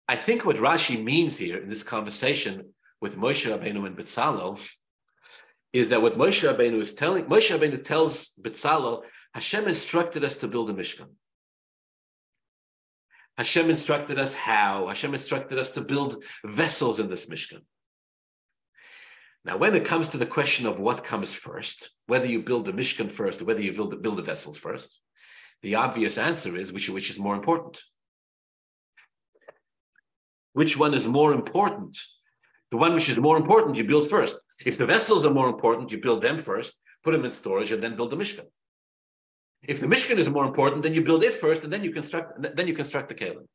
I 0.07 0.15
think 0.15 0.45
what 0.45 0.55
Rashi 0.55 1.03
means 1.03 1.37
here 1.37 1.57
in 1.57 1.69
this 1.69 1.83
conversation 1.83 2.73
with 3.01 3.15
Moshe 3.15 3.45
Rabbeinu 3.45 3.85
and 3.85 3.95
Betzalel 3.95 4.59
is 5.71 5.89
that 5.89 6.01
what 6.01 6.17
Moshe 6.17 6.41
Rabbeinu 6.47 6.79
is 6.79 6.93
telling, 6.93 7.25
Moshe 7.25 7.55
Rabbeinu 7.55 7.83
tells 7.83 8.33
Betzalel, 8.41 9.03
Hashem 9.33 9.67
instructed 9.67 10.23
us 10.23 10.37
to 10.37 10.47
build 10.47 10.69
a 10.69 10.73
Mishkan. 10.73 11.09
Hashem 13.37 13.69
instructed 13.69 14.19
us 14.19 14.33
how. 14.33 14.87
Hashem 14.87 15.13
instructed 15.13 15.59
us 15.59 15.71
to 15.71 15.81
build 15.81 16.23
vessels 16.43 16.99
in 16.99 17.09
this 17.09 17.29
Mishkan. 17.29 17.61
Now, 19.45 19.57
when 19.57 19.73
it 19.73 19.85
comes 19.85 20.09
to 20.09 20.17
the 20.17 20.25
question 20.25 20.67
of 20.67 20.79
what 20.79 21.03
comes 21.03 21.33
first, 21.33 21.91
whether 22.07 22.25
you 22.25 22.41
build 22.41 22.65
the 22.65 22.73
Mishkan 22.73 23.09
first 23.09 23.41
or 23.41 23.45
whether 23.45 23.61
you 23.61 23.73
build, 23.73 24.01
build 24.01 24.17
the 24.17 24.23
vessels 24.23 24.57
first, 24.57 24.99
the 25.61 25.75
obvious 25.75 26.17
answer 26.17 26.57
is 26.57 26.73
which, 26.73 26.89
which 26.89 27.09
is 27.09 27.19
more 27.19 27.35
important? 27.35 27.81
Which 30.53 30.77
one 30.77 30.93
is 30.93 31.07
more 31.07 31.33
important? 31.33 31.97
The 32.71 32.77
one 32.77 32.93
which 32.93 33.09
is 33.09 33.17
more 33.17 33.37
important, 33.37 33.77
you 33.77 33.83
build 33.83 34.09
first. 34.09 34.39
If 34.65 34.77
the 34.77 34.85
vessels 34.85 35.25
are 35.25 35.33
more 35.33 35.49
important, 35.49 35.91
you 35.91 35.99
build 35.99 36.21
them 36.21 36.39
first, 36.39 36.73
put 37.03 37.11
them 37.11 37.25
in 37.25 37.31
storage, 37.31 37.71
and 37.71 37.81
then 37.81 37.95
build 37.95 38.11
the 38.11 38.17
Mishkan. 38.17 38.45
If 39.63 39.79
the 39.79 39.87
Mishkan 39.87 40.17
is 40.17 40.29
more 40.29 40.45
important, 40.45 40.83
then 40.83 40.93
you 40.93 41.01
build 41.01 41.23
it 41.23 41.33
first, 41.33 41.63
and 41.63 41.73
then 41.73 41.83
you 41.83 41.91
construct 41.91 42.41
then 42.55 42.67
you 42.67 42.73
construct 42.73 43.09
the 43.09 43.15
Kalim. 43.15 43.47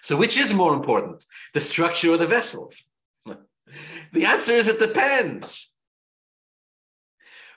So 0.00 0.16
which 0.16 0.36
is 0.36 0.54
more 0.54 0.74
important, 0.74 1.24
the 1.54 1.60
structure 1.60 2.12
or 2.12 2.16
the 2.16 2.26
vessels? 2.26 2.86
The 4.12 4.24
answer 4.26 4.52
is 4.52 4.68
it 4.68 4.78
depends. 4.78 5.74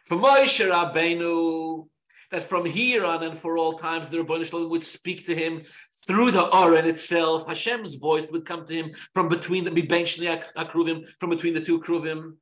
For 0.05 0.17
Moshe 0.17 0.67
Rabbeinu, 0.67 1.87
that 2.31 2.43
from 2.43 2.65
here 2.65 3.05
on 3.05 3.23
and 3.23 3.37
for 3.37 3.57
all 3.57 3.73
times 3.73 4.09
the 4.09 4.17
Rabban 4.17 4.45
Shalom 4.45 4.69
would 4.69 4.83
speak 4.83 5.25
to 5.25 5.35
him 5.35 5.63
through 6.07 6.31
the 6.31 6.49
Aron 6.53 6.85
itself. 6.85 7.47
Hashem's 7.47 7.95
voice 7.95 8.27
would 8.31 8.45
come 8.45 8.65
to 8.65 8.73
him 8.73 8.91
from 9.13 9.29
between 9.29 9.63
the 9.63 9.71
Akruvim, 9.71 11.07
from 11.19 11.29
between 11.29 11.53
the 11.53 11.61
two 11.61 11.79
Kruvim. 11.79 12.33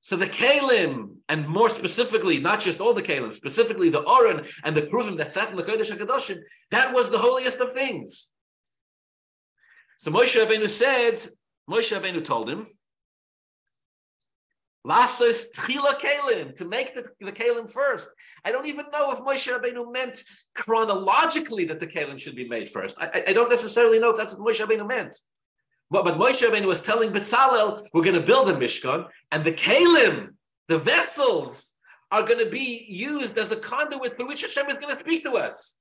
So 0.00 0.16
the 0.16 0.26
Kalim, 0.26 1.16
and 1.28 1.48
more 1.48 1.68
specifically, 1.68 2.38
not 2.38 2.60
just 2.60 2.80
all 2.80 2.94
the 2.94 3.02
Kalim, 3.02 3.32
specifically 3.32 3.88
the 3.88 4.08
Aron 4.08 4.46
and 4.64 4.76
the 4.76 4.82
Kruvim 4.82 5.16
that 5.18 5.32
sat 5.32 5.50
in 5.50 5.56
the 5.56 5.62
Kodesh 5.62 5.90
HaKadoshim, 5.92 6.38
that 6.70 6.94
was 6.94 7.10
the 7.10 7.18
holiest 7.18 7.60
of 7.60 7.72
things. 7.72 8.30
So 9.98 10.12
Moshe 10.12 10.40
Rabbeinu 10.40 10.70
said, 10.70 11.26
Moshe 11.70 11.98
Rabbeinu 11.98 12.24
told 12.24 12.48
him, 12.48 12.66
Lasos 14.86 15.46
tchila 15.52 15.98
kalim, 15.98 16.54
to 16.54 16.64
make 16.64 16.94
the, 16.94 17.10
the 17.20 17.32
kalim 17.32 17.68
first. 17.68 18.08
I 18.44 18.52
don't 18.52 18.66
even 18.66 18.86
know 18.92 19.10
if 19.10 19.18
Moshe 19.18 19.52
Rabbeinu 19.52 19.92
meant 19.92 20.22
chronologically 20.54 21.64
that 21.64 21.80
the 21.80 21.88
kalim 21.88 22.20
should 22.20 22.36
be 22.36 22.48
made 22.48 22.68
first. 22.68 22.96
I, 23.00 23.24
I 23.28 23.32
don't 23.32 23.50
necessarily 23.50 23.98
know 23.98 24.10
if 24.10 24.16
that's 24.16 24.38
what 24.38 24.54
Moshe 24.54 24.64
Rabbeinu 24.64 24.88
meant. 24.88 25.16
But, 25.90 26.04
but 26.04 26.18
Moshe 26.18 26.46
Rabbeinu 26.48 26.66
was 26.66 26.80
telling 26.80 27.10
Betzalel, 27.10 27.84
we're 27.92 28.04
going 28.04 28.14
to 28.14 28.26
build 28.26 28.48
a 28.48 28.52
Mishkan, 28.52 29.08
and 29.32 29.42
the 29.42 29.52
kalim, 29.52 30.34
the 30.68 30.78
vessels, 30.78 31.72
are 32.12 32.22
going 32.22 32.38
to 32.38 32.50
be 32.50 32.86
used 32.88 33.36
as 33.38 33.50
a 33.50 33.56
conduit 33.56 34.16
through 34.16 34.28
which 34.28 34.42
Hashem 34.42 34.68
is 34.68 34.78
going 34.78 34.94
to 34.94 35.00
speak 35.00 35.24
to 35.24 35.32
us. 35.32 35.76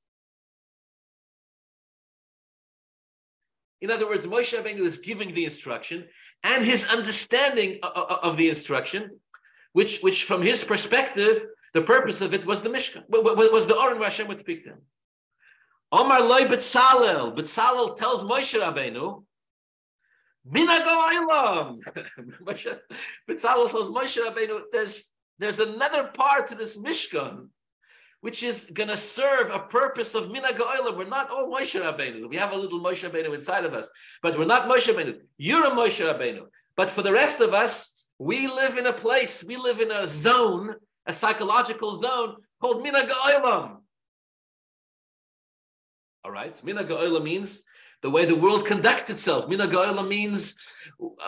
In 3.81 3.91
other 3.91 4.07
words, 4.07 4.25
Moshe 4.25 4.57
Rabbeinu 4.57 4.79
is 4.79 4.97
giving 4.97 5.33
the 5.33 5.45
instruction 5.45 6.07
and 6.43 6.63
his 6.63 6.85
understanding 6.87 7.79
of 7.83 8.37
the 8.37 8.49
instruction, 8.49 9.19
which, 9.73 10.01
which 10.01 10.23
from 10.23 10.41
his 10.41 10.63
perspective, 10.63 11.45
the 11.73 11.81
purpose 11.81 12.21
of 12.21 12.33
it 12.33 12.45
was 12.45 12.61
the 12.61 12.69
Mishkan, 12.69 13.03
was 13.09 13.67
the 13.67 13.77
Oren 13.77 13.99
where 13.99 14.09
Hashem 14.09 14.27
would 14.27 14.39
speak 14.39 14.63
to 14.63 14.71
him. 14.71 14.81
Omar 15.91 16.21
loy 16.21 16.41
Betzalel. 16.41 17.35
Betzalel 17.35 17.95
tells 17.95 18.23
Moshe 18.23 18.59
Rabbeinu, 18.59 19.23
Minagoilam. 20.49 21.79
Betzalel 23.29 23.71
tells 23.71 23.89
Moshe 23.89 24.23
Rabbeinu, 24.23 24.61
there's, 24.71 25.11
there's 25.37 25.59
another 25.59 26.05
part 26.05 26.47
to 26.47 26.55
this 26.55 26.77
Mishkan 26.77 27.49
which 28.25 28.41
is 28.41 28.71
going 28.73 28.89
to 28.89 28.97
serve 28.97 29.51
a 29.51 29.59
purpose 29.59 30.15
of 30.15 30.31
Mina 30.31 30.47
We're 30.57 31.05
not 31.05 31.29
all 31.29 31.47
Moshe 31.47 31.79
Rabbeinu. 31.79 32.27
We 32.27 32.37
have 32.37 32.53
a 32.53 32.55
little 32.55 32.79
Moshe 32.79 33.07
Rabbeinu 33.07 33.35
inside 33.35 33.65
of 33.65 33.75
us, 33.75 33.91
but 34.23 34.35
we're 34.35 34.45
not 34.45 34.67
Moshe 34.67 34.91
Rabbeinu. 34.91 35.15
You're 35.37 35.67
a 35.67 35.69
Moshe 35.69 36.03
Rabbeinu. 36.03 36.47
But 36.75 36.89
for 36.89 37.03
the 37.03 37.13
rest 37.13 37.39
of 37.39 37.53
us, 37.53 38.07
we 38.17 38.47
live 38.47 38.79
in 38.79 38.87
a 38.87 38.93
place, 38.93 39.43
we 39.43 39.57
live 39.57 39.79
in 39.79 39.91
a 39.91 40.07
zone, 40.07 40.73
a 41.05 41.13
psychological 41.13 42.01
zone 42.01 42.37
called 42.59 42.81
Mina 42.81 43.07
All 46.23 46.31
right, 46.31 46.63
Mina 46.63 47.19
means 47.19 47.61
the 48.05 48.11
way 48.11 48.23
the 48.23 48.35
world 48.35 48.67
conducts 48.67 49.09
itself. 49.09 49.49
Mina 49.49 49.65
Goyla 49.65 50.07
means 50.07 50.77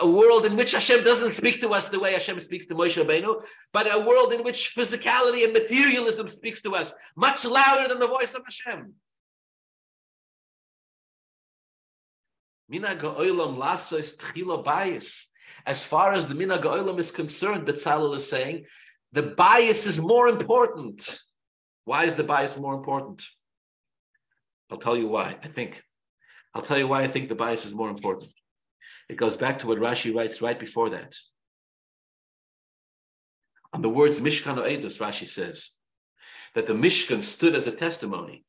a 0.00 0.08
world 0.08 0.46
in 0.46 0.54
which 0.54 0.70
Hashem 0.70 1.02
doesn't 1.02 1.32
speak 1.32 1.58
to 1.62 1.70
us 1.70 1.88
the 1.88 1.98
way 1.98 2.12
Hashem 2.12 2.38
speaks 2.38 2.66
to 2.66 2.74
Moshe 2.76 3.04
Rabbeinu, 3.04 3.44
but 3.72 3.92
a 3.92 3.98
world 3.98 4.32
in 4.32 4.44
which 4.44 4.76
physicality 4.76 5.42
and 5.42 5.52
materialism 5.52 6.28
speaks 6.28 6.62
to 6.62 6.76
us 6.76 6.94
much 7.16 7.44
louder 7.44 7.88
than 7.88 7.98
the 7.98 8.06
voice 8.06 8.32
of 8.34 8.42
Hashem. 8.44 8.94
Mina 12.68 12.94
Goylam 12.94 13.58
lasos 13.58 14.16
tchila 14.16 14.64
bayis. 14.64 15.24
As 15.66 15.84
far 15.84 16.12
as 16.12 16.28
the 16.28 16.36
Mina 16.36 16.58
Goylam 16.58 17.00
is 17.00 17.10
concerned, 17.10 17.66
Betzalel 17.66 18.14
is 18.14 18.30
saying, 18.30 18.66
the 19.10 19.24
bayis 19.24 19.84
is 19.84 20.00
more 20.00 20.28
important. 20.28 21.18
Why 21.86 22.04
is 22.04 22.14
the 22.14 22.22
bayis 22.22 22.56
more 22.60 22.74
important? 22.74 23.24
I'll 24.70 24.78
tell 24.78 24.96
you 24.96 25.08
why. 25.08 25.36
I 25.42 25.48
think 25.48 25.82
I'll 26.58 26.64
tell 26.64 26.76
you 26.76 26.88
why 26.88 27.02
I 27.02 27.06
think 27.06 27.28
the 27.28 27.36
bayis 27.36 27.64
is 27.64 27.72
more 27.72 27.88
important. 27.88 28.32
It 29.08 29.16
goes 29.16 29.36
back 29.36 29.60
to 29.60 29.68
what 29.68 29.78
Rashi 29.78 30.12
writes 30.12 30.42
right 30.42 30.58
before 30.58 30.90
that. 30.90 31.14
On 33.72 33.80
the 33.80 33.88
words 33.88 34.18
Mishkan 34.18 34.56
Edus, 34.56 34.98
Rashi 34.98 35.28
says 35.28 35.70
that 36.56 36.66
the 36.66 36.72
Mishkan 36.72 37.22
stood 37.22 37.54
as 37.54 37.68
a 37.68 37.72
testimony. 37.72 38.44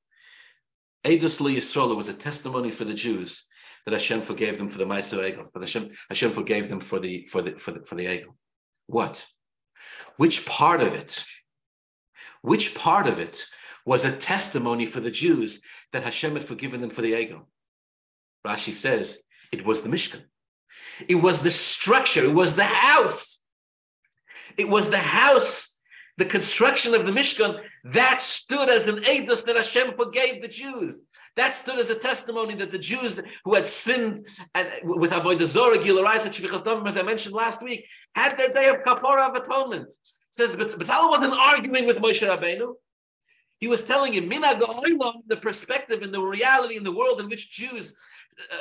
Edus 1.06 1.40
Li 1.40 1.58
Yisrael 1.58 1.96
was 1.96 2.08
a 2.08 2.14
testimony 2.16 2.72
for 2.72 2.84
the 2.84 2.96
Jews 2.96 3.44
that 3.86 3.94
Hashem 3.94 4.22
forgave 4.22 4.58
them 4.58 4.68
for 4.68 4.80
the 4.80 4.86
Ma'aseh 4.86 5.32
Egel, 5.32 5.48
Hashem, 5.54 5.92
Hashem 6.10 6.32
forgave 6.32 6.68
them 6.68 6.80
for 6.80 7.00
the 7.00 7.28
for 7.28 7.44
the 7.44 7.52
for 7.60 7.74
the 7.74 7.86
for 7.86 7.94
the 7.94 8.06
Egel. 8.06 8.34
What? 8.88 9.24
Which 10.18 10.48
part 10.48 10.82
of 10.82 10.96
it? 10.96 11.24
Which 12.42 12.74
part 12.74 13.06
of 13.06 13.20
it 13.20 13.46
was 13.86 14.04
a 14.04 14.18
testimony 14.18 14.88
for 14.88 15.00
the 15.00 15.12
Jews 15.12 15.62
that 15.92 16.02
Hashem 16.02 16.34
had 16.34 16.44
forgiven 16.44 16.82
them 16.82 16.90
for 16.90 17.04
the 17.04 17.14
Egel? 17.14 17.46
Rashi 18.46 18.74
says 18.74 19.24
it 19.52 19.66
was 19.66 19.82
the 19.82 19.90
Mishkan. 19.90 20.22
It 21.08 21.16
was 21.16 21.42
the 21.42 21.52
structure, 21.52 22.26
it 22.26 22.34
was 22.34 22.56
the 22.56 22.64
house. 22.64 23.42
It 24.58 24.68
was 24.68 24.90
the 24.90 24.98
house, 24.98 25.80
the 26.18 26.26
construction 26.26 26.94
of 26.94 27.06
the 27.06 27.12
Mishkan 27.12 27.62
that 27.86 28.20
stood 28.20 28.70
as 28.70 28.86
an 28.86 29.04
aidus 29.04 29.46
that 29.46 29.56
Hashem 29.56 29.96
forgave 29.96 30.42
the 30.42 30.48
Jews. 30.48 30.98
That 31.36 31.56
stood 31.56 31.80
as 31.80 31.90
a 31.90 31.96
testimony 31.96 32.56
that 32.56 32.72
the 32.72 32.80
Jews 32.80 33.22
who 33.46 33.56
had 33.56 33.68
sinned 33.68 34.28
and 34.56 34.68
with 34.84 35.12
Avodah 35.12 35.46
Zorah, 35.46 35.78
Gilarais, 35.78 36.26
and 36.26 36.88
as 36.88 36.98
I 36.98 37.02
mentioned 37.04 37.36
last 37.36 37.64
week, 37.64 37.86
had 38.16 38.38
their 38.38 38.50
day 38.50 38.68
of 38.68 38.78
kapara 38.86 39.30
of 39.30 39.38
atonement. 39.38 39.88
It 39.88 39.96
says, 40.32 40.56
but 40.56 40.68
Betzalel 40.68 41.10
wasn't 41.10 41.34
arguing 41.34 41.86
with 41.86 41.98
Moshe 41.98 42.28
Rabbeinu. 42.28 42.74
He 43.60 43.68
was 43.68 43.84
telling 43.84 44.14
him, 44.14 44.28
Mina 44.28 44.58
the 45.28 45.38
perspective 45.42 46.02
and 46.02 46.14
the 46.14 46.22
reality 46.22 46.78
in 46.78 46.84
the 46.84 46.96
world 46.96 47.20
in 47.20 47.28
which 47.28 47.52
Jews 47.52 47.96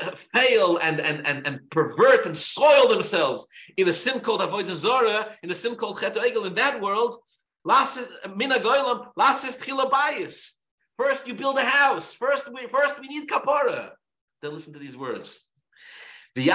uh, 0.03 0.11
fail 0.35 0.79
and, 0.79 1.01
and, 1.01 1.27
and, 1.27 1.47
and 1.47 1.71
pervert 1.71 2.27
and 2.27 2.37
soil 2.37 2.89
themselves 2.89 3.47
in 3.77 3.89
a 3.89 3.93
sin 3.93 4.21
called 4.21 4.41
Avodah 4.41 4.75
Zorah, 4.75 5.37
in 5.43 5.51
a 5.51 5.55
sin 5.55 5.77
called 5.77 6.01
Chet 6.01 6.17
Egel, 6.17 6.47
in 6.47 6.55
that 6.57 6.81
world, 6.81 7.19
Mina 7.65 8.57
Goylam, 8.57 9.07
Lasis 9.17 9.57
Chilabayis. 9.59 10.53
First, 10.97 11.29
you 11.29 11.35
build 11.35 11.59
a 11.59 11.65
house. 11.65 12.15
First, 12.15 12.53
we, 12.53 12.67
first 12.67 13.01
we 13.01 13.09
need 13.09 13.29
kapara. 13.29 13.91
Then 14.43 14.53
listen 14.53 14.73
to 14.73 14.79
these 14.79 14.97
words. 14.97 15.45
Says. 16.35 16.47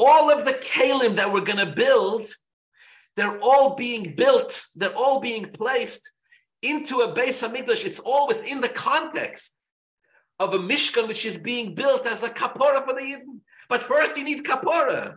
All 0.00 0.30
of 0.30 0.44
the 0.44 0.52
Kalim 0.52 1.16
that 1.16 1.32
we're 1.32 1.40
going 1.40 1.58
to 1.58 1.72
build, 1.72 2.26
they're 3.18 3.40
all 3.42 3.74
being 3.74 4.14
built, 4.14 4.64
they're 4.76 4.96
all 4.96 5.18
being 5.18 5.46
placed 5.46 6.12
into 6.62 7.00
a 7.00 7.12
base 7.12 7.42
of 7.42 7.50
Hamikdash, 7.50 7.84
it's 7.84 7.98
all 7.98 8.28
within 8.28 8.60
the 8.60 8.68
context 8.68 9.56
of 10.38 10.54
a 10.54 10.58
Mishkan 10.58 11.08
which 11.08 11.26
is 11.26 11.36
being 11.36 11.74
built 11.74 12.06
as 12.06 12.22
a 12.22 12.28
kapora 12.28 12.84
for 12.84 12.94
the 12.94 13.00
Yidden. 13.00 13.40
But 13.68 13.82
first 13.82 14.16
you 14.16 14.22
need 14.22 14.44
kapora. 14.44 15.16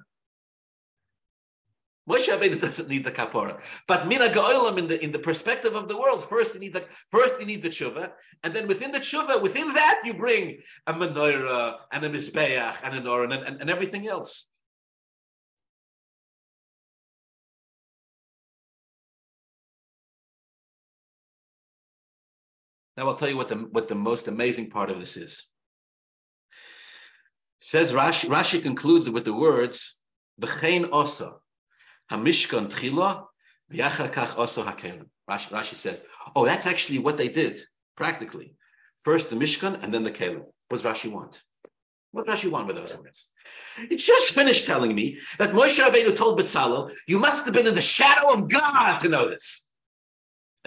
Moshe 2.09 2.27
Rabbeinu 2.27 2.59
doesn't 2.67 2.89
need 2.89 3.05
the 3.05 3.11
kapora, 3.11 3.61
but 3.87 4.07
mina 4.07 4.25
gaolam 4.25 4.79
in 4.79 4.87
the 4.87 5.01
in 5.03 5.11
the 5.11 5.19
perspective 5.19 5.75
of 5.75 5.87
the 5.87 5.95
world. 5.95 6.27
First 6.27 6.55
you 6.55 6.59
need 6.59 6.73
the 6.73 6.85
first 7.09 7.39
you 7.39 7.45
need 7.45 7.61
the 7.61 7.69
tshuva, 7.69 8.11
and 8.43 8.55
then 8.55 8.67
within 8.67 8.91
the 8.91 8.97
tshuva, 8.99 9.39
within 9.39 9.73
that 9.73 10.01
you 10.03 10.15
bring 10.15 10.57
a 10.87 10.93
menorah 10.93 11.75
and 11.91 12.03
a 12.03 12.09
mizbeach 12.09 12.77
and 12.83 12.95
an 12.95 13.07
oren 13.07 13.31
and, 13.31 13.43
and, 13.43 13.61
and 13.61 13.69
everything 13.69 14.07
else. 14.07 14.50
Now 23.01 23.07
I'll 23.07 23.15
tell 23.15 23.29
you 23.29 23.37
what 23.37 23.47
the, 23.47 23.55
what 23.55 23.87
the 23.87 23.95
most 23.95 24.27
amazing 24.27 24.69
part 24.69 24.91
of 24.91 24.99
this 24.99 25.17
is. 25.17 25.49
Says 27.57 27.93
Rashi, 27.93 28.29
Rashi 28.29 28.61
concludes 28.61 29.09
with 29.09 29.25
the 29.25 29.33
words, 29.33 30.01
B'chein 30.39 30.87
osa, 30.91 31.37
hamishkan 32.11 32.69
tchila, 32.71 33.25
v'yachar 33.73 34.13
kach 34.13 34.37
osa 34.37 34.61
hakelim. 34.61 35.07
Rashi, 35.27 35.49
Rashi 35.49 35.73
says, 35.73 36.05
oh, 36.35 36.45
that's 36.45 36.67
actually 36.67 36.99
what 36.99 37.17
they 37.17 37.27
did, 37.27 37.59
practically. 37.97 38.55
First 38.99 39.31
the 39.31 39.35
Mishkan 39.35 39.81
and 39.81 39.91
then 39.91 40.03
the 40.03 40.11
Kelim. 40.11 40.43
What 40.69 40.69
does 40.69 40.83
Rashi 40.83 41.11
want? 41.11 41.41
What 42.11 42.27
does 42.27 42.43
Rashi 42.43 42.51
want 42.51 42.67
with 42.67 42.75
those 42.75 42.95
words? 42.95 43.31
He 43.89 43.95
just 43.95 44.35
finished 44.35 44.67
telling 44.67 44.93
me 44.93 45.17
that 45.39 45.53
Moshe 45.53 45.79
Rabbeinu 45.79 46.15
told 46.15 46.39
Bezalel, 46.39 46.93
you 47.07 47.17
must 47.17 47.45
have 47.45 47.53
been 47.55 47.65
in 47.65 47.73
the 47.73 47.81
shadow 47.81 48.31
of 48.31 48.47
God 48.47 48.99
to 48.99 49.09
know 49.09 49.27
this. 49.27 49.65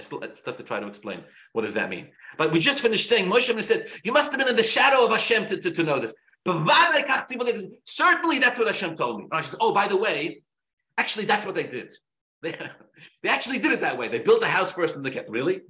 Still, 0.01 0.25
I 0.25 0.29
still 0.35 0.55
to 0.55 0.63
try 0.63 0.81
to 0.81 0.87
explain 0.89 1.23
what 1.53 1.63
does 1.63 1.75
that 1.75 1.89
mean. 1.89 2.09
But 2.37 2.51
we 2.53 2.59
just 2.59 2.81
finished 2.81 3.09
saying, 3.09 3.31
Moshe 3.31 3.63
said, 3.63 3.87
you 4.03 4.13
must 4.13 4.33
have 4.33 4.41
been 4.41 4.49
in 4.49 4.57
the 4.57 4.63
shadow 4.65 5.05
of 5.07 5.13
Hashem 5.13 5.47
to, 5.47 5.57
to, 5.61 5.71
to 5.71 5.83
know 5.85 6.01
this. 6.01 6.17
Certainly 6.47 8.39
that's 8.41 8.59
what 8.59 8.67
Hashem 8.67 8.97
told 8.97 9.19
me. 9.19 9.25
And 9.25 9.33
I 9.33 9.41
said, 9.41 9.59
oh, 9.61 9.73
by 9.73 9.87
the 9.87 9.97
way, 9.97 10.43
actually 10.99 11.27
that's 11.27 11.47
what 11.47 11.55
they 11.55 11.67
did. 11.67 11.93
They, 12.43 12.55
they 13.23 13.31
actually 13.31 13.59
did 13.59 13.73
it 13.73 13.81
that 13.81 13.97
way. 13.97 14.09
They 14.09 14.19
built 14.19 14.43
the 14.43 14.47
house 14.47 14.71
first 14.71 14.97
and 14.97 15.03
they 15.03 15.09
kept, 15.09 15.31
really? 15.31 15.63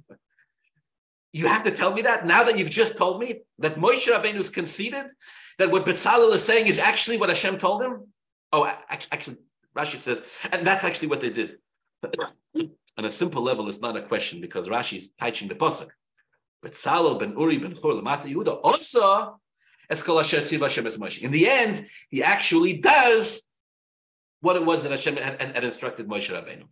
You 1.31 1.47
have 1.47 1.63
to 1.63 1.71
tell 1.71 1.93
me 1.93 2.01
that 2.01 2.25
now 2.25 2.43
that 2.43 2.59
you've 2.59 2.69
just 2.69 2.97
told 2.97 3.21
me 3.21 3.43
that 3.59 3.75
Moshe 3.75 4.11
Rabbeinu's 4.11 4.49
conceded 4.49 5.05
that 5.57 5.71
what 5.71 5.85
Bezalel 5.85 6.33
is 6.33 6.43
saying 6.43 6.67
is 6.67 6.77
actually 6.77 7.17
what 7.17 7.29
Hashem 7.29 7.59
told 7.59 7.81
him? 7.81 8.07
Oh, 8.51 8.65
actually, 8.89 9.37
Rashi 9.73 9.97
says, 9.97 10.21
and 10.51 10.67
that's 10.67 10.83
actually 10.83 11.07
what 11.07 11.21
they 11.21 11.29
did. 11.29 11.59
On 12.97 13.05
a 13.05 13.11
simple 13.11 13.41
level, 13.41 13.67
it's 13.67 13.81
not 13.81 13.97
a 13.97 14.01
question 14.01 14.39
because 14.41 14.67
Rashi 14.67 14.97
is 14.97 15.11
teaching 15.21 15.47
the 15.47 15.55
pasuk. 15.55 15.89
Bezalel 16.63 17.19
ben 17.19 17.33
Uri 17.37 17.57
ben 17.57 17.75
Chor 17.75 17.93
lemata 17.93 18.23
Yehuda 18.23 18.59
also 18.63 19.39
in 19.89 21.31
the 21.31 21.47
end, 21.47 21.85
he 22.09 22.23
actually 22.23 22.79
does 22.79 23.43
what 24.41 24.55
it 24.55 24.65
was 24.65 24.83
that 24.83 24.91
Hashem 24.91 25.17
had, 25.17 25.41
had, 25.41 25.55
had 25.55 25.63
instructed 25.63 26.07
Moshe 26.07 26.31
Rabbeinu. 26.31 26.63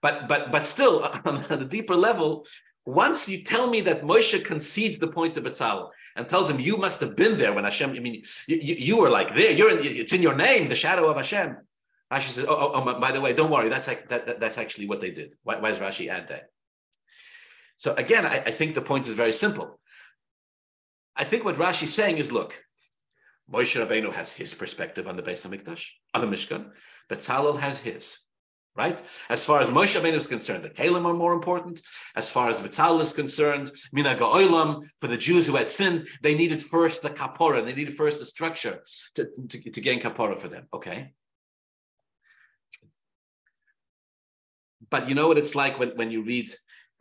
But 0.00 0.28
but 0.28 0.52
but 0.52 0.64
still, 0.64 1.04
on 1.24 1.44
a 1.50 1.64
deeper 1.64 1.94
level, 1.94 2.46
once 2.84 3.28
you 3.28 3.42
tell 3.42 3.68
me 3.68 3.80
that 3.82 4.02
Moshe 4.02 4.44
concedes 4.44 4.98
the 4.98 5.08
point 5.08 5.34
to 5.34 5.42
Betzalel 5.42 5.90
and 6.14 6.28
tells 6.28 6.48
him 6.48 6.60
you 6.60 6.76
must 6.76 7.00
have 7.00 7.16
been 7.16 7.36
there 7.36 7.52
when 7.52 7.64
Hashem, 7.64 7.90
I 7.90 7.98
mean, 7.98 8.22
you, 8.46 8.56
you 8.58 9.00
were 9.00 9.10
like 9.10 9.34
there, 9.34 9.50
you're 9.50 9.70
in, 9.70 9.78
it's 9.84 10.12
in 10.12 10.22
your 10.22 10.34
name, 10.34 10.68
the 10.68 10.74
shadow 10.74 11.08
of 11.08 11.16
Hashem. 11.16 11.56
Rashi 12.12 12.30
says, 12.30 12.44
oh, 12.48 12.56
oh, 12.56 12.70
oh 12.74 13.00
by 13.00 13.12
the 13.12 13.20
way, 13.20 13.32
don't 13.32 13.50
worry, 13.50 13.68
that's 13.68 13.86
that, 13.86 14.08
that, 14.08 14.40
that's 14.40 14.58
actually 14.58 14.86
what 14.86 15.00
they 15.00 15.10
did. 15.10 15.34
Why, 15.42 15.58
why 15.58 15.70
does 15.70 15.80
Rashi 15.80 16.08
add 16.08 16.28
that? 16.28 16.50
So 17.76 17.94
again, 17.94 18.24
I, 18.24 18.36
I 18.36 18.50
think 18.50 18.74
the 18.74 18.82
point 18.82 19.06
is 19.06 19.14
very 19.14 19.32
simple. 19.32 19.78
I 21.16 21.24
think 21.24 21.44
what 21.44 21.56
Rashi's 21.56 21.94
saying 21.94 22.18
is, 22.18 22.30
look, 22.30 22.62
Moshe 23.50 23.80
Rabbeinu 23.80 24.12
has 24.12 24.32
his 24.32 24.54
perspective 24.54 25.06
on 25.06 25.16
the 25.16 25.22
Beis 25.22 25.46
Hamikdash, 25.46 25.90
on 26.14 26.20
the 26.20 26.26
Mishkan, 26.26 26.70
but 27.08 27.18
Tzalel 27.20 27.58
has 27.58 27.80
his. 27.80 28.18
Right? 28.76 29.00
As 29.30 29.42
far 29.42 29.62
as 29.62 29.70
Moshe 29.70 29.98
Rabbeinu 29.98 30.12
is 30.14 30.26
concerned, 30.26 30.62
the 30.62 30.68
Kalim 30.68 31.06
are 31.06 31.14
more 31.14 31.32
important. 31.32 31.80
As 32.14 32.28
far 32.28 32.50
as 32.50 32.60
Vitzal 32.60 33.00
is 33.00 33.14
concerned, 33.14 33.72
Mina 33.90 34.14
Oilam, 34.16 34.86
for 34.98 35.06
the 35.06 35.16
Jews 35.16 35.46
who 35.46 35.56
had 35.56 35.70
sinned, 35.70 36.08
they 36.20 36.34
needed 36.34 36.60
first 36.60 37.00
the 37.00 37.08
kapora, 37.08 37.64
they 37.64 37.74
needed 37.74 37.94
first 37.94 38.18
the 38.18 38.26
structure 38.26 38.82
to, 39.14 39.28
to, 39.48 39.70
to 39.70 39.80
gain 39.80 39.98
kapora 39.98 40.36
for 40.36 40.48
them. 40.48 40.66
Okay? 40.74 41.14
But 44.90 45.08
you 45.08 45.14
know 45.14 45.28
what 45.28 45.38
it's 45.38 45.54
like 45.54 45.78
when, 45.78 45.90
when 45.90 46.10
you 46.10 46.22
read 46.22 46.50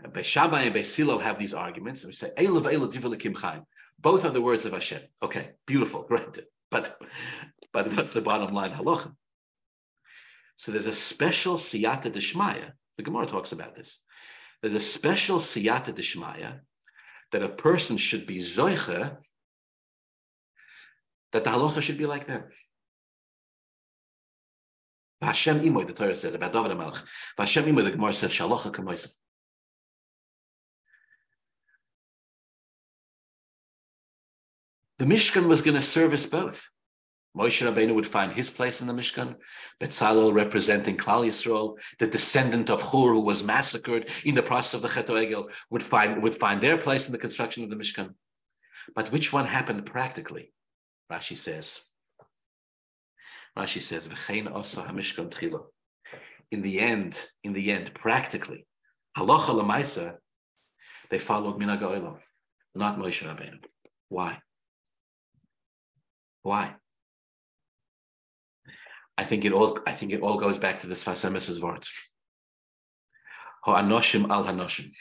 uh, 0.03 0.09
Beis 0.09 0.23
Shammai 0.25 0.63
and 0.63 0.75
Beisilo 0.75 1.21
have 1.21 1.37
these 1.37 1.53
arguments, 1.53 2.03
and 2.03 2.09
we 2.09 2.15
say, 2.15 2.31
Eilav 2.37 2.63
Eilav 2.63 2.93
Divilikim 2.93 3.37
Chaim. 3.37 3.63
Both 3.99 4.25
are 4.25 4.31
the 4.31 4.41
words 4.41 4.65
of 4.65 4.73
Hashem. 4.73 5.01
Okay, 5.23 5.51
beautiful, 5.65 6.03
granted. 6.07 6.45
But, 6.71 6.97
but 7.71 7.87
what's 7.93 8.11
the 8.11 8.21
bottom 8.21 8.53
line? 8.53 8.71
Halacha. 8.71 9.13
So 10.57 10.71
there's 10.71 10.85
a 10.87 10.93
special 10.93 11.55
siyata 11.55 12.11
deshmaya. 12.11 12.71
The 12.97 13.03
Gemara 13.03 13.27
talks 13.27 13.51
about 13.51 13.75
this. 13.75 14.03
There's 14.61 14.73
a 14.73 14.79
special 14.79 15.39
siyata 15.39 15.93
deshmaya 15.93 16.59
that 17.31 17.43
a 17.43 17.49
person 17.49 17.97
should 17.97 18.25
be 18.25 18.37
zoicha, 18.37 19.17
that 21.31 21.43
the 21.43 21.49
halacha 21.49 21.81
should 21.81 21.97
be 21.97 22.05
like 22.05 22.27
them. 22.27 22.45
Hashem 25.21 25.61
imoy, 25.61 25.87
the 25.87 25.93
Torah 25.93 26.15
says 26.15 26.33
about 26.33 26.53
David 26.53 26.71
HaMelech. 26.71 27.01
Hashem 27.37 27.65
imoy, 27.65 27.83
the 27.83 27.91
Gemara 27.91 28.13
says, 28.13 28.31
shalocha 28.31 28.71
kamoisa. 28.71 29.13
The 34.97 35.05
Mishkan 35.05 35.47
was 35.47 35.61
going 35.61 35.75
to 35.75 35.81
service 35.81 36.25
both. 36.25 36.69
Moshe 37.37 37.69
Rabbeinu 37.69 37.93
would 37.93 38.07
find 38.07 38.31
his 38.31 38.49
place 38.49 38.79
in 38.79 38.87
the 38.87 38.93
Mishkan. 38.93 39.35
Betzalel 39.81 40.33
representing 40.33 40.95
Klal 40.95 41.25
Yisrael, 41.25 41.77
the 41.99 42.07
descendant 42.07 42.69
of 42.69 42.81
Hur 42.81 43.13
who 43.13 43.19
was 43.19 43.43
massacred 43.43 44.09
in 44.23 44.35
the 44.35 44.41
process 44.41 44.73
of 44.73 44.81
the 44.81 44.87
Chet 44.87 45.07
Egel, 45.07 45.51
would 45.69 45.83
find, 45.83 46.23
would 46.23 46.35
find 46.35 46.61
their 46.61 46.77
place 46.77 47.07
in 47.07 47.11
the 47.11 47.17
construction 47.17 47.63
of 47.63 47.69
the 47.69 47.75
Mishkan. 47.75 48.13
But 48.95 49.11
which 49.11 49.33
one 49.33 49.45
happened 49.45 49.85
practically? 49.85 50.53
Rashi 51.11 51.35
says. 51.35 51.81
Rashi 53.57 53.81
says, 53.81 54.07
V'chein 54.07 54.53
osa 54.53 54.81
hamishkan 54.81 55.29
tchila. 55.29 55.63
In 56.51 56.61
the 56.61 56.79
end, 56.79 57.21
in 57.43 57.53
the 57.53 57.71
end, 57.71 57.93
practically, 57.93 58.67
halacha 59.17 59.49
lemaisa, 59.49 60.17
they 61.09 61.19
followed 61.19 61.59
minhag 61.59 61.81
not 62.75 62.99
Moshe 62.99 63.25
Rabbeinu. 63.25 63.63
Why? 64.09 64.37
Why? 66.43 66.75
I 69.17 69.23
think 69.23 69.45
it 69.45 69.53
all. 69.53 69.79
I 69.87 69.93
think 69.93 70.11
it 70.11 70.21
all 70.21 70.37
goes 70.37 70.57
back 70.57 70.81
to 70.81 70.87
the 70.87 70.93
Sfas 70.93 71.23
Emes's 71.23 71.61
words. 71.61 71.89
Ha'anoshim 73.63 74.29
al 74.29 74.43
hanoshim. 74.43 74.91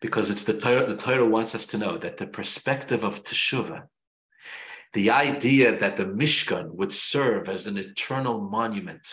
Because 0.00 0.30
it's 0.30 0.42
the 0.42 0.58
Torah. 0.58 0.86
The 0.86 0.96
Torah 0.96 1.28
wants 1.28 1.54
us 1.54 1.64
to 1.66 1.78
know 1.78 1.96
that 1.96 2.16
the 2.16 2.26
perspective 2.26 3.04
of 3.04 3.22
teshuva, 3.22 3.84
the 4.94 5.10
idea 5.10 5.76
that 5.76 5.96
the 5.96 6.06
Mishkan 6.06 6.72
would 6.72 6.92
serve 6.92 7.48
as 7.48 7.66
an 7.66 7.76
eternal 7.76 8.40
monument 8.40 9.06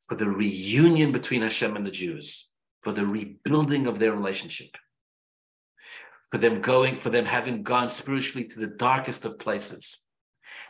for 0.00 0.14
the 0.14 0.28
reunion 0.28 1.12
between 1.12 1.42
Hashem 1.42 1.76
and 1.76 1.86
the 1.86 1.90
Jews, 1.90 2.50
for 2.80 2.92
the 2.92 3.06
rebuilding 3.06 3.86
of 3.86 3.98
their 3.98 4.12
relationship, 4.12 4.70
for 6.30 6.38
them 6.38 6.62
going, 6.62 6.94
for 6.94 7.10
them 7.10 7.26
having 7.26 7.62
gone 7.62 7.90
spiritually 7.90 8.48
to 8.48 8.60
the 8.60 8.66
darkest 8.66 9.26
of 9.26 9.38
places 9.38 10.00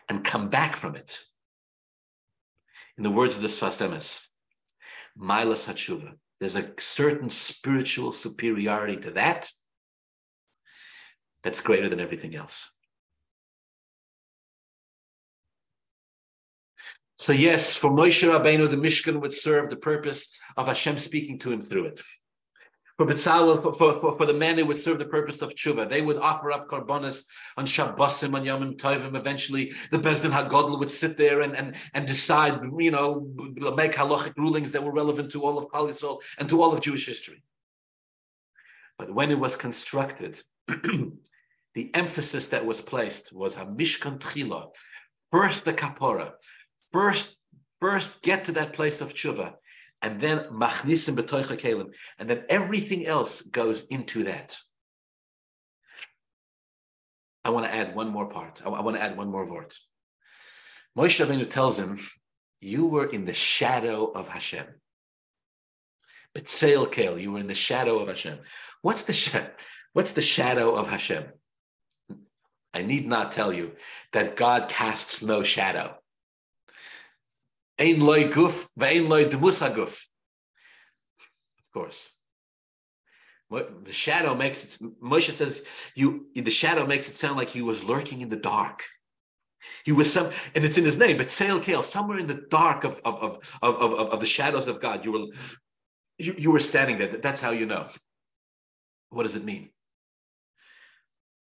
and 0.09 0.25
come 0.25 0.49
back 0.49 0.75
from 0.75 0.97
it. 0.97 1.21
In 2.97 3.05
the 3.05 3.11
words 3.11 3.37
of 3.37 3.43
the 3.43 3.49
Sfas 3.49 3.87
Emes, 3.87 4.27
Milas 5.17 5.69
Hatshuva, 5.69 6.15
there's 6.41 6.57
a 6.57 6.73
certain 6.79 7.31
spiritual 7.31 8.11
superiority 8.11 8.97
to 8.97 9.13
that 9.13 9.49
that's 11.45 11.61
greater 11.61 11.89
than 11.89 12.01
everything 12.01 12.35
else. 12.35 12.73
So 17.19 17.33
yes, 17.33 17.77
for 17.77 17.91
Moshe 17.91 18.29
Rabbeinu, 18.29 18.71
the 18.71 18.77
Mishkan 18.77 19.21
would 19.21 19.33
serve 19.33 19.71
the 19.71 19.77
purpose 19.77 20.41
of 20.57 20.69
Hashem 20.69 20.99
speaking 20.99 21.39
to 21.41 21.51
him 21.51 21.61
through 21.61 21.87
it 21.87 22.01
for 22.99 23.07
Betzalel, 23.07 23.63
for, 23.63 23.73
for, 23.73 23.93
for, 23.95 24.17
for, 24.17 24.27
the 24.27 24.35
men 24.35 24.59
who 24.59 24.67
would 24.67 24.77
serve 24.77 24.99
the 24.99 25.05
purpose 25.05 25.41
of 25.41 25.55
tshuva. 25.55 25.89
They 25.89 26.03
would 26.03 26.17
offer 26.17 26.51
up 26.51 26.69
korbanos 26.69 27.25
on 27.57 27.65
Shabbosim, 27.65 28.35
on 28.35 28.45
Yom 28.45 28.75
Tovim. 28.75 29.17
Eventually, 29.17 29.73
the 29.93 30.01
Beis 30.01 30.21
Din 30.21 30.33
Hagodol 30.33 30.81
would 30.81 30.91
sit 30.91 31.17
there 31.17 31.43
and, 31.43 31.57
and, 31.57 31.77
and 31.95 32.09
decide, 32.09 32.61
you 32.77 32.91
know, 32.91 33.33
make 33.77 33.93
halachic 33.93 34.37
rulings 34.37 34.73
that 34.73 34.83
were 34.83 34.91
relevant 34.91 35.31
to 35.31 35.45
all 35.45 35.59
of 35.59 35.67
Klal 35.67 35.89
Yisrael 35.89 36.21
and 36.39 36.49
to 36.49 36.61
all 36.61 36.75
of 36.75 36.81
Jewish 36.81 37.07
history. 37.07 37.41
But 38.99 39.15
when 39.15 39.31
it 39.31 39.39
was 39.39 39.55
constructed, 39.55 40.43
the 40.67 41.95
emphasis 41.95 42.49
that 42.49 42.67
was 42.67 42.81
placed 42.81 43.33
was 43.33 43.55
Hamishkan 43.55 44.19
Tchila, 44.19 44.75
first 45.31 45.65
the 45.65 45.73
Kapora, 45.73 46.33
first, 46.93 47.37
first 47.81 48.23
get 48.23 48.45
to 48.45 48.53
that 48.53 48.73
place 48.73 49.01
of 49.01 49.15
tshuva, 49.15 49.55
and 50.03 50.21
then 50.21 50.45
machnisim 50.51 51.17
betoicha 51.17 51.59
kelim, 51.59 51.93
and 52.19 52.29
then 52.29 52.45
everything 52.49 53.07
else 53.07 53.43
goes 53.43 53.87
into 53.87 54.25
that. 54.25 54.57
I 57.45 57.51
want 57.51 57.67
to 57.67 57.75
add 57.75 57.95
one 57.95 58.09
more 58.09 58.29
part. 58.29 58.63
I, 58.65 58.69
want 58.69 58.97
to 58.97 59.03
add 59.03 59.17
one 59.17 59.31
more 59.31 59.51
word. 59.51 59.73
Moshe 60.97 61.25
Rabbeinu 61.25 61.49
tells 61.49 61.79
him, 61.79 61.99
"You 62.61 62.87
were 62.87 63.07
in 63.07 63.25
the 63.25 63.35
shadow 63.35 64.07
of 64.07 64.29
Hashem." 64.29 64.67
Betzail 66.37 66.91
Kel, 66.93 67.19
you 67.19 67.33
were 67.33 67.39
in 67.39 67.47
the 67.47 67.55
shadow 67.55 67.99
of 67.99 68.09
Hashem. 68.09 68.39
What's 68.83 69.03
the 69.03 69.13
shadow? 69.13 69.51
What's 69.93 70.13
the 70.13 70.23
shadow 70.23 70.75
of 70.75 70.89
Hashem? 70.89 71.25
I 72.75 72.83
need 72.83 73.07
not 73.07 73.33
tell 73.33 73.53
you 73.53 73.73
that 74.13 74.37
God 74.37 74.69
casts 74.69 75.23
no 75.23 75.43
shadow. 75.43 75.97
Ein 77.79 78.01
loy 78.01 78.29
guf, 78.29 78.69
ve'ein 78.79 79.09
loy 79.09 79.29
demus 79.29 79.63
Of 79.63 80.07
course. 81.73 82.11
The 83.51 83.93
shadow 83.93 84.35
makes 84.35 84.65
it, 84.65 85.01
Moshe 85.03 85.31
says, 85.31 85.65
you, 85.95 86.27
the 86.35 86.51
shadow 86.51 86.87
makes 86.87 87.09
it 87.09 87.15
sound 87.15 87.37
like 87.37 87.49
he 87.49 87.63
was 87.63 87.83
lurking 87.85 88.21
in 88.21 88.29
the 88.29 88.37
dark. 88.37 88.85
He 89.85 89.93
was 89.93 90.13
some, 90.13 90.31
and 90.55 90.65
it's 90.65 90.77
in 90.77 90.85
his 90.85 90.99
name, 90.99 91.17
but 91.17 91.31
Sail 91.31 91.61
Kale, 91.61 91.83
somewhere 91.83 92.19
in 92.19 92.27
the 92.27 92.43
dark 92.51 92.85
of, 92.85 93.01
of, 93.05 93.23
of, 93.23 93.55
of, 93.63 93.93
of, 93.95 94.09
of 94.13 94.21
the 94.21 94.27
shadows 94.27 94.69
of 94.69 94.81
God, 94.81 95.05
you 95.05 95.13
were, 95.13 95.27
you, 96.19 96.35
you 96.37 96.53
were 96.53 96.61
standing 96.61 96.99
there. 96.99 97.17
That's 97.19 97.41
how 97.41 97.51
you 97.51 97.67
know. 97.67 97.87
What 99.11 99.23
does 99.23 99.37
it 99.37 99.45
mean? 99.45 99.71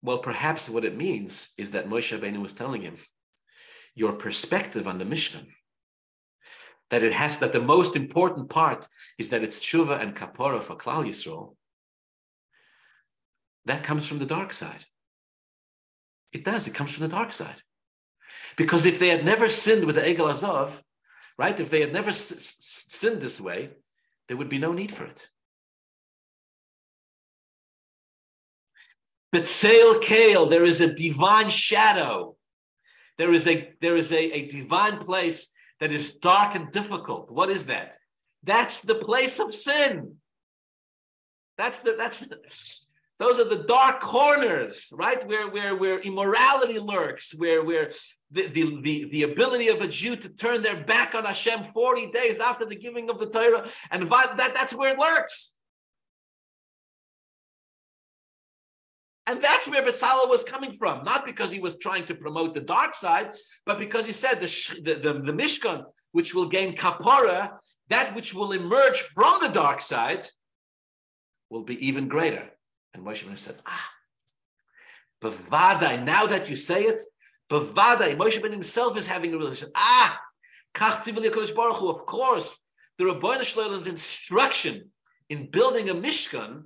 Well, 0.02 0.20
perhaps 0.20 0.70
what 0.70 0.86
it 0.86 0.96
means 0.96 1.54
is 1.58 1.72
that 1.72 1.90
Moshe 1.90 2.18
Rabbeinu 2.18 2.42
was 2.42 2.54
telling 2.54 2.82
him, 2.82 2.98
your 3.96 4.14
perspective 4.14 4.88
on 4.88 4.98
the 4.98 5.06
Mishkan, 5.06 5.48
that 6.90 7.04
it 7.04 7.14
has, 7.14 7.38
that 7.40 7.54
the 7.54 7.62
most 7.62 7.96
important 7.96 8.50
part 8.50 8.88
is 9.18 9.30
that 9.30 9.44
it's 9.44 9.60
tshuva 9.60 10.02
and 10.02 10.16
kapora 10.16 10.62
for 10.62 10.76
Klal 10.76 11.06
Yisrael, 11.06 11.56
that 13.66 13.84
comes 13.84 14.08
from 14.08 14.20
the 14.20 14.26
dark 14.26 14.54
side. 14.54 14.86
It 16.32 16.44
does, 16.44 16.68
it 16.68 16.74
comes 16.74 16.92
from 16.92 17.04
the 17.04 17.16
dark 17.16 17.32
side. 17.32 17.62
Because 18.56 18.86
if 18.86 19.00
they 19.00 19.10
had 19.10 19.26
never 19.26 19.50
sinned 19.50 19.86
with 19.86 19.96
the 19.96 20.02
Egel 20.02 20.30
Azov, 20.30 20.84
right, 21.38 21.60
if 21.60 21.70
they 21.70 21.82
had 21.82 21.94
never 21.94 22.10
s- 22.10 22.32
s- 22.32 22.86
sinned 22.88 23.22
this 23.22 23.40
way, 23.40 23.70
there 24.28 24.38
would 24.38 24.50
be 24.50 24.60
no 24.60 24.74
need 24.74 24.92
for 24.92 25.06
it. 25.06 25.30
But 29.32 29.48
Sail 29.48 30.00
Kale, 30.00 30.46
there 30.46 30.66
is 30.66 30.82
a 30.82 30.94
divine 30.94 31.50
shadow. 31.50 32.36
There 33.18 33.34
is 33.34 33.48
a 33.48 33.74
there 33.82 33.96
is 33.98 34.12
a, 34.12 34.32
a 34.32 34.48
divine 34.48 34.98
place 34.98 35.52
that 35.80 35.92
is 35.92 36.16
dark 36.16 36.56
and 36.56 36.72
difficult. 36.72 37.32
What 37.32 37.50
is 37.50 37.68
that? 37.68 37.96
That's 38.44 38.82
the 38.82 38.96
place 38.96 39.40
of 39.40 39.54
sin. 39.54 40.16
That's 41.58 41.80
the 41.80 41.96
that's 41.98 42.20
the, 42.20 42.38
those 43.20 43.38
are 43.38 43.50
the 43.50 43.64
dark 43.64 44.00
corners, 44.00 44.90
right? 44.94 45.26
Where 45.28 45.50
where 45.50 45.76
where 45.76 46.00
immorality 46.00 46.80
lurks, 46.80 47.36
where 47.36 47.64
where 47.64 47.92
the, 48.32 48.48
the, 48.48 48.82
the, 48.82 49.10
the 49.12 49.24
ability 49.24 49.68
of 49.68 49.82
a 49.82 49.88
Jew 49.88 50.16
to 50.16 50.30
turn 50.30 50.62
their 50.62 50.84
back 50.84 51.16
on 51.16 51.26
Hashem 51.26 51.64
40 51.64 52.12
days 52.12 52.40
after 52.40 52.66
the 52.66 52.76
giving 52.76 53.10
of 53.10 53.20
the 53.20 53.26
Torah, 53.26 53.68
and 53.92 54.04
that, 54.08 54.54
that's 54.54 54.74
where 54.74 54.94
it 54.94 55.00
lurks. 55.00 55.56
And 59.30 59.40
that's 59.40 59.68
where 59.68 59.84
Bezalel 59.84 60.28
was 60.28 60.44
coming 60.44 60.74
from, 60.74 61.04
not 61.04 61.24
because 61.24 61.52
he 61.52 61.60
was 61.60 61.78
trying 61.78 62.04
to 62.08 62.16
promote 62.16 62.56
the 62.56 62.62
dark 62.62 62.96
side, 62.96 63.36
but 63.64 63.78
because 63.78 64.08
he 64.08 64.12
said 64.12 64.42
the, 64.42 64.82
the, 64.82 64.96
the, 64.96 65.14
the 65.20 65.32
Mishkan, 65.32 65.84
which 66.14 66.34
will 66.34 66.48
gain 66.48 66.76
kapara, 66.76 67.52
that 67.90 68.16
which 68.16 68.34
will 68.34 68.54
emerge 68.54 69.02
from 69.02 69.38
the 69.40 69.50
dark 69.50 69.82
side, 69.82 70.26
will 71.52 71.64
be 71.64 71.78
even 71.88 72.08
greater. 72.08 72.50
And 72.96 73.06
Moshe 73.06 73.38
said, 73.38 73.58
ah, 73.68 73.90
Bavadai, 75.22 76.04
now 76.04 76.26
that 76.26 76.50
you 76.50 76.56
say 76.56 76.86
it, 76.86 77.00
Bavadai, 77.52 78.18
Moshe 78.18 78.42
Ben 78.42 78.52
himself 78.52 78.98
is 78.98 79.06
having 79.06 79.32
a 79.36 79.38
relationship. 79.38 79.74
Ah, 79.78 80.20
Baruch 80.74 81.78
Hu, 81.78 81.90
of 81.90 82.06
course, 82.08 82.60
the 82.98 83.04
Rabbanah 83.04 83.42
Shloim's 83.42 83.88
instruction 83.88 84.90
in 85.30 85.52
building 85.52 85.90
a 85.92 85.94
Mishkan 85.94 86.64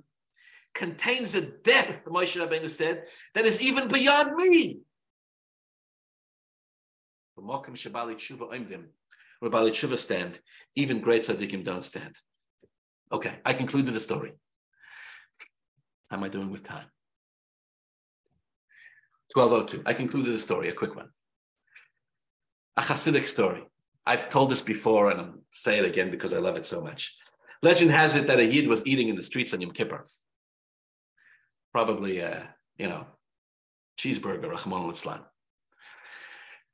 contains 0.74 1.34
a 1.34 1.40
depth, 1.40 2.04
Moshe 2.06 2.36
Rabbeinu 2.40 2.70
said, 2.70 3.04
that 3.34 3.46
is 3.46 3.62
even 3.62 3.88
beyond 3.88 4.34
me. 4.34 4.80
Where 7.34 7.46
Baalei 9.50 9.70
Tshuva 9.70 9.98
stand, 9.98 10.40
even 10.74 11.00
great 11.00 11.22
tzaddikim 11.22 11.64
don't 11.64 11.84
stand. 11.84 12.14
Okay, 13.12 13.38
I 13.44 13.52
concluded 13.52 13.94
the 13.94 14.00
story. 14.00 14.32
How 16.10 16.16
am 16.16 16.24
I 16.24 16.28
doing 16.28 16.50
with 16.50 16.64
time? 16.64 16.86
1202. 19.32 19.82
I 19.86 19.94
concluded 19.94 20.32
the 20.32 20.38
story, 20.38 20.68
a 20.68 20.72
quick 20.72 20.94
one. 20.94 21.08
A 22.76 22.82
Hasidic 22.82 23.26
story. 23.26 23.64
I've 24.06 24.28
told 24.28 24.50
this 24.50 24.60
before 24.60 25.10
and 25.10 25.20
I'm 25.20 25.40
say 25.50 25.78
it 25.78 25.84
again 25.84 26.10
because 26.10 26.34
I 26.34 26.38
love 26.38 26.56
it 26.56 26.66
so 26.66 26.80
much. 26.82 27.16
Legend 27.62 27.90
has 27.90 28.16
it 28.16 28.26
that 28.26 28.38
a 28.38 28.44
Yid 28.44 28.68
was 28.68 28.86
eating 28.86 29.08
in 29.08 29.16
the 29.16 29.22
streets 29.22 29.54
on 29.54 29.60
Yom 29.60 29.70
Kippur 29.70 30.04
probably 31.74 32.20
a, 32.20 32.48
you 32.78 32.88
know, 32.88 33.04
cheeseburger, 33.98 34.44
Rachmana 34.44 34.88
litzlan. 34.90 35.20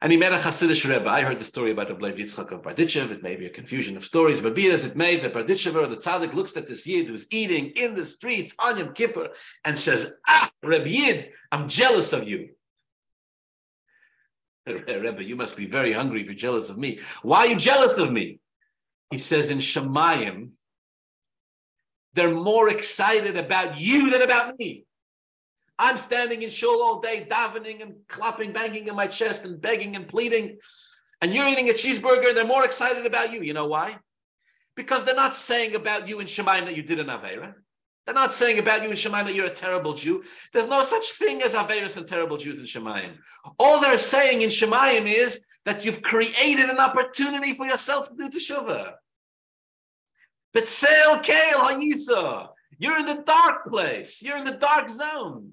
And 0.02 0.12
he 0.12 0.18
met 0.18 0.32
a 0.32 0.36
Hasidic 0.36 0.88
Rebbe. 0.88 1.08
I 1.08 1.22
heard 1.22 1.38
the 1.38 1.44
story 1.44 1.72
about 1.72 1.88
the 1.88 1.94
Levi 1.94 2.22
Yitzchak 2.22 2.52
of 2.52 2.62
Berditchev. 2.62 3.10
It 3.10 3.22
may 3.22 3.36
be 3.36 3.46
a 3.46 3.50
confusion 3.50 3.96
of 3.96 4.04
stories, 4.04 4.40
but 4.40 4.54
be 4.54 4.66
it 4.66 4.72
as 4.72 4.84
it 4.84 4.96
may, 4.96 5.16
the 5.16 5.28
Berditchev 5.28 5.74
or 5.74 5.86
the 5.86 5.96
Tzaddik 5.96 6.34
looks 6.34 6.56
at 6.56 6.66
this 6.66 6.86
Yid 6.86 7.08
who's 7.08 7.26
eating 7.30 7.72
in 7.76 7.94
the 7.94 8.04
streets 8.04 8.54
on 8.62 8.78
Yom 8.78 8.94
Kippur 8.94 9.28
and 9.64 9.78
says, 9.78 10.14
Ah, 10.28 10.48
Rebbe 10.62 10.88
Yid, 10.88 11.30
I'm 11.50 11.66
jealous 11.68 12.12
of 12.12 12.28
you. 12.28 12.50
Rebbe, 14.66 15.24
you 15.24 15.36
must 15.36 15.56
be 15.56 15.66
very 15.66 15.92
hungry 15.92 16.20
if 16.20 16.26
you're 16.26 16.34
jealous 16.34 16.68
of 16.68 16.78
me. 16.78 17.00
Why 17.22 17.40
are 17.40 17.46
you 17.46 17.56
jealous 17.56 17.96
of 17.98 18.12
me? 18.12 18.40
He 19.10 19.18
says 19.18 19.50
in 19.50 19.58
Shemayim, 19.58 20.50
they're 22.14 22.34
more 22.34 22.68
excited 22.68 23.36
about 23.36 23.78
you 23.80 24.10
than 24.10 24.22
about 24.22 24.58
me. 24.58 24.84
I'm 25.80 25.96
standing 25.96 26.42
in 26.42 26.50
shul 26.50 26.82
all 26.82 27.00
day, 27.00 27.26
davening 27.28 27.80
and 27.80 27.94
clapping, 28.06 28.52
banging 28.52 28.86
in 28.86 28.94
my 28.94 29.06
chest 29.06 29.46
and 29.46 29.58
begging 29.58 29.96
and 29.96 30.06
pleading. 30.06 30.58
And 31.22 31.34
you're 31.34 31.48
eating 31.48 31.70
a 31.70 31.72
cheeseburger, 31.72 32.34
they're 32.34 32.46
more 32.46 32.66
excited 32.66 33.06
about 33.06 33.32
you. 33.32 33.40
You 33.40 33.54
know 33.54 33.66
why? 33.66 33.96
Because 34.76 35.04
they're 35.04 35.14
not 35.14 35.34
saying 35.34 35.74
about 35.74 36.06
you 36.06 36.20
in 36.20 36.26
Shemaim 36.26 36.66
that 36.66 36.76
you 36.76 36.82
did 36.82 36.98
an 36.98 37.06
Avera. 37.06 37.54
They're 38.04 38.14
not 38.14 38.34
saying 38.34 38.58
about 38.58 38.82
you 38.82 38.90
in 38.90 38.94
Shemaim 38.94 39.24
that 39.24 39.34
you're 39.34 39.46
a 39.46 39.54
terrible 39.54 39.94
Jew. 39.94 40.22
There's 40.52 40.68
no 40.68 40.82
such 40.82 41.12
thing 41.12 41.42
as 41.42 41.54
Averas 41.54 41.96
and 41.96 42.06
terrible 42.06 42.36
Jews 42.36 42.58
in 42.58 42.66
Shemaim. 42.66 43.12
All 43.58 43.80
they're 43.80 43.98
saying 43.98 44.42
in 44.42 44.50
Shemaim 44.50 45.06
is 45.06 45.42
that 45.64 45.86
you've 45.86 46.02
created 46.02 46.68
an 46.68 46.78
opportunity 46.78 47.54
for 47.54 47.64
yourself 47.64 48.08
to 48.08 48.16
do 48.16 48.28
teshuvah. 48.28 48.92
But 50.52 50.68
Sel 50.68 51.20
Kael 51.20 51.60
Hayisa, 51.60 52.48
you're 52.78 52.98
in 52.98 53.06
the 53.06 53.22
dark 53.24 53.66
place. 53.66 54.22
You're 54.22 54.38
in 54.38 54.44
the 54.44 54.56
dark 54.56 54.90
zone. 54.90 55.52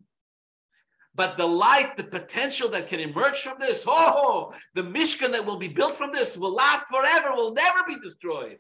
But 1.18 1.36
the 1.36 1.48
light, 1.48 1.98
the 1.98 2.04
potential 2.04 2.70
that 2.70 2.88
can 2.88 3.00
emerge 3.00 3.42
from 3.42 3.58
this, 3.60 3.84
oh, 3.88 4.54
the 4.76 4.84
Mishkan 4.84 5.32
that 5.32 5.46
will 5.46 5.58
be 5.58 5.68
built 5.68 5.96
from 5.96 6.12
this 6.12 6.38
will 6.38 6.54
last 6.54 6.86
forever, 6.88 7.34
will 7.34 7.54
never 7.54 7.80
be 7.88 7.98
destroyed. 8.00 8.60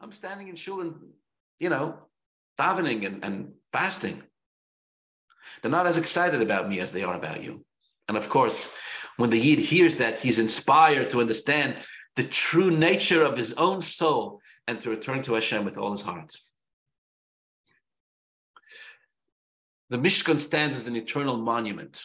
I'm 0.00 0.10
standing 0.10 0.48
in 0.48 0.56
shul 0.56 0.80
and, 0.80 0.96
you 1.60 1.68
know, 1.68 1.96
davening 2.58 3.06
and, 3.06 3.24
and 3.24 3.52
fasting. 3.70 4.20
They're 5.62 5.70
not 5.70 5.86
as 5.86 5.96
excited 5.96 6.42
about 6.42 6.68
me 6.68 6.80
as 6.80 6.90
they 6.90 7.04
are 7.04 7.14
about 7.14 7.44
you. 7.44 7.64
And 8.08 8.16
of 8.16 8.28
course, 8.28 8.74
when 9.16 9.30
the 9.30 9.38
Yid 9.38 9.60
hears 9.60 9.96
that, 9.96 10.18
he's 10.18 10.40
inspired 10.40 11.10
to 11.10 11.20
understand 11.20 11.76
the 12.16 12.24
true 12.24 12.72
nature 12.72 13.24
of 13.24 13.36
his 13.36 13.52
own 13.54 13.80
soul 13.80 14.40
and 14.66 14.80
to 14.80 14.90
return 14.90 15.22
to 15.22 15.34
Hashem 15.34 15.64
with 15.64 15.78
all 15.78 15.92
his 15.92 16.00
heart. 16.00 16.34
The 19.90 19.98
Mishkan 19.98 20.38
stands 20.38 20.76
as 20.76 20.86
an 20.86 20.94
eternal 20.94 21.36
monument 21.36 22.04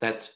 that 0.00 0.30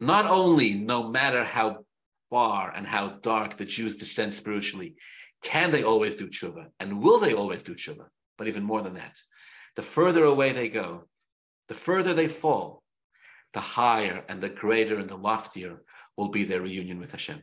not 0.00 0.26
only, 0.26 0.74
no 0.74 1.08
matter 1.08 1.44
how 1.44 1.84
far 2.30 2.72
and 2.74 2.84
how 2.86 3.08
dark 3.22 3.54
the 3.54 3.64
Jews 3.64 3.96
descend 3.96 4.34
spiritually, 4.34 4.96
can 5.42 5.70
they 5.70 5.84
always 5.84 6.16
do 6.16 6.26
tshuva 6.26 6.66
and 6.80 7.00
will 7.00 7.20
they 7.20 7.32
always 7.32 7.62
do 7.62 7.74
tshuva? 7.74 8.06
But 8.36 8.48
even 8.48 8.64
more 8.64 8.82
than 8.82 8.94
that, 8.94 9.16
the 9.76 9.82
further 9.82 10.24
away 10.24 10.52
they 10.52 10.68
go, 10.68 11.04
the 11.68 11.74
further 11.74 12.12
they 12.12 12.28
fall, 12.28 12.82
the 13.52 13.60
higher 13.60 14.24
and 14.28 14.40
the 14.40 14.48
greater 14.48 14.98
and 14.98 15.08
the 15.08 15.16
loftier 15.16 15.82
will 16.16 16.28
be 16.28 16.44
their 16.44 16.60
reunion 16.60 16.98
with 16.98 17.12
Hashem. 17.12 17.40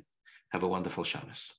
Have 0.50 0.64
a 0.64 0.68
wonderful 0.68 1.04
Shabbos. 1.04 1.54